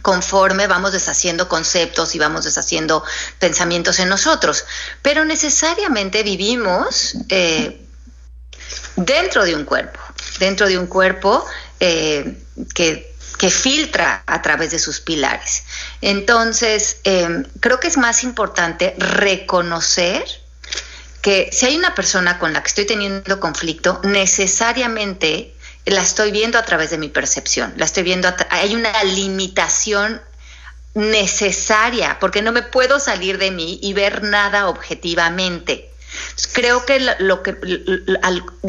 conforme 0.00 0.66
vamos 0.68 0.92
deshaciendo 0.92 1.50
conceptos 1.50 2.14
y 2.14 2.18
vamos 2.18 2.44
deshaciendo 2.44 3.04
pensamientos 3.38 3.98
en 3.98 4.08
nosotros. 4.08 4.64
Pero 5.02 5.26
necesariamente 5.26 6.22
vivimos 6.22 7.14
eh, 7.28 7.86
dentro 8.96 9.44
de 9.44 9.54
un 9.54 9.66
cuerpo, 9.66 10.00
dentro 10.38 10.66
de 10.66 10.78
un 10.78 10.86
cuerpo 10.86 11.44
eh, 11.78 12.42
que, 12.74 13.07
filtra 13.46 14.24
a 14.26 14.42
través 14.42 14.72
de 14.72 14.78
sus 14.78 15.00
pilares. 15.00 15.62
Entonces, 16.00 16.98
em, 17.04 17.44
creo 17.60 17.78
que 17.78 17.86
es 17.86 17.96
más 17.96 18.24
importante 18.24 18.94
reconocer 18.98 20.24
que 21.22 21.48
si 21.52 21.66
hay 21.66 21.76
una 21.76 21.94
persona 21.94 22.38
con 22.38 22.52
la 22.52 22.62
que 22.62 22.68
estoy 22.68 22.86
teniendo 22.86 23.40
conflicto, 23.40 24.00
necesariamente 24.02 25.54
la 25.86 26.02
estoy 26.02 26.32
viendo 26.32 26.58
a 26.58 26.64
través 26.64 26.90
de 26.90 26.98
mi 26.98 27.08
percepción, 27.08 27.72
la 27.76 27.84
estoy 27.84 28.02
viendo, 28.02 28.28
hay 28.50 28.74
una 28.74 29.02
limitación 29.04 30.20
necesaria, 30.94 32.18
porque 32.18 32.42
no 32.42 32.52
me 32.52 32.62
puedo 32.62 32.98
salir 32.98 33.38
de 33.38 33.50
mí 33.50 33.78
y 33.82 33.92
ver 33.92 34.22
nada 34.22 34.68
objetivamente. 34.68 35.90
Creo 36.52 36.84
que 36.84 37.00
lo 37.18 37.42
que 37.42 37.56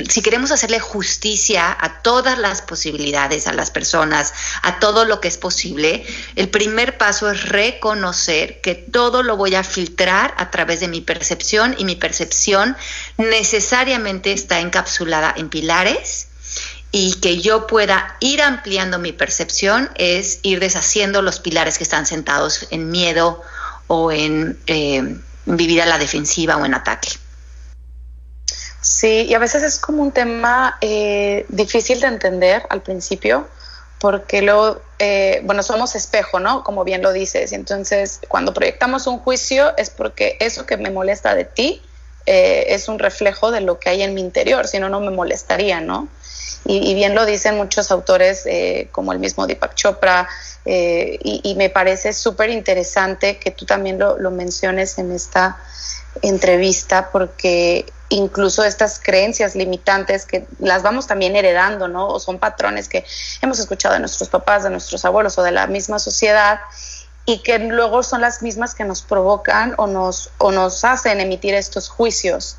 si 0.09 0.21
queremos 0.21 0.51
hacerle 0.51 0.79
justicia 0.79 1.75
a 1.79 2.01
todas 2.01 2.37
las 2.37 2.61
posibilidades, 2.61 3.47
a 3.47 3.53
las 3.53 3.71
personas, 3.71 4.33
a 4.61 4.79
todo 4.79 5.05
lo 5.05 5.21
que 5.21 5.27
es 5.27 5.37
posible, 5.37 6.05
el 6.35 6.49
primer 6.49 6.97
paso 6.97 7.29
es 7.29 7.49
reconocer 7.49 8.61
que 8.61 8.75
todo 8.75 9.23
lo 9.23 9.37
voy 9.37 9.55
a 9.55 9.63
filtrar 9.63 10.33
a 10.37 10.51
través 10.51 10.79
de 10.79 10.87
mi 10.87 11.01
percepción 11.01 11.75
y 11.77 11.85
mi 11.85 11.95
percepción 11.95 12.75
necesariamente 13.17 14.31
está 14.31 14.59
encapsulada 14.59 15.33
en 15.37 15.49
pilares 15.49 16.27
y 16.91 17.13
que 17.15 17.39
yo 17.39 17.67
pueda 17.67 18.17
ir 18.19 18.41
ampliando 18.41 18.97
mi 18.97 19.11
percepción 19.11 19.89
es 19.95 20.39
ir 20.41 20.59
deshaciendo 20.59 21.21
los 21.21 21.39
pilares 21.39 21.77
que 21.77 21.83
están 21.83 22.05
sentados 22.05 22.67
en 22.71 22.89
miedo 22.89 23.41
o 23.87 24.11
en 24.11 24.57
eh, 24.67 25.17
vivir 25.45 25.81
a 25.81 25.85
la 25.85 25.97
defensiva 25.97 26.57
o 26.57 26.65
en 26.65 26.73
ataque. 26.73 27.09
Sí, 28.91 29.27
y 29.29 29.35
a 29.35 29.39
veces 29.39 29.61
es 29.61 29.77
como 29.77 30.01
un 30.01 30.11
tema 30.11 30.79
eh, 30.81 31.45
difícil 31.49 32.01
de 32.01 32.07
entender 32.07 32.63
al 32.69 32.81
principio, 32.81 33.47
porque 33.99 34.41
luego, 34.41 34.81
eh, 34.97 35.41
bueno, 35.43 35.61
somos 35.61 35.93
espejo, 35.95 36.39
¿no? 36.39 36.63
Como 36.63 36.83
bien 36.83 37.03
lo 37.03 37.13
dices. 37.13 37.51
Y 37.51 37.55
entonces, 37.55 38.19
cuando 38.27 38.51
proyectamos 38.51 39.05
un 39.05 39.19
juicio 39.19 39.77
es 39.77 39.91
porque 39.91 40.37
eso 40.39 40.65
que 40.65 40.77
me 40.77 40.89
molesta 40.89 41.35
de 41.35 41.45
ti 41.45 41.83
es 42.25 42.87
un 42.87 42.99
reflejo 42.99 43.49
de 43.49 43.61
lo 43.61 43.79
que 43.79 43.89
hay 43.89 44.03
en 44.03 44.13
mi 44.13 44.21
interior, 44.21 44.67
si 44.67 44.79
no, 44.79 44.87
no 44.87 44.99
me 44.99 45.09
molestaría, 45.09 45.81
¿no? 45.81 46.07
y, 46.65 46.93
bien 46.93 47.15
lo 47.15 47.25
dicen 47.25 47.57
muchos 47.57 47.91
autores 47.91 48.45
eh, 48.45 48.89
como 48.91 49.13
el 49.13 49.19
mismo 49.19 49.47
Deepak 49.47 49.75
Chopra, 49.75 50.27
eh, 50.65 51.17
y, 51.23 51.55
me 51.55 51.69
parece 51.69 52.13
súper 52.13 52.49
interesante 52.49 53.37
que 53.39 53.51
tú 53.51 53.65
también 53.65 53.97
lo, 53.97 54.31
menciones 54.31 54.97
en 54.99 55.11
esta 55.11 55.57
entrevista, 56.21 57.09
porque 57.11 57.91
incluso 58.09 58.63
estas 58.63 58.99
creencias 58.99 59.55
limitantes 59.55 60.25
que 60.25 60.47
las 60.59 60.81
vamos 60.81 61.07
también 61.07 61.35
heredando, 61.35 61.87
¿no? 61.87 62.07
O 62.07 62.19
son 62.19 62.39
patrones 62.39 62.89
que 62.89 63.05
hemos 63.41 63.59
escuchado 63.59 63.93
de 63.93 63.99
nuestros 63.99 64.29
papás, 64.29 64.63
de 64.63 64.69
nuestros 64.69 65.05
abuelos 65.05 65.37
o 65.37 65.43
de 65.43 65.51
la 65.51 65.67
misma 65.67 65.99
sociedad 65.99 66.59
y 67.25 67.43
que 67.43 67.59
luego 67.59 68.01
son 68.01 68.21
las 68.21 68.41
mismas 68.41 68.73
que 68.73 68.83
nos 68.83 69.03
provocan 69.03 69.75
o 69.77 69.85
nos, 69.85 70.31
o 70.39 70.51
nos 70.51 70.83
hacen 70.83 71.19
emitir 71.19 71.53
estos 71.53 71.89
juicios 71.89 72.57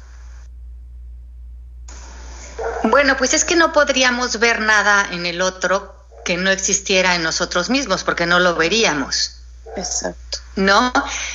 bueno, 2.84 3.16
pues 3.16 3.34
es 3.34 3.44
que 3.44 3.57
no 3.57 3.72
podríamos 3.72 4.38
ver 4.38 4.61
nada 4.61 5.09
en 5.12 5.26
el 5.26 5.42
otro 5.42 5.94
que 6.24 6.36
no 6.36 6.51
existiera 6.51 7.14
en 7.14 7.22
nosotros 7.22 7.70
mismos, 7.70 8.05
porque 8.05 8.26
no 8.26 8.40
lo 8.40 8.55
veríamos. 8.55 9.39
Exacto. 9.76 10.38
¿No? 10.56 10.92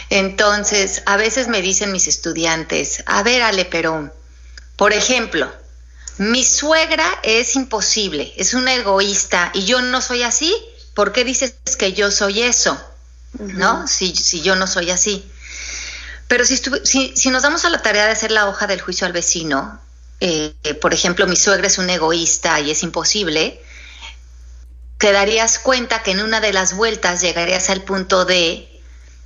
Entonces, 0.10 1.02
a 1.06 1.18
veces 1.18 1.48
me 1.48 1.62
dicen 1.62 1.92
mis 1.92 2.08
estudiantes, 2.08 3.04
a 3.06 3.24
ver, 3.24 3.42
Ale, 3.42 3.66
pero, 3.66 4.12
por 4.76 4.94
ejemplo, 4.94 5.52
mi 6.18 6.44
suegra 6.44 7.06
es 7.24 7.56
imposible, 7.56 8.34
es 8.38 8.54
una 8.54 8.74
egoísta 8.74 9.52
y 9.54 9.66
yo 9.66 9.82
no 9.82 10.02
soy 10.02 10.24
así. 10.24 10.56
¿Por 10.94 11.12
qué 11.12 11.26
dices 11.26 11.56
que 11.78 11.94
yo 11.94 12.12
soy 12.12 12.42
eso? 12.42 12.80
¿No? 13.38 13.86
Si, 13.88 14.16
si 14.16 14.42
yo 14.42 14.56
no 14.56 14.66
soy 14.66 14.92
así. 14.92 15.30
Pero 16.28 16.46
si, 16.46 16.58
si, 16.84 17.16
si, 17.16 17.30
nos 17.30 17.44
damos 17.44 17.66
a 17.66 17.70
la 17.70 17.82
tarea 17.82 18.06
de 18.06 18.12
hacer 18.12 18.32
la 18.32 18.48
hoja 18.48 18.66
del 18.66 18.82
juicio 18.82 19.06
al 19.06 19.14
vecino, 19.14 19.80
eh, 20.22 20.54
por 20.82 20.94
ejemplo, 20.94 21.28
mi 21.28 21.36
suegra 21.36 21.68
es 21.68 21.78
un 21.78 21.90
egoísta 21.90 22.60
y 22.62 22.72
es 22.72 22.82
imposible, 22.84 23.62
te 24.98 25.12
darías 25.12 25.60
cuenta 25.60 26.04
que 26.04 26.12
en 26.12 26.22
una 26.22 26.42
de 26.42 26.54
las 26.54 26.74
vueltas 26.74 27.22
llegarías 27.22 27.70
al 27.70 27.84
punto 27.84 28.26
de 28.26 28.70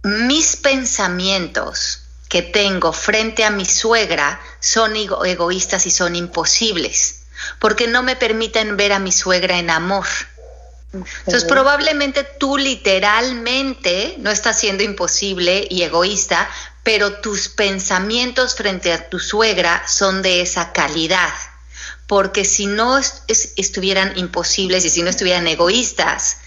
mis 0.03 0.55
pensamientos 0.55 2.03
que 2.27 2.41
tengo 2.41 2.93
frente 2.93 3.43
a 3.43 3.49
mi 3.49 3.65
suegra 3.65 4.39
son 4.59 4.95
egoístas 4.95 5.85
y 5.85 5.91
son 5.91 6.15
imposibles, 6.15 7.23
porque 7.59 7.87
no 7.87 8.03
me 8.03 8.15
permiten 8.15 8.77
ver 8.77 8.93
a 8.93 8.99
mi 8.99 9.11
suegra 9.11 9.57
en 9.57 9.69
amor. 9.69 10.05
Entonces 10.91 11.45
probablemente 11.45 12.23
tú 12.23 12.57
literalmente 12.57 14.15
no 14.19 14.31
estás 14.31 14.59
siendo 14.59 14.83
imposible 14.83 15.67
y 15.69 15.83
egoísta, 15.83 16.49
pero 16.83 17.19
tus 17.19 17.49
pensamientos 17.49 18.55
frente 18.55 18.91
a 18.91 19.09
tu 19.09 19.19
suegra 19.19 19.87
son 19.87 20.21
de 20.21 20.41
esa 20.41 20.71
calidad. 20.71 21.33
Porque 22.09 22.43
si 22.43 22.65
no 22.65 22.99
estuvieran 23.27 24.17
imposibles 24.17 24.83
y 24.83 24.89
si 24.89 25.03
no 25.03 25.11
estuvieran 25.11 25.45
egoístas, 25.45 26.37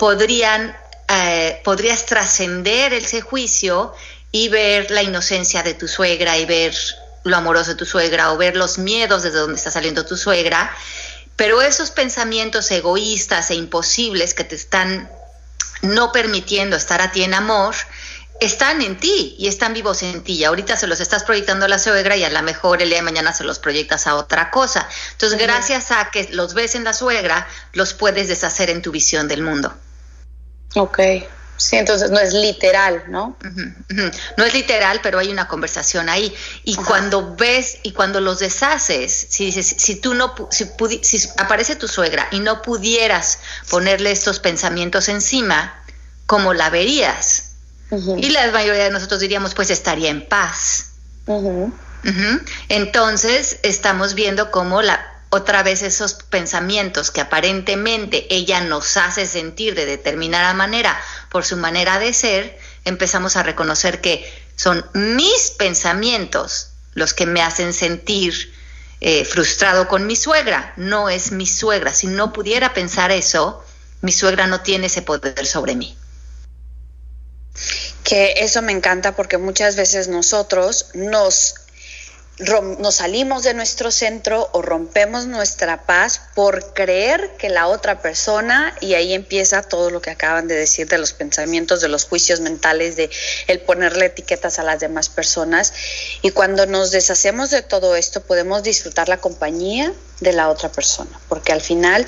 podrían, 0.00 0.76
eh, 1.08 1.60
podrías 1.62 2.06
trascender 2.06 2.92
ese 2.92 3.20
juicio 3.20 3.94
y 4.32 4.48
ver 4.48 4.90
la 4.90 5.04
inocencia 5.04 5.62
de 5.62 5.74
tu 5.74 5.86
suegra 5.86 6.36
y 6.38 6.44
ver 6.44 6.74
lo 7.22 7.36
amoroso 7.36 7.70
de 7.70 7.76
tu 7.76 7.86
suegra 7.86 8.32
o 8.32 8.36
ver 8.36 8.56
los 8.56 8.78
miedos 8.78 9.22
desde 9.22 9.38
donde 9.38 9.54
está 9.56 9.70
saliendo 9.70 10.04
tu 10.04 10.16
suegra. 10.16 10.74
Pero 11.36 11.62
esos 11.62 11.92
pensamientos 11.92 12.68
egoístas 12.72 13.50
e 13.50 13.54
imposibles 13.54 14.34
que 14.34 14.42
te 14.42 14.56
están 14.56 15.08
no 15.82 16.10
permitiendo 16.10 16.76
estar 16.76 17.00
a 17.00 17.12
ti 17.12 17.22
en 17.22 17.34
amor, 17.34 17.76
están 18.40 18.82
en 18.82 18.98
ti 18.98 19.34
y 19.38 19.48
están 19.48 19.74
vivos 19.74 20.02
en 20.02 20.22
ti. 20.22 20.34
Y 20.34 20.44
ahorita 20.44 20.76
se 20.76 20.86
los 20.86 21.00
estás 21.00 21.24
proyectando 21.24 21.64
a 21.64 21.68
la 21.68 21.78
suegra 21.78 22.16
y 22.16 22.24
a 22.24 22.30
lo 22.30 22.42
mejor 22.42 22.82
el 22.82 22.88
día 22.88 22.98
de 22.98 23.02
mañana 23.02 23.32
se 23.32 23.44
los 23.44 23.58
proyectas 23.58 24.06
a 24.06 24.14
otra 24.14 24.50
cosa. 24.50 24.88
Entonces, 25.12 25.38
gracias 25.38 25.90
a 25.90 26.10
que 26.10 26.28
los 26.32 26.54
ves 26.54 26.74
en 26.74 26.84
la 26.84 26.92
suegra, 26.92 27.46
los 27.72 27.94
puedes 27.94 28.28
deshacer 28.28 28.70
en 28.70 28.82
tu 28.82 28.90
visión 28.90 29.28
del 29.28 29.42
mundo. 29.42 29.74
Ok. 30.74 31.00
Sí, 31.58 31.76
entonces 31.76 32.10
no 32.10 32.20
es 32.20 32.34
literal, 32.34 33.04
¿no? 33.08 33.34
No 34.36 34.44
es 34.44 34.52
literal, 34.52 35.00
pero 35.02 35.18
hay 35.18 35.30
una 35.30 35.48
conversación 35.48 36.10
ahí. 36.10 36.34
Y 36.64 36.76
cuando 36.76 37.34
ves 37.34 37.78
y 37.82 37.92
cuando 37.92 38.20
los 38.20 38.40
deshaces, 38.40 39.28
si 39.30 39.46
dices, 39.46 39.66
si 39.66 39.96
tú 39.96 40.12
no, 40.12 40.34
si, 40.50 40.66
si 41.02 41.28
aparece 41.38 41.74
tu 41.76 41.88
suegra 41.88 42.28
y 42.30 42.40
no 42.40 42.60
pudieras 42.60 43.38
ponerle 43.70 44.10
estos 44.10 44.38
pensamientos 44.38 45.08
encima, 45.08 45.82
¿cómo 46.26 46.52
la 46.52 46.68
verías? 46.68 47.45
Y 47.90 48.30
la 48.30 48.50
mayoría 48.50 48.84
de 48.84 48.90
nosotros 48.90 49.20
diríamos, 49.20 49.54
pues 49.54 49.70
estaría 49.70 50.10
en 50.10 50.26
paz. 50.26 50.92
Entonces, 52.68 53.58
estamos 53.62 54.14
viendo 54.14 54.50
cómo 54.50 54.82
la, 54.82 55.22
otra 55.30 55.62
vez 55.62 55.82
esos 55.82 56.14
pensamientos 56.14 57.10
que 57.10 57.20
aparentemente 57.20 58.26
ella 58.34 58.60
nos 58.60 58.96
hace 58.96 59.26
sentir 59.26 59.74
de 59.74 59.86
determinada 59.86 60.52
manera 60.54 60.98
por 61.30 61.44
su 61.44 61.56
manera 61.56 61.98
de 61.98 62.12
ser, 62.12 62.58
empezamos 62.84 63.36
a 63.36 63.42
reconocer 63.42 64.00
que 64.00 64.24
son 64.56 64.84
mis 64.94 65.50
pensamientos 65.50 66.70
los 66.94 67.12
que 67.12 67.26
me 67.26 67.42
hacen 67.42 67.72
sentir 67.72 68.54
eh, 69.00 69.24
frustrado 69.24 69.86
con 69.86 70.06
mi 70.06 70.16
suegra, 70.16 70.72
no 70.76 71.08
es 71.10 71.30
mi 71.30 71.46
suegra. 71.46 71.92
Si 71.92 72.06
no 72.06 72.32
pudiera 72.32 72.72
pensar 72.72 73.10
eso, 73.10 73.62
mi 74.00 74.12
suegra 74.12 74.46
no 74.46 74.60
tiene 74.62 74.86
ese 74.86 75.02
poder 75.02 75.46
sobre 75.46 75.76
mí 75.76 75.96
que 78.04 78.34
eso 78.38 78.62
me 78.62 78.72
encanta 78.72 79.16
porque 79.16 79.38
muchas 79.38 79.76
veces 79.76 80.08
nosotros 80.08 80.86
nos, 80.94 81.54
nos 82.78 82.94
salimos 82.94 83.42
de 83.42 83.54
nuestro 83.54 83.90
centro 83.90 84.48
o 84.52 84.62
rompemos 84.62 85.26
nuestra 85.26 85.86
paz 85.86 86.20
por 86.34 86.72
creer 86.72 87.32
que 87.36 87.48
la 87.48 87.66
otra 87.66 88.02
persona, 88.02 88.76
y 88.80 88.94
ahí 88.94 89.12
empieza 89.12 89.62
todo 89.62 89.90
lo 89.90 90.00
que 90.00 90.10
acaban 90.10 90.46
de 90.46 90.54
decir 90.54 90.86
de 90.86 90.98
los 90.98 91.12
pensamientos, 91.12 91.80
de 91.80 91.88
los 91.88 92.04
juicios 92.04 92.40
mentales, 92.40 92.94
de 92.94 93.10
el 93.48 93.60
ponerle 93.60 94.06
etiquetas 94.06 94.58
a 94.58 94.62
las 94.62 94.78
demás 94.78 95.08
personas. 95.08 95.72
Y 96.22 96.30
cuando 96.30 96.66
nos 96.66 96.92
deshacemos 96.92 97.50
de 97.50 97.62
todo 97.62 97.96
esto, 97.96 98.22
podemos 98.22 98.62
disfrutar 98.62 99.08
la 99.08 99.16
compañía 99.16 99.92
de 100.20 100.32
la 100.32 100.48
otra 100.48 100.70
persona, 100.70 101.18
porque 101.28 101.52
al 101.52 101.60
final 101.60 102.06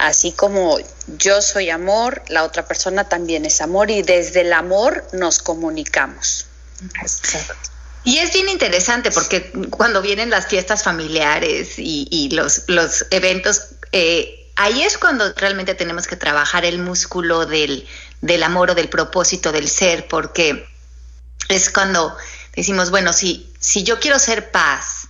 Así 0.00 0.32
como 0.32 0.78
yo 1.18 1.42
soy 1.42 1.68
amor, 1.68 2.22
la 2.28 2.44
otra 2.44 2.66
persona 2.66 3.10
también 3.10 3.44
es 3.44 3.60
amor 3.60 3.90
y 3.90 4.00
desde 4.00 4.40
el 4.40 4.54
amor 4.54 5.06
nos 5.12 5.40
comunicamos. 5.40 6.46
Y 8.02 8.16
es 8.16 8.32
bien 8.32 8.48
interesante 8.48 9.10
porque 9.10 9.52
cuando 9.68 10.00
vienen 10.00 10.30
las 10.30 10.46
fiestas 10.46 10.82
familiares 10.84 11.74
y, 11.76 12.30
los, 12.32 12.62
los 12.68 13.04
eventos, 13.10 13.74
eh, 13.92 14.50
ahí 14.56 14.82
es 14.82 14.96
cuando 14.96 15.34
realmente 15.34 15.74
tenemos 15.74 16.06
que 16.06 16.16
trabajar 16.16 16.64
el 16.64 16.78
músculo 16.78 17.44
del, 17.44 17.86
del 18.22 18.42
amor 18.42 18.70
o 18.70 18.74
del 18.74 18.88
propósito 18.88 19.52
del 19.52 19.68
ser, 19.68 20.08
porque 20.08 20.66
es 21.50 21.68
cuando 21.68 22.16
decimos, 22.56 22.90
bueno, 22.90 23.12
si, 23.12 23.52
si 23.60 23.82
yo 23.82 24.00
quiero 24.00 24.18
ser 24.18 24.50
paz, 24.50 25.09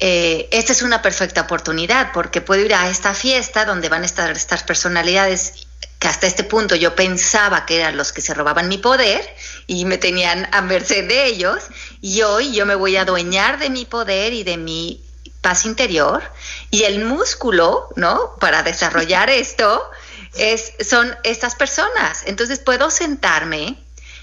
eh, 0.00 0.48
esta 0.50 0.72
es 0.72 0.82
una 0.82 1.02
perfecta 1.02 1.42
oportunidad 1.42 2.12
porque 2.12 2.40
puedo 2.40 2.64
ir 2.64 2.74
a 2.74 2.88
esta 2.88 3.14
fiesta 3.14 3.64
donde 3.64 3.88
van 3.88 4.02
a 4.02 4.06
estar 4.06 4.30
estas 4.30 4.62
personalidades 4.62 5.66
que 5.98 6.08
hasta 6.08 6.26
este 6.26 6.44
punto 6.44 6.74
yo 6.74 6.94
pensaba 6.94 7.64
que 7.64 7.78
eran 7.78 7.96
los 7.96 8.12
que 8.12 8.20
se 8.20 8.34
robaban 8.34 8.68
mi 8.68 8.78
poder 8.78 9.24
y 9.66 9.84
me 9.84 9.98
tenían 9.98 10.48
a 10.52 10.60
merced 10.60 11.06
de 11.08 11.26
ellos 11.26 11.62
y 12.00 12.22
hoy 12.22 12.52
yo 12.52 12.66
me 12.66 12.74
voy 12.74 12.96
a 12.96 13.02
adueñar 13.02 13.58
de 13.58 13.70
mi 13.70 13.84
poder 13.84 14.32
y 14.32 14.42
de 14.42 14.56
mi 14.56 15.02
paz 15.40 15.66
interior 15.66 16.22
y 16.70 16.84
el 16.84 17.04
músculo, 17.04 17.88
¿no? 17.96 18.36
Para 18.40 18.62
desarrollar 18.62 19.30
esto 19.30 19.90
es, 20.34 20.72
son 20.80 21.14
estas 21.22 21.54
personas. 21.54 22.22
Entonces 22.26 22.58
puedo 22.58 22.90
sentarme 22.90 23.76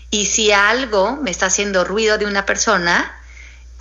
y 0.10 0.26
si 0.26 0.52
algo 0.52 1.16
me 1.16 1.32
está 1.32 1.46
haciendo 1.46 1.86
ruido 1.86 2.18
de 2.18 2.26
una 2.26 2.46
persona, 2.46 3.21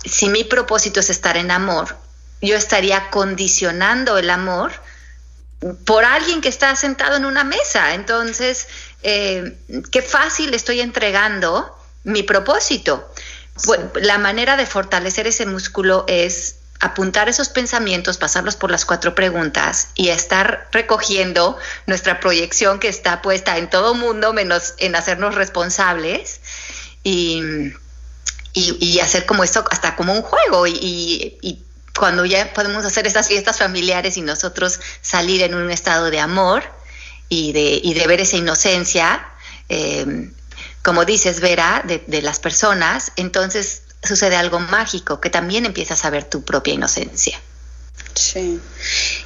si 0.03 0.29
mi 0.29 0.43
propósito 0.43 0.99
es 0.99 1.09
estar 1.09 1.37
en 1.37 1.51
amor, 1.51 1.97
yo 2.41 2.55
estaría 2.55 3.09
condicionando 3.09 4.17
el 4.17 4.29
amor 4.29 4.71
por 5.85 6.05
alguien 6.05 6.41
que 6.41 6.49
está 6.49 6.75
sentado 6.75 7.15
en 7.17 7.25
una 7.25 7.43
mesa. 7.43 7.93
Entonces, 7.93 8.67
eh, 9.03 9.57
qué 9.91 10.01
fácil 10.01 10.53
estoy 10.53 10.81
entregando 10.81 11.77
mi 12.03 12.23
propósito. 12.23 13.13
la 13.95 14.17
manera 14.17 14.57
de 14.57 14.65
fortalecer 14.65 15.27
ese 15.27 15.45
músculo 15.45 16.05
es 16.07 16.55
apuntar 16.79 17.29
esos 17.29 17.49
pensamientos, 17.49 18.17
pasarlos 18.17 18.55
por 18.55 18.71
las 18.71 18.85
cuatro 18.85 19.13
preguntas 19.13 19.89
y 19.93 20.09
estar 20.09 20.67
recogiendo 20.71 21.59
nuestra 21.85 22.19
proyección 22.19 22.79
que 22.79 22.87
está 22.87 23.21
puesta 23.21 23.59
en 23.59 23.69
todo 23.69 23.93
mundo, 23.93 24.33
menos 24.33 24.73
en 24.79 24.95
hacernos 24.95 25.35
responsables 25.35 26.41
y, 27.03 27.71
y, 28.53 28.99
hacer 28.99 29.25
como 29.25 29.43
esto 29.43 29.63
hasta 29.71 29.95
como 29.95 30.13
un 30.13 30.21
juego 30.21 30.67
y, 30.67 31.37
y, 31.41 31.63
cuando 31.97 32.25
ya 32.25 32.53
podemos 32.53 32.85
hacer 32.85 33.05
estas 33.05 33.27
fiestas 33.27 33.59
familiares 33.59 34.15
y 34.15 34.21
nosotros 34.21 34.79
salir 35.01 35.41
en 35.41 35.53
un 35.53 35.69
estado 35.69 36.09
de 36.09 36.21
amor 36.21 36.63
y 37.27 37.51
de, 37.51 37.81
y 37.83 37.93
de 37.93 38.07
ver 38.07 38.21
esa 38.21 38.37
inocencia, 38.37 39.27
eh, 39.67 40.31
como 40.83 41.03
dices, 41.03 41.41
Vera, 41.41 41.83
de, 41.85 42.01
de 42.07 42.21
las 42.21 42.39
personas, 42.39 43.11
entonces 43.17 43.83
sucede 44.01 44.37
algo 44.37 44.59
mágico, 44.59 45.19
que 45.19 45.29
también 45.29 45.65
empiezas 45.65 46.05
a 46.05 46.09
ver 46.09 46.23
tu 46.23 46.43
propia 46.43 46.73
inocencia. 46.73 47.39
Sí. 48.15 48.59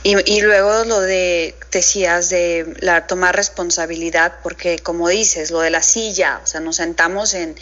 Y, 0.03 0.41
luego 0.41 0.86
lo 0.86 0.99
de, 0.99 1.55
decías, 1.71 2.29
de 2.29 2.75
la 2.79 3.07
tomar 3.07 3.36
responsabilidad, 3.36 4.36
porque 4.43 4.79
como 4.79 5.09
dices, 5.09 5.51
lo 5.51 5.61
de 5.61 5.69
la 5.69 5.81
silla, 5.81 6.41
o 6.43 6.47
sea, 6.47 6.59
nos 6.59 6.77
sentamos 6.77 7.33
en, 7.33 7.55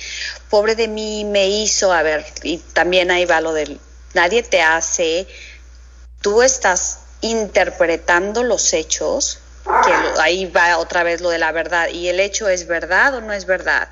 pobre 0.49 0.75
de 0.75 0.87
mí, 0.87 1.25
me 1.25 1.47
hizo, 1.47 1.93
a 1.93 2.01
ver, 2.01 2.25
y 2.43 2.57
también 2.57 3.11
ahí 3.11 3.25
va 3.25 3.41
lo 3.41 3.53
del, 3.53 3.79
nadie 4.13 4.43
te 4.43 4.61
hace, 4.61 5.27
tú 6.21 6.41
estás 6.41 6.99
interpretando 7.21 8.43
los 8.43 8.73
hechos, 8.73 9.39
que 9.63 10.21
ahí 10.21 10.45
va 10.45 10.77
otra 10.77 11.03
vez 11.03 11.21
lo 11.21 11.29
de 11.29 11.39
la 11.39 11.51
verdad, 11.51 11.89
y 11.89 12.09
el 12.09 12.19
hecho 12.19 12.49
es 12.49 12.67
verdad 12.67 13.15
o 13.15 13.21
no 13.21 13.31
es 13.33 13.45
verdad 13.45 13.89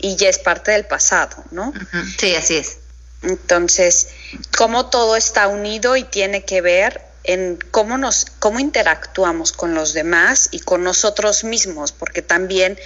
y 0.00 0.16
ya 0.16 0.28
es 0.28 0.38
parte 0.38 0.72
del 0.72 0.86
pasado, 0.86 1.44
¿no? 1.50 1.72
Sí, 2.18 2.34
así 2.34 2.56
es. 2.56 2.78
Entonces, 3.22 4.08
cómo 4.56 4.86
todo 4.86 5.16
está 5.16 5.48
unido 5.48 5.96
y 5.96 6.04
tiene 6.04 6.44
que 6.44 6.60
ver 6.60 7.02
en 7.24 7.58
cómo 7.70 7.98
nos 7.98 8.26
cómo 8.38 8.60
interactuamos 8.60 9.52
con 9.52 9.74
los 9.74 9.92
demás 9.92 10.48
y 10.52 10.60
con 10.60 10.82
nosotros 10.82 11.44
mismos, 11.44 11.92
porque 11.92 12.22
también 12.22 12.78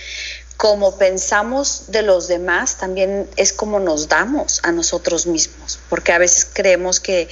como 0.57 0.97
pensamos 0.99 1.84
de 1.88 2.03
los 2.03 2.28
demás, 2.28 2.76
también 2.76 3.28
es 3.36 3.53
como 3.53 3.80
nos 3.80 4.09
damos 4.09 4.61
a 4.62 4.72
nosotros 4.72 5.26
mismos, 5.26 5.78
porque 5.88 6.12
a 6.12 6.18
veces 6.18 6.47
creemos 6.51 7.01
que, 7.01 7.28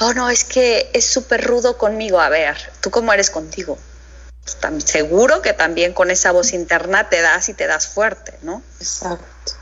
oh 0.00 0.14
no, 0.14 0.30
es 0.30 0.44
que 0.44 0.90
es 0.94 1.04
súper 1.04 1.46
rudo 1.46 1.76
conmigo, 1.76 2.20
a 2.20 2.28
ver, 2.28 2.56
tú 2.80 2.90
cómo 2.90 3.12
eres 3.12 3.30
contigo, 3.30 3.78
seguro 4.84 5.42
que 5.42 5.52
también 5.52 5.92
con 5.92 6.10
esa 6.10 6.32
voz 6.32 6.52
interna 6.52 7.08
te 7.08 7.20
das 7.20 7.48
y 7.48 7.54
te 7.54 7.66
das 7.66 7.86
fuerte, 7.86 8.34
¿no? 8.42 8.62
Exacto. 8.80 9.52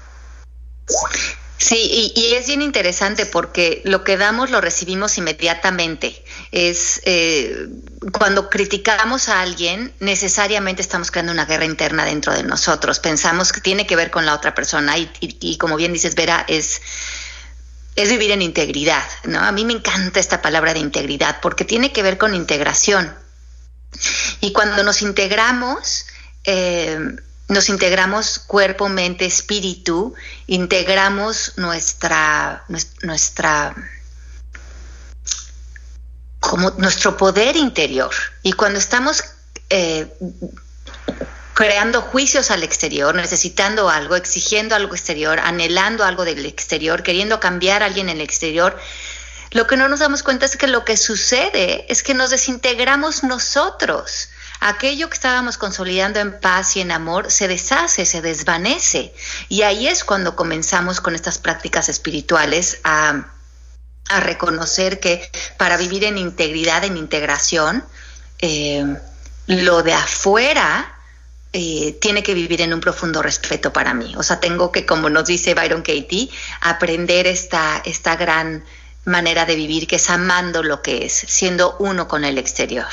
Sí, 1.63 2.13
y, 2.17 2.33
es 2.33 2.47
bien 2.47 2.63
interesante 2.63 3.27
porque 3.27 3.83
lo 3.85 4.03
que 4.03 4.17
damos 4.17 4.49
lo 4.51 4.63
recibimos 4.63 5.19
inmediatamente. 5.19 6.25
Es 6.53 7.03
eh, 7.05 7.69
cuando 8.13 8.49
criticamos 8.49 9.29
a 9.29 9.43
alguien, 9.43 9.93
necesariamente 10.01 10.81
estamos 10.81 11.11
creando 11.11 11.33
una 11.33 11.45
guerra 11.45 11.67
interna 11.67 12.07
dentro 12.07 12.33
de 12.33 12.45
nosotros. 12.45 12.99
Pensamos 12.99 13.53
que 13.53 13.61
tiene 13.61 13.87
que 13.87 13.95
ver 13.95 14.11
con 14.11 14.25
la 14.25 14.35
otra 14.35 14.55
persona 14.55 14.97
y, 14.97 15.11
y 15.21 15.59
como 15.59 15.77
bien 15.77 15.93
dices, 15.93 16.15
Vera, 16.15 16.47
es 16.49 16.81
es 17.95 18.09
vivir 18.09 18.31
en 18.31 18.41
integridad, 18.41 19.05
¿no? 19.25 19.41
A 19.41 19.53
mí 19.53 19.67
me 19.67 19.75
encanta 19.75 20.19
esta 20.19 20.41
palabra 20.41 20.73
de 20.73 20.79
integridad 20.79 21.41
porque 21.43 21.67
tiene 21.67 21.93
que 21.93 22.03
ver 22.03 22.17
con 22.17 22.35
integración. 22.35 23.15
Y 24.41 24.53
cuando 24.53 24.83
nos 24.83 25.03
integramos, 25.03 26.07
eh, 26.45 26.99
nos 27.51 27.69
integramos 27.69 28.39
cuerpo, 28.39 28.89
mente, 28.89 29.27
espíritu, 29.27 30.15
integramos 30.47 31.55
nuestra, 31.57 32.65
nuestra, 33.03 33.75
como 36.39 36.71
nuestro 36.79 37.17
poder 37.17 37.57
interior. 37.57 38.13
Y 38.43 38.53
cuando 38.53 38.79
estamos 38.79 39.25
eh, 39.69 40.17
creando 41.55 42.03
juicios 42.03 42.53
al 42.53 42.63
exterior, 42.63 43.15
necesitando 43.17 43.91
algo, 43.91 44.15
exigiendo 44.15 44.77
algo 44.77 44.95
exterior, 44.95 45.41
anhelando 45.41 46.05
algo 46.05 46.25
del 46.25 46.47
exterior, 46.47 47.03
queriendo 47.03 47.41
cambiar 47.41 47.83
a 47.83 47.87
alguien 47.87 48.09
en 48.09 48.17
el 48.19 48.23
exterior, 48.23 48.79
lo 49.51 49.67
que 49.67 49.77
no 49.77 49.89
nos 49.89 49.99
damos 49.99 50.23
cuenta 50.23 50.47
es 50.47 50.57
que 50.57 50.69
lo 50.69 50.85
que 50.85 50.97
sucede 50.97 51.85
es 51.89 52.05
que 52.05 52.15
nos 52.15 52.31
desintegramos 52.31 53.25
nosotros. 53.25 54.30
Aquello 54.61 55.09
que 55.09 55.15
estábamos 55.15 55.57
consolidando 55.57 56.21
en 56.21 56.39
paz 56.39 56.77
y 56.77 56.83
en 56.83 56.93
amor 56.93 57.31
se 57.31 57.49
deshace, 57.49 58.05
se 58.05 58.21
desvanece. 58.21 59.15
Y 59.49 59.63
ahí 59.63 59.89
es 59.89 60.05
cuando 60.05 60.37
comenzamos 60.37 61.01
con 61.01 61.15
estas 61.15 61.39
prácticas 61.39 61.89
espirituales 61.89 62.81
a, 62.85 63.33
reconocer 64.23 64.99
que 64.99 65.31
para 65.57 65.77
vivir 65.77 66.03
en 66.03 66.19
integridad, 66.19 66.83
en 66.83 66.97
integración, 66.97 67.85
eh, 68.41 68.85
lo 69.47 69.85
de 69.85 69.93
afuera 69.93 70.97
eh, 71.53 71.97
tiene 72.01 72.23
que 72.23 72.35
vivir 72.35 72.61
en 72.61 72.75
un 72.75 72.81
profundo 72.81 73.23
respeto 73.23 73.73
para 73.73 73.95
mí. 73.95 74.15
O 74.17 74.25
sea, 74.25 74.41
tengo 74.41 74.73
que, 74.73 74.85
como 74.85 75.11
nos 75.11 75.27
dice 75.27 75.55
Byron 75.55 75.83
Katie, 75.83 76.29
aprender 76.61 77.29
esta, 77.29 77.81
esta 77.85 78.17
gran 78.17 78.65
manera 79.05 79.47
de 79.47 79.55
vivir, 79.55 79.87
que 79.87 79.97
es 79.97 80.11
amando 80.11 80.63
lo 80.63 80.83
que 80.83 81.07
es, 81.07 81.13
siendo 81.13 81.77
uno 81.79 82.09
con 82.09 82.25
el 82.25 82.37
exterior. 82.37 82.89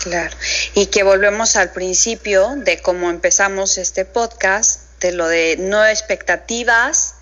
Claro, 0.00 0.34
y 0.74 0.86
que 0.86 1.02
volvemos 1.02 1.56
al 1.56 1.72
principio 1.72 2.54
de 2.56 2.80
cómo 2.80 3.10
empezamos 3.10 3.76
este 3.76 4.04
podcast, 4.04 4.98
de 5.00 5.12
lo 5.12 5.28
de 5.28 5.56
no 5.58 5.84
expectativas, 5.84 7.16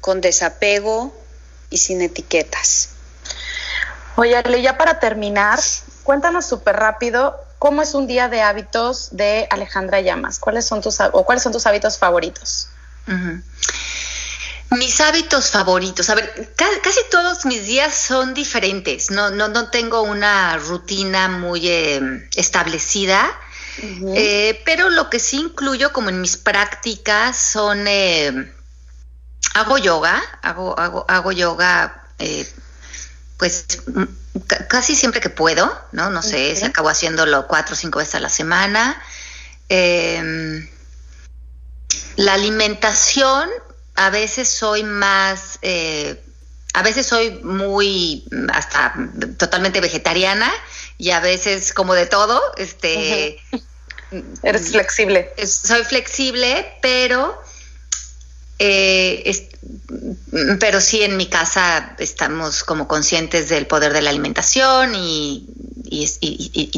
con 0.00 0.20
desapego 0.20 1.12
y 1.70 1.78
sin 1.78 2.02
etiquetas. 2.02 2.90
Oye, 4.16 4.36
Ale, 4.36 4.62
ya 4.62 4.78
para 4.78 5.00
terminar, 5.00 5.58
cuéntanos 6.04 6.46
súper 6.46 6.76
rápido 6.76 7.36
cómo 7.58 7.82
es 7.82 7.94
un 7.94 8.06
día 8.06 8.28
de 8.28 8.42
hábitos 8.42 9.08
de 9.16 9.48
Alejandra 9.50 10.00
Llamas. 10.00 10.38
¿Cuáles 10.38 10.66
son 10.66 10.82
tus, 10.82 11.00
o 11.00 11.24
cuáles 11.24 11.42
son 11.42 11.52
tus 11.52 11.66
hábitos 11.66 11.98
favoritos? 11.98 12.68
Mis 14.78 15.00
hábitos 15.00 15.50
favoritos, 15.50 16.10
a 16.10 16.14
ver, 16.14 16.54
casi 16.56 17.00
todos 17.10 17.44
mis 17.44 17.64
días 17.64 17.94
son 17.94 18.34
diferentes, 18.34 19.10
no, 19.10 19.30
no, 19.30 19.48
no 19.48 19.70
tengo 19.70 20.02
una 20.02 20.56
rutina 20.58 21.28
muy 21.28 21.68
em, 21.68 22.28
establecida, 22.36 23.30
eh, 24.14 24.62
pero 24.64 24.90
lo 24.90 25.10
que 25.10 25.18
sí 25.18 25.38
incluyo 25.38 25.92
como 25.92 26.08
en 26.08 26.20
mis 26.20 26.36
prácticas 26.36 27.36
son, 27.36 27.86
em, 27.86 28.52
hago 29.54 29.78
yoga, 29.78 30.22
hago, 30.42 30.78
hago, 30.78 31.04
hago 31.08 31.32
yoga, 31.32 32.04
eh, 32.18 32.46
pues 33.38 33.64
casi 34.68 34.94
siempre 34.94 35.20
que 35.20 35.30
puedo, 35.30 35.70
¿no? 35.92 36.10
No 36.10 36.22
sé, 36.22 36.54
se 36.56 36.66
acabo 36.66 36.88
haciéndolo 36.88 37.46
cuatro 37.46 37.74
o 37.74 37.76
cinco 37.76 37.98
veces 37.98 38.16
a 38.16 38.20
la 38.20 38.28
semana. 38.28 39.00
Em, 39.68 40.68
la 42.16 42.34
alimentación, 42.34 43.48
a 43.94 44.10
veces 44.10 44.48
soy 44.48 44.82
más, 44.82 45.58
eh, 45.62 46.20
a 46.72 46.82
veces 46.82 47.06
soy 47.06 47.30
muy, 47.42 48.24
hasta 48.52 48.94
totalmente 49.36 49.80
vegetariana 49.80 50.52
y 50.98 51.10
a 51.10 51.20
veces 51.20 51.72
como 51.72 51.94
de 51.94 52.06
todo, 52.06 52.40
este... 52.56 53.38
Eres 54.44 54.70
flexible. 54.70 55.32
Soy 55.44 55.82
flexible, 55.82 56.78
pero 56.80 57.42
Eh, 58.58 59.50
pero 60.60 60.80
sí 60.80 61.02
en 61.02 61.16
mi 61.16 61.26
casa 61.26 61.96
estamos 61.98 62.62
como 62.62 62.86
conscientes 62.86 63.48
del 63.48 63.66
poder 63.66 63.92
de 63.92 64.00
la 64.00 64.10
alimentación 64.10 64.92
y, 64.94 65.48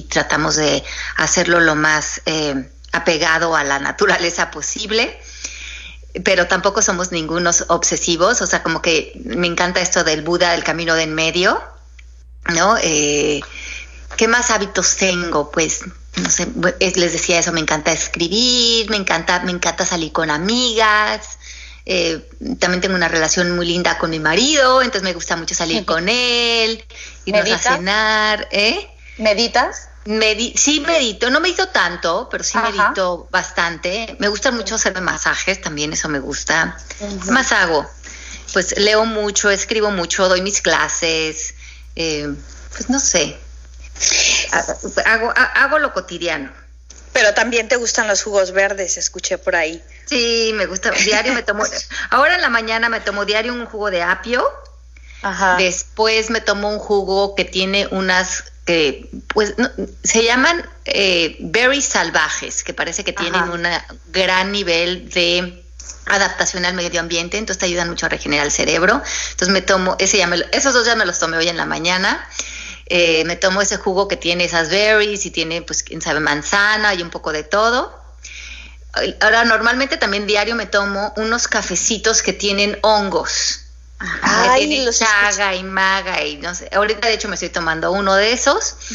tratamos 0.08 0.56
de 0.56 0.82
hacerlo 1.16 1.60
lo 1.60 1.74
más 1.74 2.22
eh, 2.26 2.70
apegado 2.92 3.54
a 3.56 3.64
la 3.64 3.78
naturaleza 3.78 4.50
posible 4.50 5.18
pero 6.24 6.46
tampoco 6.46 6.82
somos 6.82 7.12
ningunos 7.12 7.64
obsesivos, 7.68 8.40
o 8.42 8.46
sea, 8.46 8.62
como 8.62 8.82
que 8.82 9.12
me 9.24 9.46
encanta 9.46 9.80
esto 9.80 10.04
del 10.04 10.22
Buda, 10.22 10.52
del 10.52 10.64
camino 10.64 10.94
de 10.94 11.04
en 11.04 11.14
medio, 11.14 11.62
¿no? 12.54 12.76
Eh, 12.82 13.40
¿Qué 14.16 14.28
más 14.28 14.50
hábitos 14.50 14.96
tengo? 14.96 15.50
Pues, 15.50 15.82
no 16.16 16.30
sé, 16.30 16.48
les 16.80 17.12
decía 17.12 17.38
eso, 17.38 17.52
me 17.52 17.60
encanta 17.60 17.92
escribir, 17.92 18.88
me 18.88 18.96
encanta, 18.96 19.40
me 19.40 19.52
encanta 19.52 19.84
salir 19.84 20.12
con 20.12 20.30
amigas, 20.30 21.38
eh, 21.84 22.28
también 22.58 22.80
tengo 22.80 22.94
una 22.94 23.08
relación 23.08 23.54
muy 23.54 23.66
linda 23.66 23.98
con 23.98 24.10
mi 24.10 24.18
marido, 24.18 24.82
entonces 24.82 25.02
me 25.02 25.12
gusta 25.12 25.36
mucho 25.36 25.54
salir 25.54 25.84
con 25.86 26.08
él, 26.08 26.84
irnos 27.24 27.50
a 27.50 27.58
cenar, 27.58 28.48
¿eh? 28.50 28.88
¿Meditas? 29.18 29.88
Sí 30.56 30.80
medito, 30.80 31.30
no 31.30 31.40
medito 31.40 31.68
tanto, 31.68 32.28
pero 32.30 32.44
sí 32.44 32.56
medito 32.58 33.28
bastante. 33.30 34.16
Me 34.18 34.28
gusta 34.28 34.50
mucho 34.50 34.76
hacerme 34.76 35.00
masajes, 35.00 35.60
también 35.60 35.92
eso 35.92 36.08
me 36.08 36.20
gusta. 36.20 36.76
¿Qué 36.98 37.30
más 37.30 37.52
hago? 37.52 37.88
Pues 38.52 38.78
leo 38.78 39.04
mucho, 39.04 39.50
escribo 39.50 39.90
mucho, 39.90 40.28
doy 40.28 40.40
mis 40.40 40.60
clases, 40.60 41.54
eh, 41.96 42.32
pues 42.72 42.88
no 42.88 43.00
sé. 43.00 43.36
Hago, 45.04 45.32
hago 45.36 45.78
lo 45.78 45.92
cotidiano. 45.92 46.52
Pero 47.12 47.32
también 47.32 47.66
te 47.66 47.76
gustan 47.76 48.08
los 48.08 48.22
jugos 48.22 48.52
verdes, 48.52 48.98
escuché 48.98 49.38
por 49.38 49.56
ahí. 49.56 49.82
Sí, 50.04 50.52
me 50.54 50.66
gusta. 50.66 50.90
Diario 50.90 51.32
me 51.32 51.42
tomo. 51.42 51.64
ahora 52.10 52.34
en 52.34 52.42
la 52.42 52.50
mañana 52.50 52.90
me 52.90 53.00
tomo 53.00 53.24
diario 53.24 53.54
un 53.54 53.64
jugo 53.64 53.90
de 53.90 54.02
apio. 54.02 54.46
Ajá. 55.26 55.56
Después 55.56 56.30
me 56.30 56.40
tomo 56.40 56.70
un 56.70 56.78
jugo 56.78 57.34
que 57.34 57.44
tiene 57.44 57.88
unas 57.90 58.44
que 58.64 59.08
pues 59.28 59.54
se 60.02 60.24
llaman 60.24 60.64
eh, 60.84 61.36
berries 61.40 61.84
salvajes, 61.84 62.64
que 62.64 62.74
parece 62.74 63.04
que 63.04 63.12
tienen 63.12 63.42
un 63.42 63.64
gran 64.08 64.52
nivel 64.52 65.08
de 65.10 65.64
adaptación 66.06 66.64
al 66.64 66.74
medio 66.74 67.00
ambiente, 67.00 67.38
entonces 67.38 67.58
te 67.58 67.66
ayudan 67.66 67.88
mucho 67.88 68.06
a 68.06 68.08
regenerar 68.08 68.46
el 68.46 68.52
cerebro. 68.52 69.02
Entonces 69.30 69.48
me 69.48 69.62
tomo, 69.62 69.96
ese 69.98 70.18
ya 70.18 70.30
esos 70.52 70.74
dos 70.74 70.86
ya 70.86 70.94
me 70.94 71.04
los 71.04 71.18
tomé 71.18 71.36
hoy 71.36 71.48
en 71.48 71.56
la 71.56 71.66
mañana. 71.66 72.28
Eh, 72.86 73.24
me 73.24 73.34
tomo 73.34 73.62
ese 73.62 73.78
jugo 73.78 74.06
que 74.06 74.16
tiene 74.16 74.44
esas 74.44 74.70
berries 74.70 75.26
y 75.26 75.32
tiene, 75.32 75.62
pues, 75.62 75.82
quién 75.82 76.00
sabe, 76.00 76.20
manzana 76.20 76.94
y 76.94 77.02
un 77.02 77.10
poco 77.10 77.32
de 77.32 77.42
todo. 77.42 77.92
Ahora, 79.20 79.44
normalmente 79.44 79.96
también 79.96 80.26
diario 80.26 80.54
me 80.54 80.66
tomo 80.66 81.12
unos 81.16 81.48
cafecitos 81.48 82.22
que 82.22 82.32
tienen 82.32 82.78
hongos. 82.82 83.65
Ay, 83.98 84.84
los 84.84 84.98
chaga 84.98 85.54
y 85.54 85.62
maga 85.62 86.22
y 86.24 86.36
no 86.36 86.54
sé. 86.54 86.68
Ahorita 86.72 87.08
de 87.08 87.14
hecho 87.14 87.28
me 87.28 87.34
estoy 87.34 87.48
tomando 87.48 87.92
uno 87.92 88.14
de 88.14 88.32
esos. 88.32 88.76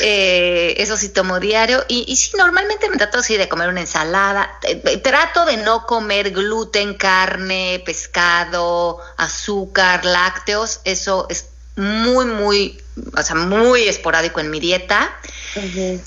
Eh, 0.00 0.74
eso 0.76 0.94
sí 0.96 1.08
tomo 1.08 1.40
diario. 1.40 1.82
Y, 1.88 2.04
y 2.06 2.16
sí, 2.16 2.32
normalmente 2.36 2.90
me 2.90 2.96
trato 2.98 3.18
así 3.18 3.36
de 3.38 3.48
comer 3.48 3.70
una 3.70 3.80
ensalada. 3.80 4.58
Eh, 4.64 4.82
eh, 4.84 4.98
trato 4.98 5.46
de 5.46 5.56
no 5.56 5.86
comer 5.86 6.32
gluten, 6.32 6.94
carne, 6.94 7.82
pescado, 7.86 8.98
azúcar, 9.16 10.04
lácteos. 10.04 10.80
Eso 10.84 11.26
es 11.30 11.46
muy, 11.76 12.26
muy, 12.26 12.82
o 13.16 13.22
sea, 13.22 13.36
muy 13.36 13.88
esporádico 13.88 14.40
en 14.40 14.50
mi 14.50 14.60
dieta. 14.60 15.16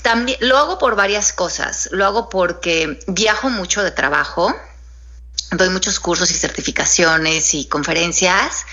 También 0.02 0.38
lo 0.40 0.56
hago 0.56 0.78
por 0.78 0.94
varias 0.94 1.32
cosas. 1.32 1.88
Lo 1.90 2.04
hago 2.04 2.28
porque 2.28 3.00
viajo 3.08 3.48
mucho 3.48 3.82
de 3.82 3.90
trabajo 3.90 4.54
doy 5.52 5.70
muchos 5.70 6.00
cursos 6.00 6.30
y 6.30 6.34
certificaciones 6.34 7.54
y 7.54 7.66
conferencias 7.66 8.66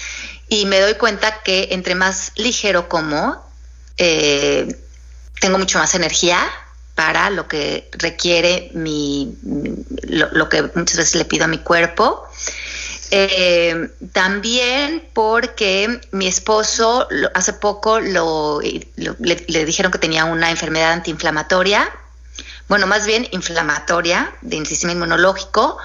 y 0.50 0.66
me 0.66 0.80
doy 0.80 0.96
cuenta 0.96 1.42
que 1.44 1.70
entre 1.72 1.96
más 1.96 2.32
ligero 2.36 2.88
como, 2.88 3.44
eh, 3.98 4.80
tengo 5.40 5.58
mucho 5.58 5.80
más 5.80 5.94
energía 5.96 6.40
para 6.96 7.30
lo 7.30 7.48
que 7.48 7.90
requiere 7.94 8.72
mi, 8.74 9.38
lo, 10.04 10.50
que 10.50 10.64
muchas 10.74 10.98
veces 10.98 11.16
le 11.16 11.26
pido 11.26 11.46
a 11.46 11.48
mi 11.48 11.60
cuerpo. 11.60 12.28
Eh, 13.12 13.90
también 14.12 15.08
porque 15.14 16.02
mi 16.12 16.28
esposo 16.28 17.08
hace 17.34 17.54
poco 17.54 18.00
lo, 18.00 18.60
le, 18.62 19.66
dijeron 19.66 19.92
que 19.92 20.00
tenía 20.00 20.26
una 20.26 20.50
enfermedad 20.50 20.92
antiinflamatoria, 20.92 21.90
bueno, 22.68 22.88
más 22.88 23.06
bien 23.06 23.28
inflamatoria 23.32 24.34
del 24.42 24.66
sistema 24.66 24.92
inmunológico, 24.92 25.78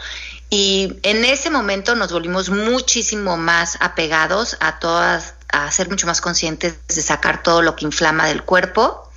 y 0.55 0.98
en 1.03 1.24
ese 1.24 1.48
momento 1.48 1.94
nos 1.94 2.12
volvimos 2.12 2.50
muchísimo 2.50 3.38
más 3.38 3.78
apegados 3.80 4.59
a 4.61 4.78
todas, 4.80 5.32
a 5.48 5.70
ser 5.70 5.88
mucho 5.88 6.07
más 6.07 6.20
conscientes 6.20 6.76
de 6.88 7.00
sacar 7.00 7.42
todo 7.42 7.62
lo 7.62 7.74
que 7.74 7.86
inflama 7.86 8.26
del 8.26 8.42
cuerpo. 8.42 9.11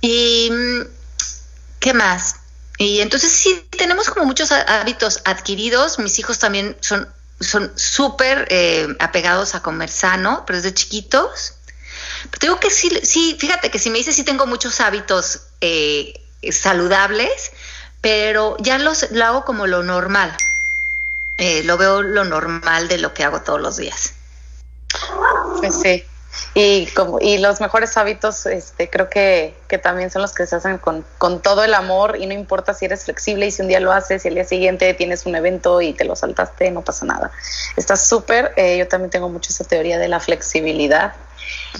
Y, 0.00 0.48
¿qué 1.80 1.92
más? 1.92 2.36
Y 2.78 3.00
entonces 3.00 3.32
sí, 3.32 3.66
tenemos 3.76 4.10
como 4.10 4.26
muchos 4.26 4.52
hábitos 4.52 5.22
adquiridos. 5.24 5.98
Mis 5.98 6.20
hijos 6.20 6.38
también 6.38 6.76
son 6.82 7.12
son 7.40 7.72
súper 7.76 8.46
eh, 8.48 8.86
apegados 9.00 9.56
a 9.56 9.62
comer 9.62 9.90
sano, 9.90 10.44
pero 10.46 10.58
desde 10.58 10.72
chiquitos. 10.72 11.54
Pero 12.30 12.38
digo 12.40 12.60
que 12.60 12.70
sí, 12.70 12.90
sí, 13.02 13.36
fíjate 13.40 13.72
que 13.72 13.80
si 13.80 13.90
me 13.90 13.98
dices 13.98 14.14
sí 14.14 14.22
tengo 14.22 14.46
muchos 14.46 14.80
hábitos 14.80 15.40
eh, 15.60 16.14
saludables, 16.52 17.50
pero 18.00 18.56
ya 18.58 18.78
los, 18.78 19.10
lo 19.10 19.24
hago 19.24 19.44
como 19.44 19.66
lo 19.66 19.82
normal. 19.82 20.36
Eh, 21.38 21.62
lo 21.64 21.78
veo 21.78 22.02
lo 22.02 22.24
normal 22.24 22.88
de 22.88 22.98
lo 22.98 23.14
que 23.14 23.24
hago 23.24 23.42
todos 23.42 23.60
los 23.60 23.76
días. 23.76 24.14
Pues 25.60 25.74
sí. 25.80 26.04
Y, 26.54 26.86
como, 26.88 27.18
y 27.20 27.38
los 27.38 27.60
mejores 27.60 27.96
hábitos 27.96 28.46
este, 28.46 28.90
creo 28.90 29.08
que, 29.08 29.54
que 29.66 29.78
también 29.78 30.10
son 30.10 30.22
los 30.22 30.32
que 30.34 30.46
se 30.46 30.56
hacen 30.56 30.78
con, 30.78 31.04
con, 31.18 31.40
todo 31.40 31.64
el 31.64 31.74
amor 31.74 32.16
y 32.18 32.26
no 32.26 32.34
importa 32.34 32.74
si 32.74 32.84
eres 32.84 33.04
flexible 33.04 33.46
y 33.46 33.50
si 33.50 33.62
un 33.62 33.68
día 33.68 33.80
lo 33.80 33.92
haces 33.92 34.24
y 34.24 34.28
el 34.28 34.34
día 34.34 34.44
siguiente 34.44 34.92
tienes 34.94 35.26
un 35.26 35.34
evento 35.36 35.80
y 35.80 35.92
te 35.94 36.04
lo 36.04 36.16
saltaste, 36.16 36.70
no 36.70 36.82
pasa 36.82 37.06
nada. 37.06 37.30
Está 37.76 37.96
súper, 37.96 38.52
eh, 38.56 38.78
yo 38.78 38.88
también 38.88 39.10
tengo 39.10 39.28
mucho 39.28 39.50
esa 39.50 39.64
teoría 39.64 39.98
de 39.98 40.08
la 40.08 40.20
flexibilidad. 40.20 41.14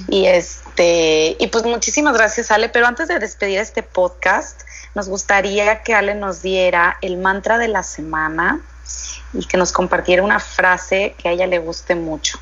Y 0.08 0.26
este, 0.26 1.36
y 1.38 1.46
pues 1.48 1.64
muchísimas 1.64 2.14
gracias, 2.14 2.50
Ale. 2.50 2.68
Pero 2.68 2.86
antes 2.86 3.08
de 3.08 3.18
despedir 3.18 3.58
este 3.58 3.82
podcast, 3.82 4.62
nos 4.94 5.08
gustaría 5.08 5.82
que 5.82 5.94
Ale 5.94 6.14
nos 6.14 6.42
diera 6.42 6.98
el 7.02 7.16
mantra 7.16 7.58
de 7.58 7.68
la 7.68 7.82
semana 7.82 8.60
y 9.32 9.44
que 9.46 9.56
nos 9.56 9.72
compartiera 9.72 10.22
una 10.22 10.40
frase 10.40 11.14
que 11.18 11.28
a 11.28 11.32
ella 11.32 11.46
le 11.46 11.58
guste 11.58 11.94
mucho. 11.94 12.38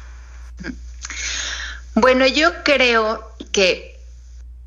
Bueno, 1.94 2.26
yo 2.26 2.62
creo 2.62 3.32
que 3.52 3.98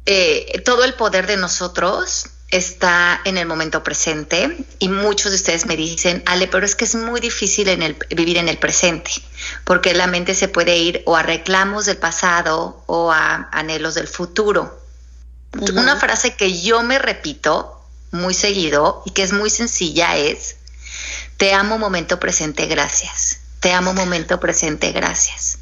eh, 0.06 0.62
todo 0.66 0.84
el 0.84 0.96
poder 0.96 1.28
de 1.28 1.38
nosotros 1.38 2.30
está 2.52 3.22
en 3.26 3.38
el 3.38 3.46
momento 3.46 3.84
presente 3.84 4.58
y 4.80 4.90
muchos 4.90 5.32
de 5.32 5.38
ustedes 5.38 5.66
me 5.66 5.76
dicen, 5.76 6.24
Ale, 6.26 6.48
pero 6.48 6.66
es 6.66 6.76
que 6.76 6.86
es 6.86 6.96
muy 6.96 7.20
difícil 7.20 7.68
en 7.68 7.84
el, 7.84 7.96
vivir 8.10 8.38
en 8.38 8.50
el 8.50 8.58
presente, 8.58 9.12
porque 9.66 9.94
la 9.94 10.08
mente 10.08 10.34
se 10.34 10.48
puede 10.48 10.78
ir 10.78 11.04
o 11.06 11.16
a 11.16 11.24
reclamos 11.24 11.86
del 11.86 11.98
pasado 11.98 12.84
o 12.88 13.12
a 13.12 13.50
anhelos 13.52 13.94
del 13.96 14.08
futuro. 14.08 14.80
Una 15.74 15.96
frase 15.96 16.36
que 16.36 16.62
yo 16.62 16.84
me 16.84 17.00
repito 17.00 17.80
muy 18.12 18.34
seguido 18.34 19.04
y 19.06 19.12
que 19.12 19.24
es 19.24 19.34
muy 19.34 19.50
sencilla 19.50 20.18
es, 20.18 20.56
te 21.38 21.54
amo 21.54 21.78
momento 21.78 22.20
presente, 22.20 22.66
gracias. 22.66 23.40
Te 23.60 23.74
amo 23.74 23.94
momento 23.94 24.40
presente, 24.40 24.92
gracias. 24.92 25.59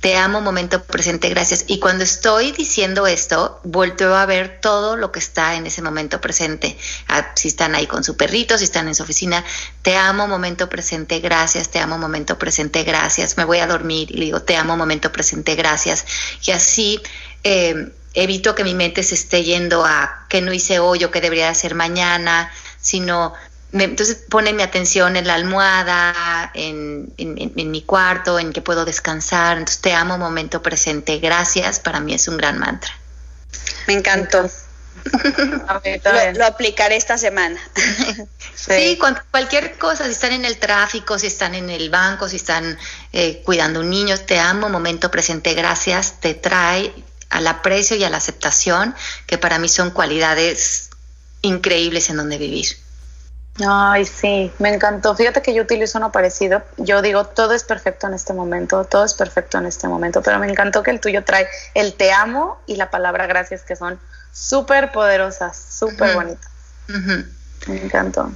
Te 0.00 0.16
amo 0.16 0.40
momento 0.40 0.82
presente, 0.84 1.28
gracias. 1.28 1.64
Y 1.66 1.78
cuando 1.78 2.04
estoy 2.04 2.52
diciendo 2.52 3.06
esto, 3.06 3.60
volteo 3.64 4.14
a 4.14 4.26
ver 4.26 4.60
todo 4.60 4.96
lo 4.96 5.10
que 5.12 5.18
está 5.18 5.56
en 5.56 5.66
ese 5.66 5.82
momento 5.82 6.20
presente. 6.20 6.76
Ah, 7.08 7.32
si 7.34 7.48
están 7.48 7.74
ahí 7.74 7.86
con 7.86 8.04
su 8.04 8.16
perrito, 8.16 8.56
si 8.58 8.64
están 8.64 8.88
en 8.88 8.94
su 8.94 9.02
oficina, 9.02 9.44
te 9.82 9.96
amo 9.96 10.28
momento 10.28 10.68
presente, 10.68 11.20
gracias. 11.20 11.68
Te 11.68 11.78
amo 11.78 11.98
momento 11.98 12.38
presente, 12.38 12.84
gracias. 12.84 13.36
Me 13.36 13.44
voy 13.44 13.58
a 13.58 13.66
dormir 13.66 14.10
y 14.14 14.20
digo, 14.20 14.42
te 14.42 14.56
amo 14.56 14.76
momento 14.76 15.10
presente, 15.12 15.54
gracias. 15.54 16.06
Y 16.46 16.52
así 16.52 17.00
eh, 17.44 17.92
evito 18.14 18.54
que 18.54 18.64
mi 18.64 18.74
mente 18.74 19.02
se 19.02 19.14
esté 19.14 19.44
yendo 19.44 19.84
a 19.84 20.26
qué 20.28 20.40
no 20.40 20.52
hice 20.52 20.78
hoy 20.78 21.04
o 21.04 21.10
qué 21.10 21.20
debería 21.20 21.50
hacer 21.50 21.74
mañana, 21.74 22.50
sino 22.80 23.34
entonces 23.72 24.16
pone 24.28 24.52
mi 24.52 24.62
atención 24.62 25.16
en 25.16 25.26
la 25.26 25.34
almohada, 25.34 26.50
en, 26.54 27.12
mi 27.16 27.82
cuarto, 27.82 28.38
en 28.38 28.52
que 28.52 28.62
puedo 28.62 28.84
descansar. 28.84 29.58
Entonces 29.58 29.82
te 29.82 29.92
amo 29.92 30.16
momento 30.16 30.62
presente. 30.62 31.18
Gracias, 31.18 31.80
para 31.80 32.00
mí 32.00 32.14
es 32.14 32.28
un 32.28 32.38
gran 32.38 32.58
mantra. 32.58 32.90
Me 33.86 33.94
encantó. 33.94 34.48
lo, 36.34 36.44
aplicaré 36.46 36.96
esta 36.96 37.18
semana. 37.18 37.60
sí, 38.54 38.98
cualquier 39.30 39.78
cosa, 39.78 40.04
si 40.04 40.12
están 40.12 40.32
en 40.32 40.44
el 40.44 40.58
tráfico, 40.58 41.18
si 41.18 41.26
están 41.26 41.54
en 41.54 41.70
el 41.70 41.90
banco, 41.90 42.28
si 42.28 42.36
están 42.36 42.78
eh, 43.12 43.42
cuidando 43.44 43.80
un 43.80 43.90
niño, 43.90 44.18
te 44.18 44.38
amo 44.38 44.68
momento 44.68 45.10
presente. 45.10 45.54
Gracias, 45.54 46.20
te 46.20 46.34
trae 46.34 46.92
al 47.30 47.46
aprecio 47.46 47.96
y 47.96 48.04
a 48.04 48.10
la 48.10 48.16
aceptación, 48.16 48.94
que 49.26 49.36
para 49.36 49.58
mí 49.58 49.68
son 49.68 49.90
cualidades 49.90 50.88
increíbles 51.42 52.08
en 52.08 52.16
donde 52.16 52.38
vivir. 52.38 52.87
Ay, 53.66 54.04
sí, 54.04 54.52
me 54.58 54.72
encantó. 54.72 55.16
Fíjate 55.16 55.42
que 55.42 55.52
yo 55.52 55.62
utilizo 55.62 55.98
uno 55.98 56.12
parecido. 56.12 56.62
Yo 56.76 57.02
digo, 57.02 57.24
todo 57.24 57.54
es 57.54 57.64
perfecto 57.64 58.06
en 58.06 58.14
este 58.14 58.32
momento, 58.32 58.84
todo 58.84 59.04
es 59.04 59.14
perfecto 59.14 59.58
en 59.58 59.66
este 59.66 59.88
momento, 59.88 60.22
pero 60.22 60.38
me 60.38 60.48
encantó 60.48 60.82
que 60.82 60.90
el 60.90 61.00
tuyo 61.00 61.24
trae 61.24 61.48
el 61.74 61.94
te 61.94 62.12
amo 62.12 62.60
y 62.66 62.76
la 62.76 62.90
palabra 62.90 63.26
gracias, 63.26 63.62
que 63.62 63.74
son 63.74 63.98
súper 64.32 64.92
poderosas, 64.92 65.60
súper 65.70 66.14
bonitas. 66.14 66.50
Me 67.66 67.82
encantó. 67.82 68.32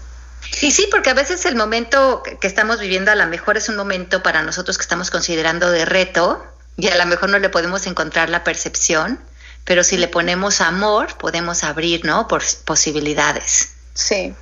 Y 0.60 0.72
sí, 0.72 0.88
porque 0.90 1.10
a 1.10 1.14
veces 1.14 1.46
el 1.46 1.54
momento 1.54 2.22
que 2.22 2.46
estamos 2.46 2.80
viviendo 2.80 3.12
a 3.12 3.14
lo 3.14 3.26
mejor 3.26 3.56
es 3.56 3.68
un 3.68 3.76
momento 3.76 4.22
para 4.22 4.42
nosotros 4.42 4.76
que 4.76 4.82
estamos 4.82 5.10
considerando 5.10 5.70
de 5.70 5.84
reto 5.84 6.44
y 6.76 6.88
a 6.88 6.96
lo 6.96 7.06
mejor 7.06 7.30
no 7.30 7.38
le 7.38 7.48
podemos 7.48 7.86
encontrar 7.86 8.28
la 8.28 8.42
percepción, 8.42 9.20
pero 9.64 9.84
si 9.84 9.96
le 9.96 10.08
ponemos 10.08 10.60
amor 10.60 11.16
podemos 11.16 11.62
abrir, 11.62 12.04
¿no? 12.04 12.26
Por 12.26 12.42
posibilidades. 12.64 13.70
Sí, 13.94 14.34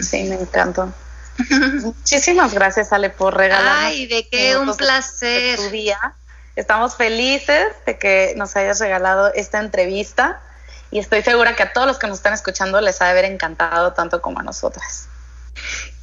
Sí, 0.00 0.24
me 0.24 0.36
encantó. 0.36 0.92
Muchísimas 1.82 2.54
gracias, 2.54 2.92
Ale, 2.92 3.10
por 3.10 3.36
regalarnos. 3.36 3.84
Ay, 3.84 4.06
de 4.06 4.28
qué 4.28 4.56
un 4.56 4.76
placer. 4.76 5.56
tu 5.56 5.70
día. 5.70 5.98
Estamos 6.56 6.96
felices 6.96 7.68
de 7.86 7.98
que 7.98 8.34
nos 8.36 8.56
hayas 8.56 8.80
regalado 8.80 9.32
esta 9.34 9.60
entrevista 9.60 10.40
y 10.90 10.98
estoy 10.98 11.22
segura 11.22 11.54
que 11.54 11.62
a 11.62 11.72
todos 11.72 11.86
los 11.86 11.98
que 11.98 12.08
nos 12.08 12.18
están 12.18 12.32
escuchado 12.32 12.80
les 12.80 13.00
ha 13.00 13.04
de 13.04 13.10
haber 13.12 13.26
encantado 13.26 13.92
tanto 13.92 14.20
como 14.20 14.40
a 14.40 14.42
nosotras. 14.42 15.06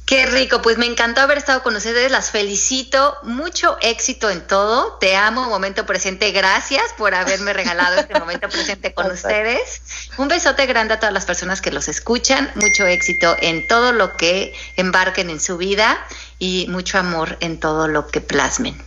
Qué 0.06 0.24
rico, 0.24 0.62
pues 0.62 0.78
me 0.78 0.86
encantó 0.86 1.20
haber 1.20 1.36
estado 1.36 1.64
con 1.64 1.74
ustedes, 1.74 2.12
las 2.12 2.30
felicito, 2.30 3.16
mucho 3.24 3.76
éxito 3.80 4.30
en 4.30 4.46
todo, 4.46 4.98
te 5.00 5.16
amo, 5.16 5.48
momento 5.48 5.84
presente, 5.84 6.30
gracias 6.30 6.92
por 6.96 7.12
haberme 7.12 7.52
regalado 7.52 7.96
este 7.98 8.14
momento 8.20 8.48
presente 8.48 8.94
con 8.94 9.10
ustedes. 9.10 9.82
Un 10.16 10.28
besote 10.28 10.64
grande 10.66 10.94
a 10.94 11.00
todas 11.00 11.12
las 11.12 11.24
personas 11.24 11.60
que 11.60 11.72
los 11.72 11.88
escuchan, 11.88 12.48
mucho 12.54 12.86
éxito 12.86 13.34
en 13.40 13.66
todo 13.66 13.92
lo 13.92 14.16
que 14.16 14.54
embarquen 14.76 15.28
en 15.28 15.40
su 15.40 15.56
vida 15.56 15.98
y 16.38 16.66
mucho 16.68 16.98
amor 16.98 17.36
en 17.40 17.58
todo 17.58 17.88
lo 17.88 18.06
que 18.06 18.20
plasmen. 18.20 18.80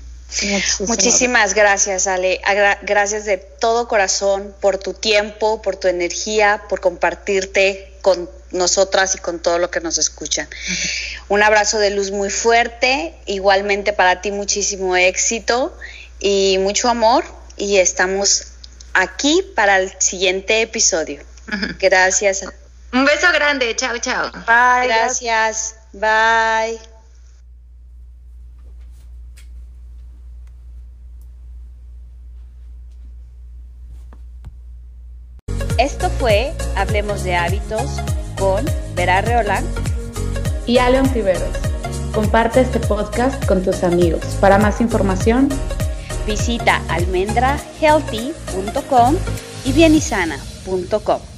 Muchísimas 0.87 1.53
gracias, 1.53 2.07
Ale. 2.07 2.39
Gracias 2.83 3.25
de 3.25 3.37
todo 3.37 3.87
corazón 3.87 4.53
por 4.61 4.77
tu 4.77 4.93
tiempo, 4.93 5.61
por 5.61 5.75
tu 5.75 5.87
energía, 5.87 6.63
por 6.69 6.81
compartirte 6.81 7.93
con 8.01 8.29
nosotras 8.51 9.15
y 9.15 9.19
con 9.19 9.39
todo 9.39 9.57
lo 9.57 9.69
que 9.71 9.79
nos 9.79 9.97
escuchan. 9.97 10.47
Un 11.27 11.43
abrazo 11.43 11.79
de 11.79 11.91
luz 11.91 12.11
muy 12.11 12.29
fuerte, 12.29 13.13
igualmente 13.25 13.93
para 13.93 14.21
ti 14.21 14.31
muchísimo 14.31 14.95
éxito 14.95 15.75
y 16.19 16.57
mucho 16.59 16.89
amor 16.89 17.23
y 17.57 17.77
estamos 17.77 18.45
aquí 18.93 19.43
para 19.55 19.77
el 19.77 19.93
siguiente 19.99 20.61
episodio. 20.61 21.23
Gracias. 21.79 22.45
Un 22.93 23.05
beso 23.05 23.27
grande, 23.33 23.75
chao, 23.75 23.97
chao. 23.97 24.31
Bye. 24.31 24.87
Gracias. 24.87 25.75
Bye. 25.93 26.79
Esto 35.79 36.09
fue 36.09 36.53
Hablemos 36.75 37.23
de 37.23 37.37
Hábitos 37.37 38.01
con 38.37 38.65
Vera 38.95 39.21
Reolán 39.21 39.63
y 40.67 40.77
Aleon 40.77 41.07
Tiveros. 41.07 41.55
Comparte 42.13 42.59
este 42.59 42.81
podcast 42.81 43.45
con 43.45 43.63
tus 43.63 43.83
amigos. 43.83 44.25
Para 44.41 44.57
más 44.57 44.81
información, 44.81 45.47
visita 46.27 46.81
almendrahealthy.com 46.89 49.15
y 49.63 49.71
bienisana.com. 49.71 51.28